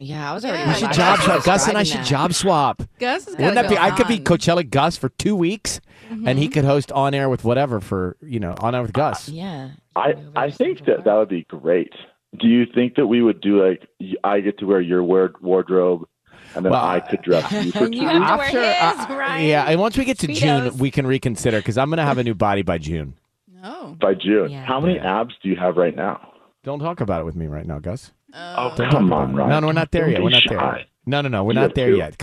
Yeah, 0.00 0.30
I 0.30 0.34
was 0.34 0.44
already. 0.44 0.68
We 0.68 0.74
should 0.76 0.92
job 0.92 1.20
swap. 1.20 1.44
Gus 1.44 1.68
and 1.68 1.78
I 1.78 1.82
should 1.84 2.04
job 2.04 2.32
swap. 2.34 2.82
Gus 2.98 3.28
is 3.28 3.36
Wouldn't 3.36 3.54
that 3.54 3.70
be? 3.70 3.78
I 3.78 3.90
could 3.92 4.08
be 4.08 4.18
Coachella 4.18 4.68
Gus 4.68 4.96
for 4.96 5.08
two 5.10 5.36
weeks, 5.36 5.80
and 6.10 6.24
Mm-hmm. 6.26 6.38
he 6.38 6.48
could 6.48 6.64
host 6.64 6.92
on 6.92 7.14
air 7.14 7.28
with 7.28 7.44
whatever 7.44 7.80
for 7.80 8.16
you 8.20 8.38
know 8.40 8.54
on 8.60 8.74
air 8.74 8.82
with 8.82 8.92
Gus. 8.92 9.28
Yeah. 9.28 9.70
I 9.96 10.14
I 10.36 10.50
think 10.50 10.84
that 10.86 11.04
that 11.04 11.14
would 11.14 11.28
be 11.28 11.44
great. 11.48 11.92
Do 12.38 12.48
you 12.48 12.66
think 12.66 12.96
that 12.96 13.06
we 13.06 13.22
would 13.22 13.40
do 13.40 13.64
like 13.64 13.88
I 14.24 14.40
get 14.40 14.58
to 14.58 14.66
wear 14.66 14.80
your 14.80 15.02
ward- 15.04 15.40
wardrobe, 15.40 16.06
and 16.54 16.64
then 16.64 16.72
Well, 16.72 16.84
I 16.84 17.00
could 17.00 17.22
dress 17.22 17.50
you 17.52 17.72
for 17.72 17.88
two 17.88 17.96
You 17.96 18.08
have 18.08 18.38
to 18.38 18.42
weeks. 18.44 18.52
wear 18.54 18.74
After, 18.74 19.00
his, 19.02 19.10
uh, 19.10 19.18
Ryan. 19.18 19.46
yeah, 19.48 19.64
and 19.64 19.80
once 19.80 19.96
we 19.98 20.04
get 20.04 20.18
to 20.20 20.26
Speedos. 20.28 20.36
June, 20.70 20.78
we 20.78 20.90
can 20.90 21.06
reconsider 21.06 21.58
because 21.58 21.78
I'm 21.78 21.88
going 21.90 21.98
to 21.98 22.04
have 22.04 22.18
a 22.18 22.24
new 22.24 22.34
body 22.34 22.62
by 22.62 22.78
June. 22.78 23.14
Oh. 23.62 23.96
by 24.00 24.14
June. 24.14 24.50
Yeah. 24.50 24.64
How 24.64 24.78
many 24.80 24.96
Yeah. 24.96 25.20
abs 25.20 25.34
do 25.42 25.48
you 25.48 25.56
have 25.56 25.76
right 25.76 25.94
now? 25.96 26.32
Don't 26.64 26.80
talk 26.80 27.00
about 27.00 27.20
it 27.20 27.24
with 27.24 27.34
me 27.36 27.46
right 27.46 27.66
now, 27.66 27.78
Gus. 27.78 28.12
Oh, 28.34 28.74
Don't 28.76 28.90
come 28.90 29.08
talk 29.08 29.20
on. 29.28 29.34
Ryan. 29.34 29.50
No, 29.50 29.60
no, 29.60 29.66
we're 29.68 29.72
not 29.72 29.90
there 29.90 30.02
Don't 30.02 30.12
yet. 30.12 30.22
We're 30.22 30.30
not 30.30 30.42
shy. 30.42 30.54
there. 30.54 30.84
No, 31.06 31.20
no, 31.20 31.28
no, 31.28 31.44
we're 31.44 31.52
You 31.52 31.60
not 31.60 31.74
there 31.74 31.90
two. 31.90 31.96
yet. 31.96 32.20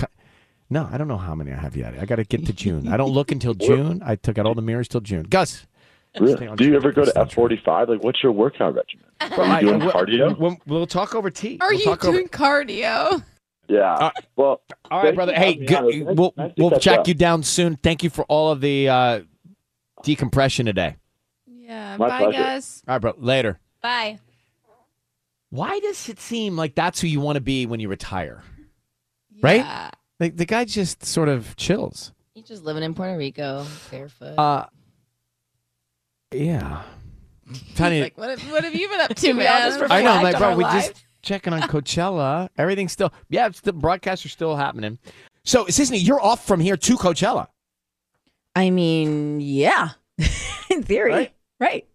No, 0.70 0.88
I 0.92 0.98
don't 0.98 1.08
know 1.08 1.18
how 1.18 1.36
many 1.36 1.52
I 1.52 1.56
have 1.58 1.76
yet. 1.76 1.96
I 2.00 2.06
got 2.06 2.16
to 2.18 2.24
get 2.24 2.46
to 2.46 2.54
June. 2.54 2.88
I 2.88 2.98
don't 2.98 3.12
look 3.12 3.32
until 3.32 3.54
June. 3.54 4.02
I 4.06 4.16
took 4.16 4.38
out 4.38 4.46
all 4.46 4.56
the 4.56 4.62
mirrors 4.62 4.88
till 4.88 5.02
June. 5.02 5.24
Gus, 5.30 5.66
Really? 6.20 6.50
Do 6.58 6.66
you 6.66 6.76
ever 6.76 6.92
go 6.92 7.06
to 7.06 7.18
F 7.18 7.34
forty 7.34 7.56
five? 7.64 7.88
Like, 7.88 8.04
what's 8.04 8.22
your 8.22 8.34
workout 8.34 8.76
regimen? 8.76 9.06
Are 9.22 9.62
you 9.62 9.68
doing 9.70 9.80
we'll- 9.80 9.92
cardio? 9.92 10.38
We'll, 10.38 10.58
we'll 10.68 10.86
talk 10.88 11.16
over 11.16 11.30
tea. 11.30 11.58
Are 11.62 11.70
We'll 11.70 11.80
you 11.80 11.86
talk 11.86 12.04
over- 12.04 12.18
doing 12.18 12.28
cardio? 12.28 13.24
Yeah. 13.72 13.94
Uh, 13.94 14.12
well, 14.36 14.62
All 14.90 15.04
right, 15.04 15.16
brother. 15.16 15.34
Hey, 15.34 15.54
having 15.54 15.66
good, 15.66 15.78
on. 15.78 15.84
It 15.94 16.06
was 16.06 16.06
nice- 16.08 16.18
we'll 16.18 16.34
nice 16.38 16.54
we'll 16.58 16.70
catch 16.72 16.84
track 16.84 17.00
up. 17.00 17.08
you 17.08 17.14
down 17.14 17.44
soon. 17.44 17.76
Thank 17.78 18.04
you 18.04 18.10
for 18.10 18.24
all 18.26 18.52
of 18.52 18.60
the 18.62 18.90
uh, 18.90 19.22
decompression 20.04 20.66
today. 20.66 20.98
Yeah. 21.48 21.96
My 21.98 22.10
Bye, 22.10 22.18
pleasure. 22.24 22.38
guys. 22.44 22.84
All 22.88 22.96
right, 22.96 23.00
bro. 23.02 23.14
Later. 23.18 23.60
Bye. 23.82 24.20
Why 25.52 25.80
does 25.80 26.08
it 26.10 26.20
seem 26.20 26.56
like 26.58 26.76
that's 26.76 27.00
who 27.02 27.08
you 27.08 27.20
want 27.22 27.36
to 27.36 27.42
be 27.42 27.66
when 27.66 27.80
you 27.80 27.88
retire? 27.90 28.44
Right? 29.42 29.92
Like 30.20 30.38
the 30.38 30.46
guy 30.46 30.66
just 30.66 31.06
sort 31.06 31.30
of 31.30 31.56
chills. 31.56 32.12
He's 32.34 32.46
just 32.46 32.64
living 32.64 32.84
in 32.84 32.94
Puerto 32.94 33.18
Rico, 33.18 33.66
barefoot. 33.90 34.38
Uh, 34.38 34.66
yeah. 36.32 36.84
Tiny. 37.76 38.02
Like, 38.02 38.18
what 38.18 38.30
have, 38.30 38.52
what 38.52 38.64
have 38.64 38.74
you 38.76 38.88
been 38.88 39.02
up 39.02 39.16
to, 39.16 39.34
man? 39.36 39.82
I 39.92 40.02
know, 40.02 40.22
like, 40.22 40.38
bro, 40.38 40.56
we 40.56 40.64
lives. 40.64 40.88
just 40.90 41.04
checking 41.22 41.54
on 41.54 41.62
Coachella. 41.64 42.50
Everything's 42.58 42.92
still, 42.92 43.14
yeah, 43.30 43.50
the 43.64 43.74
broadcasts 43.74 44.26
are 44.26 44.30
still 44.30 44.56
happening. 44.56 45.00
So, 45.44 45.66
Sisanie, 45.66 46.06
you're 46.06 46.22
off 46.22 46.46
from 46.46 46.60
here 46.60 46.78
to 46.78 46.98
Coachella. 46.98 47.48
I 48.56 48.70
mean, 48.70 49.40
yeah. 49.40 49.90
In 50.70 50.84
theory. 50.84 51.12
Right? 51.12 51.34
Right. 51.60 51.88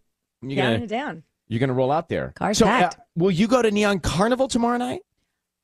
You're 0.43 0.57
down 0.57 0.75
gonna, 0.75 0.87
down. 0.87 1.23
you're 1.49 1.61
gonna 1.61 1.73
roll 1.73 1.91
out 1.91 2.09
there. 2.09 2.33
Car's 2.37 2.59
so, 2.59 2.67
uh, 2.67 2.69
packed. 2.69 2.99
will 3.17 3.31
you 3.31 3.49
go 3.49 3.63
to 3.63 3.71
Neon 3.71 4.01
Carnival 4.01 4.49
tomorrow 4.49 4.77
night? 4.77 5.01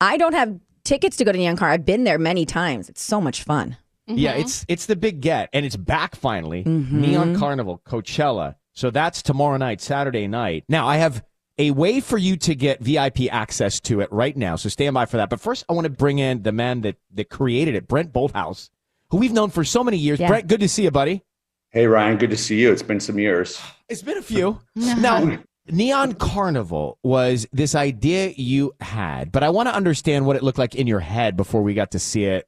I 0.01 0.17
don't 0.17 0.33
have 0.33 0.59
tickets 0.83 1.17
to 1.17 1.25
go 1.25 1.31
to 1.31 1.37
Neon 1.37 1.55
Car. 1.55 1.69
I've 1.69 1.85
been 1.85 2.03
there 2.03 2.17
many 2.17 2.45
times. 2.45 2.89
It's 2.89 3.01
so 3.01 3.21
much 3.21 3.43
fun. 3.43 3.77
Yeah, 4.07 4.33
it's 4.33 4.65
it's 4.67 4.85
the 4.85 4.97
big 4.97 5.21
get, 5.21 5.49
and 5.53 5.65
it's 5.65 5.77
back 5.77 6.15
finally. 6.15 6.65
Mhm. 6.65 6.91
Neon 6.91 7.39
Carnival, 7.39 7.81
Coachella. 7.85 8.55
So 8.73 8.89
that's 8.89 9.21
tomorrow 9.21 9.55
night, 9.55 9.79
Saturday 9.79 10.27
night. 10.27 10.65
Now 10.67 10.87
I 10.87 10.97
have 10.97 11.23
a 11.57 11.71
way 11.71 11.99
for 11.99 12.17
you 12.17 12.35
to 12.37 12.55
get 12.55 12.81
VIP 12.81 13.31
access 13.31 13.79
to 13.81 14.01
it 14.01 14.11
right 14.11 14.35
now. 14.35 14.55
So 14.55 14.69
stand 14.69 14.93
by 14.93 15.05
for 15.05 15.17
that. 15.17 15.29
But 15.29 15.39
first, 15.39 15.65
I 15.69 15.73
want 15.73 15.85
to 15.85 15.91
bring 15.91 16.19
in 16.19 16.43
the 16.43 16.51
man 16.51 16.81
that 16.81 16.97
that 17.13 17.29
created 17.29 17.75
it, 17.75 17.87
Brent 17.87 18.11
Bolthouse, 18.11 18.69
who 19.09 19.17
we've 19.17 19.33
known 19.33 19.49
for 19.49 19.63
so 19.63 19.83
many 19.83 19.97
years. 19.97 20.19
Yeah. 20.19 20.27
Brent, 20.27 20.47
good 20.47 20.61
to 20.61 20.69
see 20.69 20.83
you, 20.83 20.91
buddy. 20.91 21.23
Hey 21.69 21.87
Ryan, 21.87 22.17
good 22.17 22.29
to 22.29 22.37
see 22.37 22.61
you. 22.61 22.71
It's 22.71 22.83
been 22.83 22.99
some 22.99 23.17
years. 23.17 23.59
It's 23.89 24.03
been 24.03 24.17
a 24.17 24.21
few. 24.21 24.59
now, 24.75 25.39
Neon 25.67 26.13
Carnival 26.13 26.97
was 27.03 27.47
this 27.51 27.73
idea 27.73 28.33
you 28.35 28.73
had, 28.79 29.31
but 29.31 29.43
I 29.43 29.49
want 29.49 29.69
to 29.69 29.75
understand 29.75 30.25
what 30.25 30.35
it 30.35 30.43
looked 30.43 30.57
like 30.57 30.75
in 30.75 30.87
your 30.87 30.99
head 30.99 31.37
before 31.37 31.61
we 31.61 31.73
got 31.73 31.91
to 31.91 31.99
see 31.99 32.25
it 32.25 32.47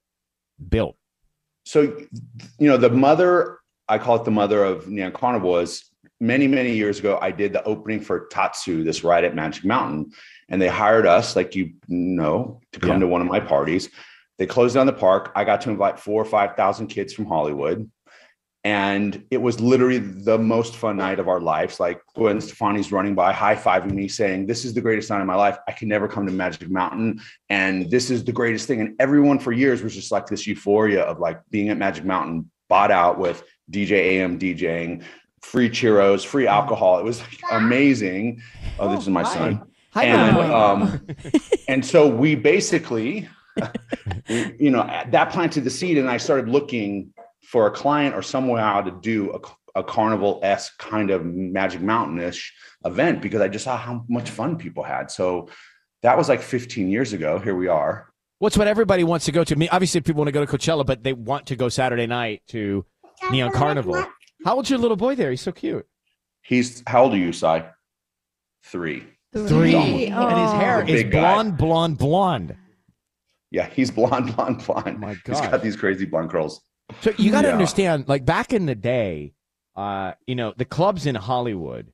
built. 0.70 0.96
So, 1.66 1.82
you 2.60 2.70
know, 2.70 2.78
the 2.78 2.90
mother, 2.90 3.60
I 3.88 3.98
call 3.98 4.18
it 4.18 4.26
the 4.26 4.32
mother 4.32 4.64
of 4.64 4.88
Neon 4.88 5.12
Carnival, 5.14 5.52
was 5.52 5.90
many, 6.20 6.48
many 6.48 6.74
years 6.74 7.00
ago. 7.00 7.20
I 7.22 7.32
did 7.32 7.54
the 7.54 7.64
opening 7.64 8.00
for 8.02 8.28
Tatsu, 8.28 8.84
this 8.84 9.04
ride 9.04 9.24
at 9.24 9.36
Magic 9.36 9.66
Mountain, 9.66 10.12
and 10.50 10.62
they 10.62 10.68
hired 10.68 11.06
us, 11.06 11.36
like 11.36 11.56
you 11.56 11.74
know, 11.88 12.62
to 12.74 12.80
come 12.80 12.90
Yeah. 12.92 13.00
to 13.00 13.08
one 13.08 13.22
of 13.22 13.28
my 13.28 13.40
parties. 13.40 13.90
They 14.38 14.46
closed 14.46 14.76
down 14.76 14.86
the 14.86 14.94
park. 14.94 15.32
I 15.36 15.44
got 15.44 15.62
to 15.62 15.70
invite 15.70 16.00
four 16.00 16.22
or 16.22 16.26
5,000 16.26 16.88
kids 16.88 17.14
from 17.14 17.26
Hollywood. 17.26 17.90
And 18.66 19.24
it 19.30 19.38
was 19.38 19.62
literally 19.62 20.00
the 20.00 20.40
most 20.40 20.76
fun 20.76 20.98
night 20.98 21.20
of 21.20 21.28
our 21.28 21.40
lives. 21.40 21.80
Like 21.80 22.02
Gwen 22.16 22.42
Stefani's 22.42 22.92
running 22.92 23.14
by, 23.14 23.32
high 23.32 23.56
fiving 23.56 23.92
me, 23.92 24.08
saying, 24.08 24.48
This 24.48 24.66
is 24.66 24.74
the 24.74 24.82
greatest 24.82 25.12
night 25.12 25.22
of 25.22 25.28
my 25.28 25.36
life. 25.36 25.58
I 25.68 25.72
can 25.72 25.88
never 25.88 26.08
come 26.08 26.26
to 26.26 26.32
Magic 26.32 26.68
Mountain. 26.72 27.22
And 27.50 27.92
this 27.92 28.10
is 28.10 28.24
the 28.24 28.32
greatest 28.32 28.68
thing. 28.68 28.82
And 28.82 28.96
everyone 29.00 29.38
for 29.38 29.52
years 29.52 29.84
was 29.84 29.94
just 29.94 30.12
like 30.12 30.26
this 30.26 30.48
euphoria 30.48 31.04
of 31.04 31.20
like 31.20 31.40
being 31.52 31.70
at 31.70 31.78
Magic 31.78 32.06
Mountain, 32.06 32.50
bought 32.68 32.90
out 32.90 33.20
with 33.20 33.44
DJ 33.70 33.92
AM 33.92 34.40
DJing, 34.40 35.04
free 35.46 35.70
churros, 35.70 36.26
free 36.26 36.48
alcohol. 36.48 37.00
It 37.00 37.06
was 37.06 37.22
like 37.22 37.40
amazing. 37.52 38.42
Oh, 38.80 38.94
this 38.94 39.02
is 39.02 39.10
my 39.10 39.24
son. 39.24 39.64
Hi, 39.92 40.06
and 40.06 40.38
um, 40.38 41.08
and 41.68 41.86
so 41.86 42.08
we 42.08 42.36
basically, 42.36 43.30
you 44.28 44.72
know, 44.72 44.86
that 45.12 45.32
planted 45.32 45.64
the 45.64 45.70
seed, 45.70 45.98
and 45.98 46.10
I 46.10 46.18
started 46.18 46.50
looking 46.50 47.14
for 47.44 47.68
a 47.68 47.72
client 47.72 48.16
or 48.16 48.22
somehow 48.22 48.82
to 48.82 48.92
do 48.92 49.32
a, 49.34 49.80
a 49.80 49.84
carnival 49.84 50.40
esque 50.44 50.78
kind 50.80 51.12
of 51.12 51.24
Magic 51.24 51.82
Mountain 51.82 52.20
ish 52.20 52.54
event 52.84 53.22
because 53.22 53.40
I 53.40 53.48
just 53.48 53.66
saw 53.66 53.78
how 53.78 54.04
much 54.10 54.30
fun 54.30 54.58
people 54.58 54.84
had. 54.84 55.12
So 55.12 55.50
that 56.02 56.18
was 56.18 56.28
like 56.28 56.42
15 56.42 56.90
years 56.90 57.14
ago. 57.14 57.40
Here 57.40 57.56
we 57.56 57.68
are. 57.68 58.12
What's 58.40 58.58
what 58.58 58.68
everybody 58.68 59.04
wants 59.04 59.26
to 59.26 59.32
go 59.32 59.44
to? 59.44 59.56
I 59.56 59.58
mean, 59.58 59.70
obviously, 59.72 60.02
people 60.02 60.20
want 60.20 60.28
to 60.28 60.34
go 60.34 60.44
to 60.44 60.52
Coachella, 60.52 60.86
but 60.86 61.04
they 61.04 61.14
want 61.14 61.46
to 61.48 61.56
go 61.56 61.70
Saturday 61.70 62.08
night 62.08 62.42
to 62.48 62.86
Neon 63.32 63.52
Carnival. 63.52 64.06
How 64.46 64.56
old's 64.56 64.70
your 64.70 64.80
little 64.80 64.96
boy 64.98 65.16
there? 65.16 65.32
He's 65.32 65.42
so 65.42 65.52
cute. 65.52 65.86
He's 66.42 66.84
how 66.88 67.04
old 67.04 67.14
are 67.14 67.18
you, 67.18 67.34
Sai? 67.34 67.66
Three. 68.64 69.04
Three. 69.34 69.72
He's 69.72 70.12
almost- 70.14 70.34
And 70.34 70.40
his 70.42 70.52
hair 70.54 70.82
is 70.82 71.04
big 71.04 71.12
guy. 71.12 71.20
blonde, 71.34 71.58
blonde, 71.58 71.98
blonde. 71.98 72.56
Yeah, 73.52 73.68
he's 73.68 73.92
blonde, 73.92 74.34
blonde, 74.36 74.64
blonde. 74.66 75.00
my 75.00 75.10
He's 75.14 75.22
God. 75.42 75.52
got 75.52 75.62
these 75.64 75.76
crazy 75.76 76.06
blonde 76.06 76.30
curls. 76.30 76.62
So 77.02 77.12
you 77.18 77.32
got 77.32 77.42
to 77.42 77.48
Yeah. 77.50 77.54
understand, 77.54 78.08
like 78.08 78.24
back 78.26 78.54
in 78.54 78.66
the 78.68 78.76
day, 78.76 79.34
uh, 79.76 80.14
you 80.28 80.36
know, 80.36 80.54
the 80.56 80.66
clubs 80.66 81.06
in 81.06 81.16
Hollywood. 81.16 81.92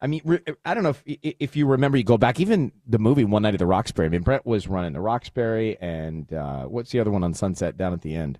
I 0.00 0.06
mean, 0.06 0.20
re- 0.24 0.40
I 0.64 0.74
don't 0.74 0.82
know 0.82 0.90
if 0.90 1.02
if 1.22 1.56
you 1.56 1.66
remember, 1.66 1.96
you 1.96 2.04
go 2.04 2.18
back, 2.18 2.40
even 2.40 2.72
the 2.86 2.98
movie 2.98 3.24
One 3.24 3.42
Night 3.42 3.54
at 3.54 3.58
the 3.58 3.66
Roxbury. 3.66 4.06
I 4.06 4.10
mean, 4.10 4.22
Brett 4.22 4.44
was 4.44 4.66
running 4.68 4.92
the 4.92 5.00
Roxbury, 5.00 5.78
and 5.80 6.30
uh, 6.32 6.64
what's 6.64 6.90
the 6.90 7.00
other 7.00 7.10
one 7.10 7.22
on 7.24 7.32
Sunset 7.32 7.76
down 7.78 7.92
at 7.94 8.02
the 8.02 8.14
end? 8.14 8.38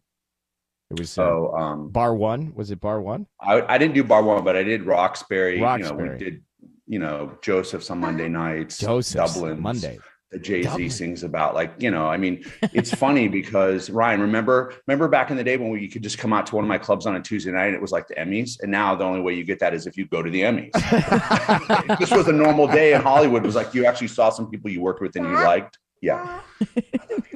It 0.95 1.01
was 1.01 1.19
uh, 1.19 1.23
So 1.23 1.55
um, 1.57 1.89
Bar 1.89 2.15
One. 2.15 2.55
Was 2.55 2.71
it 2.71 2.81
Bar 2.81 3.01
One? 3.01 3.27
I, 3.41 3.63
I 3.63 3.79
didn't 3.79 3.95
do 3.95 4.05
bar 4.05 4.23
one, 4.23 4.45
but 4.45 4.57
I 4.57 4.63
did 4.63 4.85
Roxbury. 4.85 5.55
You 5.55 5.61
know, 5.61 5.67
Roxbury. 5.67 6.11
we 6.11 6.19
did, 6.19 6.43
you 6.87 6.99
know, 6.99 7.37
Joseph's 7.43 7.91
on 7.91 7.99
Monday 7.99 8.29
nights, 8.29 8.79
Joseph's 8.79 9.35
Dublin, 9.35 9.61
Monday. 9.61 9.99
The 10.31 10.39
Jay 10.39 10.63
Z 10.63 10.69
Dublin. 10.69 10.91
sings 10.91 11.23
about, 11.23 11.55
like, 11.55 11.73
you 11.79 11.91
know, 11.91 12.09
I 12.09 12.17
mean, 12.17 12.45
it's 12.73 12.93
funny 12.93 13.29
because 13.29 13.89
Ryan, 13.89 14.21
remember, 14.21 14.75
remember 14.87 15.07
back 15.09 15.31
in 15.31 15.37
the 15.37 15.45
day 15.45 15.57
when 15.57 15.71
we, 15.71 15.81
you 15.81 15.89
could 15.89 16.03
just 16.03 16.19
come 16.19 16.33
out 16.33 16.47
to 16.47 16.57
one 16.57 16.65
of 16.65 16.69
my 16.69 16.79
clubs 16.79 17.07
on 17.07 17.15
a 17.17 17.21
Tuesday 17.21 17.53
night 17.53 17.67
and 17.67 17.75
it 17.75 17.81
was 17.81 17.93
like 17.93 18.09
the 18.09 18.15
Emmys, 18.15 18.61
and 18.61 18.71
now 18.71 18.95
the 18.95 19.05
only 19.05 19.21
way 19.21 19.35
you 19.35 19.45
get 19.45 19.59
that 19.61 19.75
is 19.75 19.87
if 19.87 19.97
you 19.97 20.07
go 20.07 20.23
to 20.23 20.31
the 20.31 20.43
Emmys. 20.43 21.99
this 21.99 22.11
was 22.11 22.29
a 22.29 22.33
normal 22.33 22.67
day 22.67 22.95
in 22.95 23.01
Hollywood. 23.01 23.43
It 23.43 23.47
was 23.47 23.57
like 23.57 23.75
you 23.75 23.87
actually 23.87 24.09
saw 24.09 24.31
some 24.31 24.51
people 24.51 24.71
you 24.71 24.81
worked 24.81 25.01
with 25.01 25.17
and 25.17 25.27
you 25.27 25.33
liked. 25.35 25.79
Yeah. 26.05 26.41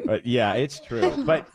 But 0.05 0.27
yeah, 0.27 0.55
it's 0.55 0.81
true. 0.81 1.25
But 1.25 1.49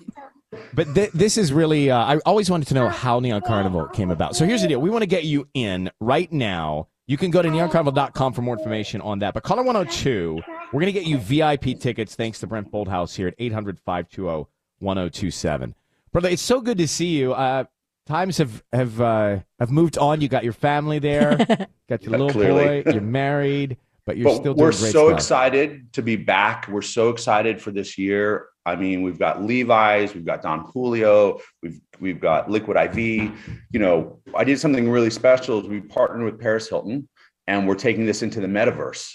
but 0.74 0.94
th- 0.96 1.12
this 1.12 1.38
is 1.38 1.52
really. 1.54 1.90
Uh, 1.92 1.98
I 1.98 2.18
always 2.26 2.50
wanted 2.50 2.68
to 2.70 2.74
know 2.74 2.90
how 2.90 3.20
Neon 3.20 3.42
Carnival 3.42 3.88
came 3.88 4.12
about. 4.12 4.36
So 4.36 4.46
here's 4.46 4.62
the 4.62 4.68
deal: 4.68 4.80
we 4.82 4.90
want 4.90 5.02
to 5.04 5.08
get 5.08 5.24
you 5.26 5.48
in 5.54 5.92
right 6.00 6.32
now. 6.32 6.88
You 7.08 7.18
can 7.18 7.32
go 7.32 7.42
to 7.42 7.50
neoncarnival.com 7.50 8.34
for 8.34 8.42
more 8.42 8.58
information 8.58 9.02
on 9.02 9.20
that. 9.20 9.34
But 9.34 9.44
caller 9.44 9.64
102, 9.64 10.42
we're 10.72 10.80
going 10.82 10.94
to 10.94 10.98
get 10.98 11.06
you 11.06 11.18
VIP 11.18 11.78
tickets 11.80 12.16
thanks 12.16 12.40
to 12.40 12.48
Brent 12.48 12.72
Bolthouse 12.72 13.14
here 13.16 13.28
at 13.28 13.34
800 13.38 13.78
520 13.82 14.48
1027. 14.80 15.76
Brother, 16.12 16.30
it's 16.30 16.42
so 16.42 16.62
good 16.62 16.78
to 16.78 16.88
see 16.88 17.18
you. 17.18 17.34
Uh, 17.34 17.66
times 18.06 18.38
have 18.38 18.64
have 18.72 19.02
uh, 19.02 19.40
have 19.60 19.72
moved 19.72 19.98
on. 19.98 20.22
You 20.22 20.28
got 20.28 20.44
your 20.44 20.54
family 20.54 21.00
there, 21.00 21.38
got 21.90 22.04
your 22.04 22.12
Yeah, 22.14 22.18
little 22.18 22.30
clearly. 22.30 22.84
boy, 22.84 22.92
you're 22.92 23.02
married, 23.02 23.78
but 24.06 24.16
you're 24.18 24.26
but 24.26 24.36
still 24.36 24.54
doing 24.54 24.58
we're 24.66 24.72
great 24.72 24.92
so 24.94 25.08
stuff. 25.08 25.14
excited 25.14 25.92
to 25.94 26.02
be 26.02 26.16
back. 26.16 26.68
We're 26.68 26.82
so 26.82 27.10
excited 27.10 27.62
for 27.62 27.72
this 27.72 27.98
year. 27.98 28.48
I 28.66 28.76
mean, 28.76 29.02
we've 29.02 29.20
got 29.20 29.44
Levi's, 29.44 30.14
we've 30.14 30.26
got 30.26 30.42
Don 30.42 30.66
Julio, 30.66 31.40
we've 31.62 31.80
we've 32.00 32.20
got 32.20 32.50
Liquid 32.50 32.78
IV. 32.78 32.98
You 32.98 33.80
know, 33.80 34.20
I 34.36 34.44
did 34.44 34.60
something 34.60 34.90
really 34.90 35.10
special. 35.10 35.60
Is 35.60 35.68
we 35.68 35.82
partnered 35.82 36.24
with 36.24 36.40
Paris 36.40 36.70
Hilton, 36.70 37.08
and 37.48 37.68
we're 37.68 37.76
taking 37.76 38.06
this 38.06 38.24
into 38.24 38.40
the 38.40 38.48
metaverse. 38.48 39.14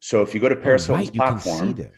So 0.00 0.22
if 0.22 0.34
you 0.34 0.40
go 0.40 0.48
to 0.48 0.58
oh, 0.58 0.62
Paris 0.62 0.88
Oh, 0.88 0.94
right, 0.94 1.10
Hilton's 1.10 1.14
you 1.14 1.20
can 1.20 1.40
see 1.40 1.74
platform, 1.74 1.92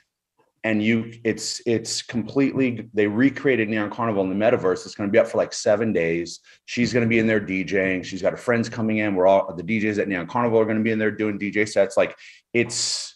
and 0.65 0.83
you 0.83 1.13
it's 1.25 1.61
it's 1.67 2.03
completely 2.03 2.89
they 2.95 3.07
recreated 3.07 3.69
neon 3.69 3.91
carnival 3.91 4.23
in 4.23 4.29
the 4.29 4.45
metaverse 4.45 4.87
it's 4.87 4.95
going 4.95 5.09
to 5.09 5.13
be 5.13 5.19
up 5.19 5.27
for 5.27 5.39
like 5.39 5.53
seven 5.53 5.93
days 5.93 6.41
she's 6.67 6.93
going 6.93 7.05
to 7.05 7.09
be 7.09 7.19
in 7.19 7.27
there 7.27 7.41
djing 7.41 8.05
she's 8.05 8.23
got 8.23 8.33
her 8.33 8.37
friends 8.37 8.69
coming 8.69 8.99
in 8.99 9.15
we're 9.15 9.27
all 9.27 9.53
the 9.55 9.63
djs 9.63 9.99
at 9.99 10.09
neon 10.09 10.27
carnival 10.27 10.61
are 10.61 10.65
going 10.65 10.77
to 10.77 10.83
be 10.83 10.93
in 10.93 10.99
there 10.99 11.11
doing 11.11 11.39
dj 11.39 11.69
sets 11.69 11.97
like 11.97 12.17
it's 12.55 13.12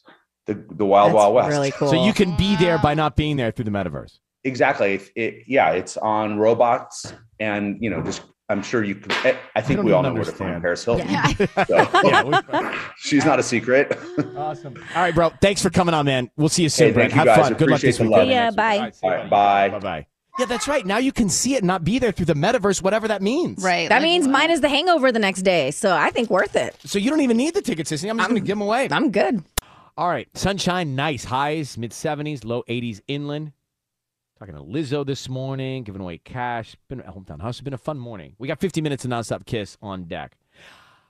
the 0.47 0.55
the 0.71 0.87
wild 0.87 1.09
That's 1.09 1.17
wild 1.17 1.35
west 1.35 1.49
really 1.51 1.71
cool. 1.73 1.89
So 1.89 2.05
you 2.05 2.13
can 2.13 2.37
be 2.37 2.57
there 2.57 2.79
by 2.79 2.95
not 2.95 3.17
being 3.17 3.37
there 3.37 3.51
through 3.51 3.65
the 3.67 3.71
metaverse. 3.71 4.19
exactly 4.45 4.95
it, 4.95 5.11
it- 5.17 5.45
yeah 5.47 5.71
it's 5.73 5.97
on 5.97 6.39
robots 6.39 7.13
and 7.41 7.77
you 7.81 7.91
know 7.91 8.03
just 8.03 8.23
I'm 8.49 8.63
sure 8.63 8.85
you 8.85 8.95
can. 8.95 9.11
I- 9.11 9.37
I 9.57 9.61
think 9.61 9.79
don't 9.79 9.87
we 9.87 9.91
all 9.93 10.03
even 10.03 10.15
know 10.15 10.21
where 10.21 10.25
to 10.25 10.31
find. 10.31 10.63
Paris 10.63 10.85
Hilton. 10.85 11.09
Yeah. 11.11 11.27
So, 11.67 12.01
Yeah, 12.05 12.79
she's 12.97 13.25
not 13.25 13.41
a 13.41 13.43
secret. 13.43 13.99
Awesome. 14.37 14.77
All 14.95 15.03
right, 15.03 15.13
bro. 15.13 15.31
Thanks 15.41 15.61
for 15.61 15.69
coming 15.71 15.95
on, 15.95 16.07
man. 16.07 16.31
We'll 16.37 16.49
see 16.49 16.63
you 16.63 16.69
soon, 16.69 16.87
Hey, 16.89 16.93
Brent. 16.93 17.13
thank 17.13 17.25
you 17.25 17.31
Have 17.31 17.39
guys. 17.41 17.49
fun. 17.49 17.59
Good 17.59 17.71
luck 17.71 17.81
this 17.81 17.99
the 17.99 18.05
weekend. 18.05 18.31
Yeah, 18.31 18.53
bye. 18.53 18.93
All 19.03 19.11
right, 19.11 19.29
bye. 19.29 19.69
Bye 19.71 19.79
bye. 19.81 20.07
Yeah, 20.39 20.47
that's 20.47 20.69
right. 20.69 20.87
Now 20.87 20.99
you 20.99 21.11
can 21.11 21.29
see 21.29 21.55
it 21.55 21.59
and 21.63 21.67
not 21.67 21.83
be 21.83 21.99
there 21.99 22.13
through 22.13 22.27
the 22.27 22.35
metaverse, 22.35 22.83
whatever 22.83 23.09
that 23.09 23.21
means. 23.21 23.65
Right. 23.65 23.89
That 23.89 24.03
means 24.03 24.29
mine 24.29 24.53
is 24.53 24.61
the 24.61 24.69
hangover 24.69 25.11
the 25.11 25.19
next 25.19 25.43
day. 25.43 25.73
So 25.73 25.97
I 25.97 26.11
think 26.11 26.31
worth 26.31 26.55
it. 26.55 26.77
So 26.85 27.01
you 27.01 27.11
don't 27.11 27.23
even 27.23 27.37
need 27.39 27.55
the 27.55 27.63
tickets, 27.63 27.91
Sissy. 27.91 28.09
I'm 28.09 28.17
just 28.19 28.29
going 28.29 28.41
to 28.41 28.47
give 28.47 28.57
them 28.59 28.63
away. 28.63 28.87
I'm 28.93 29.11
good. 29.11 29.43
All 29.99 30.09
right. 30.09 30.29
Sunshine, 30.35 30.95
nice. 30.95 31.25
Highs, 31.25 31.79
mid 31.79 31.91
70s, 31.91 32.45
low 32.45 32.63
80s 32.69 33.01
inland. 33.09 33.53
Talking 34.39 34.55
to 34.55 34.61
Lizzo 34.61 35.07
this 35.07 35.27
morning, 35.27 35.85
giving 35.85 36.03
away 36.03 36.19
cash. 36.19 36.77
Been 36.89 37.01
at 37.01 37.07
hometown 37.07 37.41
house. 37.41 37.55
It's 37.57 37.63
been 37.63 37.73
a 37.73 37.79
fun 37.79 37.99
morning. 37.99 38.35
We 38.39 38.47
got 38.47 38.61
50 38.61 38.83
minutes 38.83 39.07
of 39.07 39.11
nonstop 39.11 39.45
KIIS 39.45 39.79
on 39.81 40.05
deck. 40.05 40.37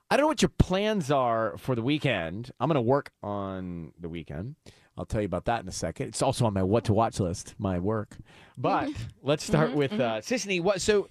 I 0.08 0.16
don't 0.16 0.22
know 0.22 0.28
what 0.28 0.40
your 0.40 0.50
plans 0.50 1.10
are 1.10 1.56
for 1.58 1.74
the 1.74 1.82
weekend. 1.82 2.52
I'm 2.60 2.68
going 2.68 2.76
to 2.76 2.80
work 2.80 3.10
on 3.24 3.92
the 3.98 4.08
weekend. 4.08 4.54
I'll 4.96 5.04
tell 5.04 5.20
you 5.20 5.26
about 5.26 5.46
that 5.46 5.62
in 5.62 5.68
a 5.68 5.72
second. 5.72 6.06
It's 6.06 6.22
also 6.22 6.46
on 6.46 6.54
my 6.54 6.62
what 6.62 6.84
to 6.84 6.92
watch 6.92 7.18
list, 7.18 7.56
my 7.58 7.80
work. 7.80 8.16
But 8.56 8.84
mm-hmm. 8.84 9.02
let's 9.24 9.42
start 9.42 9.70
mm-hmm. 9.70 9.78
with 9.78 9.92
uh, 9.94 10.20
mm-hmm. 10.20 10.34
Sisanie. 10.34 10.62
What? 10.62 10.80
So, 10.80 11.08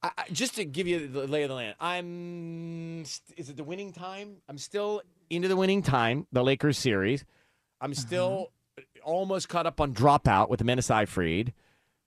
I, 0.00 0.12
just 0.30 0.54
to 0.54 0.64
give 0.64 0.86
you 0.86 1.08
the 1.08 1.26
lay 1.26 1.42
of 1.42 1.48
the 1.48 1.56
land, 1.56 1.74
I'm. 1.80 3.04
st- 3.04 3.36
Is 3.36 3.50
it 3.50 3.56
the 3.56 3.64
winning 3.64 3.92
time? 3.92 4.36
I'm 4.48 4.56
still 4.56 5.02
into 5.30 5.48
the 5.48 5.56
winning 5.56 5.82
time, 5.82 6.26
the 6.32 6.42
Lakers 6.42 6.76
series. 6.76 7.24
I'm 7.80 7.92
uh-huh. 7.92 8.00
still 8.00 8.52
almost 9.02 9.48
caught 9.48 9.66
up 9.66 9.80
on 9.80 9.94
Dropout 9.94 10.48
with 10.50 10.60
Amanda 10.60 10.82
Seyfried, 10.82 11.54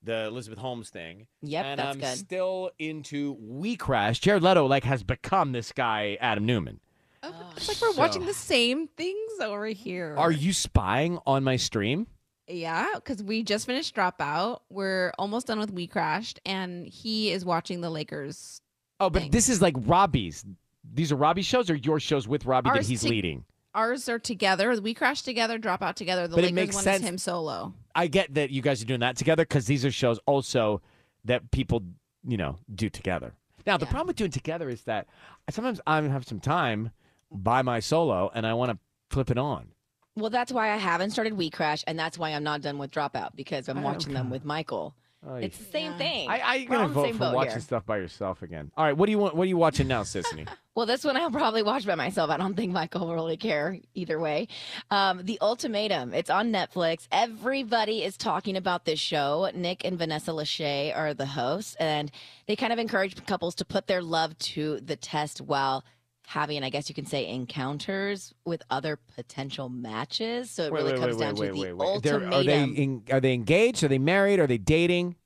the 0.02 0.26
Elizabeth 0.26 0.58
Holmes 0.58 0.90
thing. 0.90 1.26
Yep, 1.42 1.64
and 1.64 1.78
that's 1.80 1.94
I'm 1.94 2.00
good. 2.00 2.18
still 2.18 2.70
into 2.78 3.36
We 3.40 3.76
Crash. 3.76 4.20
Jared 4.20 4.42
Leto 4.42 4.66
like 4.66 4.84
has 4.84 5.02
become 5.02 5.52
this 5.52 5.72
guy 5.72 6.16
Adam 6.20 6.46
Neumann. 6.46 6.80
Oh, 7.22 7.52
it's 7.56 7.68
like 7.68 7.80
we're 7.80 7.92
So- 7.92 7.98
watching 7.98 8.26
the 8.26 8.34
same 8.34 8.86
things 8.86 9.32
over 9.40 9.66
here. 9.66 10.14
Are 10.18 10.30
you 10.30 10.52
spying 10.52 11.18
on 11.26 11.42
my 11.42 11.56
stream? 11.56 12.06
Yeah, 12.46 12.88
because 12.96 13.22
we 13.22 13.42
just 13.42 13.64
finished 13.64 13.96
Dropout. 13.96 14.60
We're 14.68 15.12
almost 15.18 15.46
done 15.46 15.58
with 15.58 15.72
We 15.72 15.86
Crashed, 15.86 16.40
and 16.44 16.86
he 16.86 17.30
is 17.30 17.42
watching 17.42 17.80
the 17.80 17.88
Lakers. 17.88 18.60
Oh, 19.00 19.08
but 19.08 19.32
this 19.32 19.48
is 19.48 19.62
like 19.62 19.74
Robbie's. 19.78 20.44
These 20.92 21.12
are 21.12 21.16
Robbie's 21.16 21.46
shows 21.46 21.70
or 21.70 21.74
your 21.74 21.98
shows 22.00 22.28
with 22.28 22.44
Robbie 22.46 22.70
that 22.74 22.84
he's 22.86 23.02
to- 23.02 23.08
leading? 23.08 23.44
Ours 23.74 24.08
are 24.08 24.20
together. 24.20 24.80
We 24.80 24.94
crash 24.94 25.22
together, 25.22 25.58
Dropout 25.58 25.94
together. 25.94 26.28
The 26.28 26.36
But 26.36 26.44
it 26.44 26.54
Lakers 26.54 26.54
makes 26.54 26.74
one 26.76 26.84
sense- 26.84 27.02
is 27.02 27.08
him 27.08 27.18
solo. 27.18 27.74
I 27.94 28.06
get 28.06 28.34
that 28.34 28.50
you 28.50 28.62
guys 28.62 28.80
are 28.82 28.84
doing 28.84 29.00
that 29.00 29.16
together 29.16 29.42
because 29.44 29.66
these 29.66 29.84
are 29.84 29.90
shows 29.90 30.20
also 30.26 30.80
that 31.24 31.50
people, 31.50 31.82
you 32.26 32.36
know, 32.36 32.58
do 32.72 32.88
together. 32.88 33.34
Now, 33.66 33.76
the 33.76 33.86
problem 33.86 34.08
with 34.08 34.16
doing 34.16 34.30
together 34.30 34.68
is 34.68 34.82
that 34.84 35.08
sometimes 35.50 35.80
I 35.86 36.00
have 36.02 36.26
some 36.26 36.38
time 36.38 36.90
by 37.32 37.62
my 37.62 37.80
solo 37.80 38.30
and 38.34 38.46
I 38.46 38.54
want 38.54 38.72
to 38.72 38.78
flip 39.10 39.30
it 39.30 39.38
on. 39.38 39.68
Well, 40.16 40.30
that's 40.30 40.52
why 40.52 40.70
I 40.70 40.76
haven't 40.76 41.10
started 41.10 41.32
We 41.32 41.50
Crash, 41.50 41.82
and 41.88 41.98
that's 41.98 42.16
why 42.16 42.30
I'm 42.30 42.44
not 42.44 42.60
done 42.60 42.78
with 42.78 42.92
Dropout 42.92 43.30
because 43.34 43.68
I'm 43.68 43.78
Oh, 43.78 43.82
watching 43.82 44.12
them 44.12 44.30
with 44.30 44.44
Michael. 44.44 44.94
Oh, 45.26 45.36
it's 45.36 45.56
the 45.56 45.64
same 45.64 45.94
thing. 45.94 46.28
I, 46.28 46.38
I, 46.38 46.54
you're 46.56 46.70
We're 46.70 46.76
gonna 46.76 46.88
vote 46.88 47.04
same 47.06 47.18
for 47.18 47.32
watching 47.32 47.52
here. 47.52 47.60
stuff 47.60 47.86
by 47.86 47.96
yourself 47.96 48.42
again. 48.42 48.70
All 48.76 48.84
right, 48.84 48.96
what 48.96 49.06
do 49.06 49.12
you 49.12 49.18
want? 49.18 49.34
What 49.34 49.44
are 49.44 49.48
you 49.48 49.56
watching 49.56 49.88
now, 49.88 50.02
Sisanie? 50.02 50.48
Well, 50.76 50.86
this 50.86 51.04
one 51.04 51.16
I'll 51.16 51.30
probably 51.30 51.62
watch 51.62 51.86
by 51.86 51.94
myself. 51.94 52.30
I 52.30 52.36
don't 52.36 52.56
think 52.56 52.72
Michael 52.72 53.06
will 53.06 53.14
really 53.14 53.36
care 53.36 53.78
either 53.94 54.18
way. 54.18 54.48
Um, 54.90 55.20
the 55.22 55.38
Ultimatum. 55.40 56.12
It's 56.12 56.30
on 56.30 56.50
Netflix. 56.50 57.06
Everybody 57.12 58.02
is 58.02 58.16
talking 58.16 58.56
about 58.56 58.84
this 58.84 58.98
show. 58.98 59.48
Nick 59.54 59.84
and 59.84 59.96
Vanessa 59.96 60.32
Lachey 60.32 60.92
are 60.92 61.14
the 61.14 61.26
hosts, 61.26 61.76
and 61.78 62.10
they 62.48 62.56
kind 62.56 62.72
of 62.72 62.80
encourage 62.80 63.24
couples 63.24 63.54
to 63.54 63.64
put 63.64 63.86
their 63.86 64.02
love 64.02 64.36
to 64.38 64.80
the 64.80 64.96
test 64.96 65.40
while 65.40 65.84
having, 66.26 66.62
I 66.64 66.70
guess 66.70 66.88
you 66.88 66.94
can 66.94 67.06
say, 67.06 67.28
encounters 67.28 68.32
with 68.44 68.62
other 68.70 68.98
potential 69.14 69.68
matches. 69.68 70.50
So 70.50 70.64
it 70.64 70.72
Wait, 70.72 70.78
really 70.80 70.92
wait, 70.92 71.00
comes 71.00 71.16
wait, 71.16 71.24
down 71.24 71.34
wait, 71.36 71.46
to 71.48 71.52
the 71.52 71.60
wait, 71.60 71.72
wait. 71.74 72.02
They're- 72.02 72.14
ultimatum. 72.14 72.32
Are 72.40 72.42
they 72.44 72.82
in, 72.82 73.02
are 73.12 73.20
they 73.20 73.34
engaged? 73.34 73.84
Are 73.84 73.88
they 73.88 73.98
married? 73.98 74.40
Are 74.40 74.46
they 74.46 74.58
dating? 74.58 75.16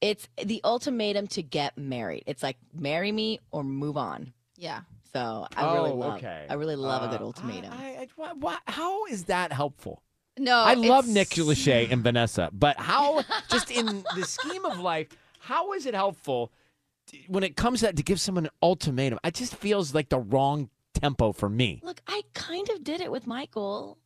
It's 0.00 0.28
the 0.42 0.60
ultimatum 0.64 1.26
to 1.28 1.42
get 1.42 1.76
married. 1.76 2.24
It's 2.26 2.42
like 2.42 2.56
marry 2.74 3.12
me 3.12 3.38
or 3.50 3.62
move 3.62 3.96
on. 3.98 4.32
Yeah. 4.56 4.80
So 5.12 5.46
I 5.56 5.74
really 5.74 5.90
Oh, 5.90 5.94
love. 5.96 6.16
okay. 6.18 6.46
I 6.48 6.54
really 6.54 6.76
love 6.76 7.02
a 7.02 7.08
good 7.08 7.20
Uh, 7.20 7.26
ultimatum. 7.26 7.72
I, 7.72 7.84
I, 7.84 8.08
why, 8.16 8.32
why, 8.32 8.56
how 8.66 9.04
is 9.06 9.24
that 9.24 9.52
helpful? 9.52 10.02
No, 10.38 10.56
I 10.56 10.72
love 10.74 11.04
it's- 11.08 11.14
Nick 11.14 11.28
Lachey 11.30 11.90
and 11.92 12.02
Vanessa, 12.02 12.48
but 12.52 12.78
how, 12.78 13.22
just 13.50 13.70
in 13.70 14.04
the 14.16 14.24
scheme 14.24 14.64
of 14.64 14.78
life, 14.78 15.08
how 15.40 15.72
is 15.74 15.84
it 15.84 15.92
helpful 15.94 16.46
t- 16.46 16.52
when 17.28 17.44
it 17.44 17.56
comes 17.56 17.80
to, 17.80 17.92
to 17.92 18.02
give 18.02 18.20
someone 18.20 18.46
an 18.46 18.52
ultimatum? 18.62 19.18
It 19.24 19.34
just 19.34 19.54
feels 19.54 19.94
like 19.94 20.08
the 20.08 20.18
wrong 20.18 20.70
tempo 20.94 21.32
for 21.32 21.48
me. 21.48 21.80
Look, 21.82 22.00
I 22.06 22.22
kind 22.34 22.68
of 22.70 22.84
did 22.84 23.00
it 23.00 23.10
with 23.10 23.26
Michael. 23.26 23.98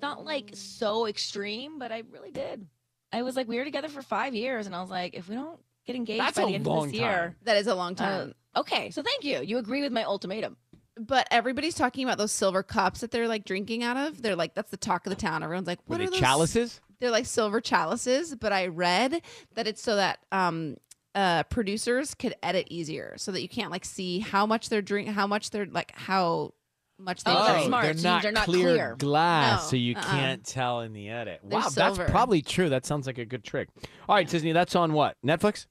Not 0.00 0.24
like 0.24 0.50
so 0.54 1.06
extreme, 1.06 1.78
but 1.78 1.90
I 1.90 2.02
really 2.10 2.30
did. 2.30 2.66
I 3.12 3.22
was 3.22 3.36
like, 3.36 3.48
we 3.48 3.56
were 3.56 3.64
together 3.64 3.88
for 3.88 4.02
five 4.02 4.34
years, 4.34 4.66
and 4.66 4.74
I 4.74 4.80
was 4.80 4.90
like, 4.90 5.14
if 5.14 5.28
we 5.28 5.34
don't 5.34 5.58
get 5.86 5.96
engaged 5.96 6.20
That's 6.20 6.36
by 6.36 6.46
the 6.46 6.54
end 6.54 6.66
of 6.66 6.84
this 6.84 6.92
year, 6.92 7.08
time. 7.08 7.36
That 7.44 7.56
is 7.56 7.66
a 7.66 7.74
long 7.74 7.94
time. 7.94 8.34
uh, 8.54 8.60
okay, 8.60 8.90
so 8.90 9.02
thank 9.02 9.24
you. 9.24 9.40
You 9.40 9.58
agree 9.58 9.82
with 9.82 9.92
my 9.92 10.04
ultimatum. 10.04 10.56
But 10.98 11.28
everybody's 11.30 11.74
talking 11.74 12.04
about 12.04 12.18
those 12.18 12.32
silver 12.32 12.62
cups 12.62 13.00
that 13.00 13.10
they're 13.10 13.28
like 13.28 13.44
drinking 13.44 13.82
out 13.82 13.96
of. 13.96 14.22
They're 14.22 14.36
like 14.36 14.54
that's 14.54 14.70
the 14.70 14.78
talk 14.78 15.06
of 15.06 15.10
the 15.10 15.16
town. 15.16 15.42
Everyone's 15.42 15.66
like, 15.66 15.78
Were 15.86 15.94
what 15.94 15.98
they 15.98 16.04
are 16.04 16.10
those 16.10 16.18
chalices? 16.18 16.80
They're 17.00 17.10
like 17.10 17.26
silver 17.26 17.60
chalices. 17.60 18.34
But 18.34 18.52
I 18.54 18.68
read 18.68 19.20
that 19.54 19.66
it's 19.66 19.82
so 19.82 19.96
that 19.96 20.20
um 20.32 20.76
uh 21.16 21.42
producers 21.44 22.14
could 22.14 22.34
edit 22.44 22.68
easier, 22.70 23.14
so 23.16 23.32
that 23.32 23.42
you 23.42 23.48
can't 23.48 23.72
like 23.72 23.84
see 23.84 24.20
how 24.20 24.46
much 24.46 24.68
they're 24.68 24.82
drink, 24.82 25.08
how 25.08 25.26
much 25.26 25.50
they're 25.50 25.66
like 25.66 25.90
how 25.96 26.52
much 26.98 27.24
they 27.24 27.30
Oh, 27.30 27.34
drink. 27.34 27.48
that's 27.48 27.66
smart. 27.66 27.84
They're 27.84 27.96
So 27.96 28.08
not, 28.08 28.22
they're 28.22 28.32
not 28.32 28.44
clear, 28.44 28.72
clear. 28.74 28.96
glass, 28.96 29.64
No, 29.64 29.70
so 29.70 29.76
you 29.76 29.94
uh-uh. 29.96 30.02
can't 30.02 30.44
tell 30.44 30.80
in 30.82 30.92
the 30.92 31.08
edit. 31.10 31.40
They're 31.42 31.58
wow, 31.58 31.68
silver. 31.68 31.96
that's 31.96 32.10
probably 32.10 32.40
true. 32.42 32.68
That 32.68 32.86
sounds 32.86 33.06
like 33.06 33.18
a 33.18 33.24
good 33.24 33.42
trick. 33.44 33.68
All 34.08 34.14
right, 34.14 34.28
Disney, 34.28 34.52
that's 34.52 34.74
on 34.76 34.92
what? 34.94 35.16
Netflix? 35.26 35.66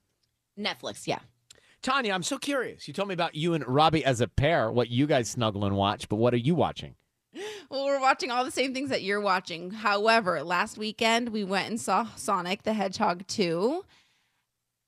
Netflix, 0.59 1.07
yeah. 1.07 1.19
Tanya, 1.81 2.13
I'm 2.13 2.23
so 2.23 2.37
curious. 2.37 2.87
You 2.87 2.93
told 2.93 3.07
me 3.07 3.13
about 3.13 3.35
you 3.35 3.53
and 3.53 3.67
Robbie 3.67 4.03
as 4.05 4.21
a 4.21 4.27
pair, 4.27 4.71
what 4.71 4.89
you 4.89 5.05
guys 5.07 5.29
snuggle 5.29 5.65
and 5.65 5.75
watch, 5.75 6.09
but 6.09 6.15
what 6.17 6.33
are 6.33 6.37
you 6.37 6.55
watching? 6.55 6.95
Well, 7.69 7.85
we're 7.85 7.99
watching 7.99 8.29
all 8.29 8.45
the 8.45 8.51
same 8.51 8.73
things 8.75 8.91
that 8.91 9.01
you're 9.01 9.19
watching. 9.19 9.71
However, 9.71 10.43
last 10.43 10.77
weekend 10.77 11.29
we 11.29 11.43
went 11.43 11.67
and 11.67 11.81
saw 11.81 12.05
Sonic 12.15 12.61
the 12.61 12.73
Hedgehog 12.73 13.25
2. 13.27 13.83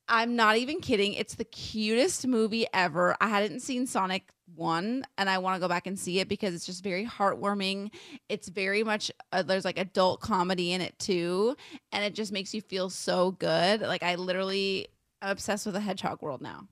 I'm 0.09 0.35
not 0.35 0.57
even 0.57 0.79
kidding. 0.79 1.13
It's 1.13 1.35
the 1.35 1.45
cutest 1.45 2.25
movie 2.27 2.65
ever. 2.73 3.15
I 3.19 3.27
hadn't 3.27 3.59
seen 3.61 3.85
Sonic 3.85 4.29
1 4.55 5.05
and 5.17 5.29
I 5.29 5.37
want 5.39 5.55
to 5.55 5.59
go 5.59 5.67
back 5.67 5.87
and 5.87 5.99
see 5.99 6.19
it 6.19 6.27
because 6.27 6.55
it's 6.55 6.65
just 6.65 6.83
very 6.83 7.05
heartwarming. 7.05 7.91
It's 8.29 8.47
very 8.47 8.83
much 8.83 9.11
uh, 9.31 9.43
there's 9.43 9.65
like 9.65 9.77
adult 9.77 10.21
comedy 10.21 10.71
in 10.71 10.81
it 10.81 10.97
too 10.99 11.55
and 11.91 12.03
it 12.03 12.15
just 12.15 12.31
makes 12.31 12.53
you 12.53 12.61
feel 12.61 12.89
so 12.89 13.31
good. 13.31 13.81
Like 13.81 14.03
I 14.03 14.15
literally 14.15 14.87
am 15.21 15.31
obsessed 15.31 15.65
with 15.65 15.75
the 15.75 15.81
Hedgehog 15.81 16.21
world 16.21 16.41
now. 16.41 16.67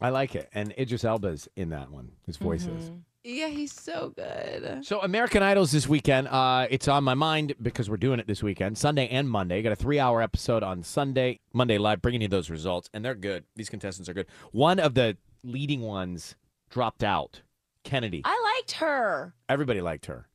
I 0.00 0.08
like 0.08 0.34
it. 0.34 0.48
And 0.52 0.74
Idris 0.78 1.04
Elba's 1.04 1.48
in 1.54 1.68
that 1.70 1.90
one. 1.90 2.12
His 2.26 2.36
voice 2.36 2.66
is. 2.66 2.90
Yeah, 3.24 3.48
he's 3.48 3.72
so 3.72 4.12
good. 4.16 4.84
So 4.84 5.00
American 5.00 5.44
Idols 5.44 5.70
this 5.70 5.86
weekend. 5.86 6.26
Uh, 6.26 6.66
it's 6.68 6.88
on 6.88 7.04
my 7.04 7.14
mind 7.14 7.54
because 7.62 7.88
we're 7.88 7.96
doing 7.96 8.18
it 8.18 8.26
this 8.26 8.42
weekend, 8.42 8.76
Sunday 8.76 9.06
and 9.08 9.30
Monday. 9.30 9.62
Got 9.62 9.72
a 9.72 9.76
three-hour 9.76 10.20
episode 10.20 10.64
on 10.64 10.82
Sunday, 10.82 11.38
Monday 11.52 11.78
live, 11.78 12.02
bringing 12.02 12.22
you 12.22 12.28
those 12.28 12.50
results, 12.50 12.90
and 12.92 13.04
they're 13.04 13.14
good. 13.14 13.44
These 13.54 13.68
contestants 13.68 14.08
are 14.08 14.14
good. 14.14 14.26
One 14.50 14.80
of 14.80 14.94
the 14.94 15.16
leading 15.44 15.82
ones 15.82 16.34
dropped 16.68 17.04
out. 17.04 17.42
Kennedy. 17.84 18.22
I 18.24 18.56
liked 18.58 18.72
her. 18.72 19.34
Everybody 19.48 19.80
liked 19.80 20.06
her. 20.06 20.26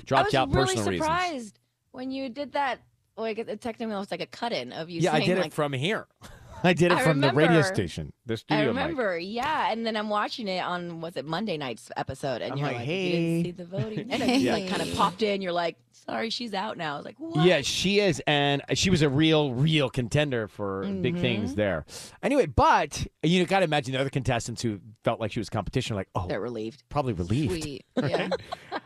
I 0.00 0.02
Dropped 0.04 0.26
was 0.26 0.34
out 0.34 0.48
really 0.48 0.66
personal 0.66 0.88
reasons. 0.88 1.06
surprised 1.06 1.58
when 1.92 2.10
you 2.10 2.28
did 2.28 2.52
that. 2.52 2.80
Like 3.16 3.38
it 3.38 3.60
technically 3.60 3.96
was 3.96 4.10
like 4.10 4.20
a 4.20 4.26
cut-in 4.26 4.72
of 4.72 4.88
you. 4.88 5.00
Yeah, 5.00 5.12
I 5.12 5.24
did 5.24 5.38
like, 5.38 5.46
it 5.48 5.52
from 5.52 5.72
here. 5.72 6.06
I 6.64 6.72
did 6.72 6.92
it 6.92 6.98
I 6.98 7.02
from 7.04 7.20
the 7.20 7.28
radio 7.32 7.56
remember. 7.58 7.74
station, 7.74 8.12
the 8.26 8.34
I 8.34 8.36
studio 8.36 8.72
mic. 8.72 8.82
remember, 8.82 9.18
yeah, 9.18 9.70
and 9.70 9.86
then 9.86 9.96
I'm 9.96 10.08
watching 10.08 10.48
it 10.48 10.60
on 10.62 11.00
was 11.00 11.16
it 11.16 11.24
Monday 11.24 11.56
night's 11.56 11.90
episode, 11.96 12.42
and 12.42 12.52
I'm 12.52 12.58
you're 12.58 12.68
like, 12.68 12.76
"Hey." 12.78 13.06
you 13.06 13.12
didn't 13.12 13.44
see 13.44 13.50
the 13.52 13.64
voting, 13.64 14.10
and 14.10 14.40
you 14.42 14.50
like 14.52 14.68
kind 14.68 14.82
of 14.82 14.92
popped 14.94 15.22
in. 15.22 15.40
You're 15.42 15.52
like, 15.52 15.76
sorry, 15.92 16.30
she's 16.30 16.54
out 16.54 16.76
now. 16.78 16.94
I 16.94 16.96
was 16.96 17.04
like, 17.04 17.16
what? 17.18 17.44
Yeah, 17.46 17.60
she 17.60 18.00
is, 18.00 18.22
and 18.26 18.62
she 18.74 18.90
was 18.90 19.02
a 19.02 19.08
real, 19.08 19.52
real 19.52 19.88
contender 19.90 20.48
for 20.48 20.82
big 20.82 21.14
Mm-hmm. 21.14 21.20
things 21.20 21.54
there. 21.54 21.84
Anyway, 22.22 22.46
but 22.46 23.06
you 23.22 23.44
got 23.46 23.58
to 23.60 23.64
imagine 23.64 23.92
the 23.92 24.00
other 24.00 24.10
contestants 24.10 24.62
who 24.62 24.80
felt 25.04 25.20
like 25.20 25.32
she 25.32 25.40
was 25.40 25.48
competition, 25.50 25.96
like, 25.96 26.08
oh, 26.14 26.26
they're 26.28 26.40
relieved, 26.40 26.82
probably 26.88 27.12
relieved. 27.12 27.62
Sweet. 27.62 27.84
Right? 27.96 28.32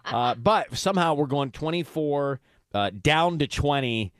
uh, 0.06 0.34
but 0.34 0.76
somehow 0.76 1.14
we're 1.14 1.26
going 1.26 1.50
24 1.52 2.40
uh, 2.74 2.90
down 3.02 3.38
to 3.38 3.46
20, 3.46 4.12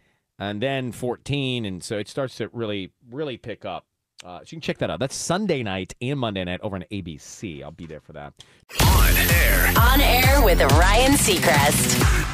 and 0.43 0.61
then 0.61 0.91
14, 0.91 1.65
and 1.65 1.85
so 1.85 1.99
it 1.99 2.09
starts 2.09 2.35
to 2.37 2.49
really, 2.53 2.91
really 3.13 3.37
pick 3.37 3.65
up. 3.65 3.87
Uh, 4.25 4.39
so 4.39 4.47
you 4.47 4.57
can 4.57 4.61
check 4.61 4.79
that 4.79 4.91
out. 4.91 4.99
That's 4.99 5.15
Sunday 5.15 5.63
night 5.63 5.95
and 6.01 6.19
Monday 6.19 6.43
night 6.43 6.61
over 6.63 6.75
on 6.75 6.85
ABC. 6.91 7.63
I'll 7.63 7.71
be 7.71 7.87
there 7.87 8.01
for 8.01 8.13
that. 8.15 8.33
On 8.81 9.17
air 9.17 9.73
On 9.77 10.01
air 10.01 10.45
with 10.45 10.61
Ryan 10.61 11.13
Seacrest. 11.13 12.27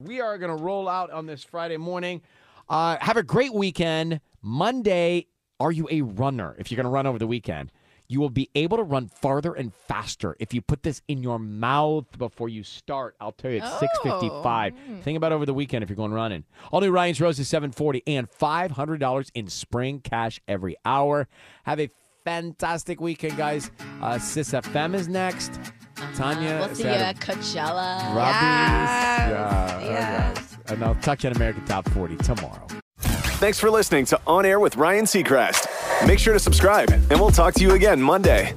We 0.00 0.20
are 0.20 0.36
going 0.36 0.56
to 0.56 0.62
roll 0.62 0.88
out 0.88 1.12
on 1.12 1.26
this 1.26 1.44
Friday 1.44 1.76
morning. 1.76 2.22
Uh, 2.68 2.96
have 3.00 3.16
a 3.16 3.22
great 3.22 3.54
weekend. 3.54 4.20
Monday 4.42 5.28
Are 5.60 5.70
you 5.70 5.86
a 5.92 6.02
runner? 6.02 6.56
If 6.58 6.70
you're 6.72 6.76
going 6.76 6.84
to 6.84 6.90
run 6.90 7.06
over 7.06 7.20
the 7.20 7.28
weekend, 7.28 7.70
you 8.08 8.20
will 8.20 8.30
be 8.30 8.50
able 8.54 8.76
to 8.76 8.82
run 8.82 9.08
farther 9.08 9.54
and 9.54 9.72
faster 9.72 10.36
if 10.38 10.52
you 10.52 10.60
put 10.60 10.82
this 10.82 11.02
in 11.08 11.22
your 11.22 11.38
mouth 11.38 12.06
before 12.18 12.48
you 12.48 12.62
start. 12.62 13.16
I'll 13.20 13.32
tell 13.32 13.50
you, 13.50 13.58
it's 13.58 13.78
655. 13.80 14.74
Think 15.02 15.16
about 15.16 15.32
over 15.32 15.46
the 15.46 15.54
weekend 15.54 15.82
if 15.82 15.88
you're 15.88 15.96
going 15.96 16.12
running. 16.12 16.44
All 16.70 16.80
new 16.80 16.90
Ryan's 16.90 17.20
Rose 17.20 17.38
is 17.38 17.48
740 17.48 18.02
and 18.06 18.30
$500 18.30 19.30
in 19.34 19.48
spring 19.48 20.00
cash 20.00 20.40
every 20.46 20.76
hour. 20.84 21.28
Have 21.64 21.80
a 21.80 21.90
fantastic 22.24 23.00
weekend, 23.00 23.36
guys. 23.36 23.70
Uh, 24.02 24.18
Sis 24.18 24.52
FM 24.52 24.94
is 24.94 25.08
next. 25.08 25.58
Tanya. 26.16 26.64
We'll 26.66 26.74
see 26.74 26.82
you 26.82 26.88
at 26.88 27.16
Coachella. 27.16 28.14
Robbie's. 28.14 29.30
Yeah. 29.30 29.80
Yes. 29.80 30.56
And 30.68 30.82
I'll 30.84 30.94
touch 30.96 31.24
on 31.24 31.32
American 31.32 31.64
Top 31.64 31.88
40 31.90 32.16
tomorrow. 32.18 32.66
Thanks 32.98 33.58
for 33.58 33.70
listening 33.70 34.06
to 34.06 34.20
On 34.26 34.46
Air 34.46 34.60
with 34.60 34.76
Ryan 34.76 35.04
Seacrest. 35.04 35.66
Make 36.06 36.18
sure 36.18 36.34
to 36.34 36.40
subscribe, 36.40 36.90
and 36.90 37.20
we'll 37.20 37.30
talk 37.30 37.54
to 37.54 37.62
you 37.62 37.72
again 37.72 38.00
Monday. 38.00 38.54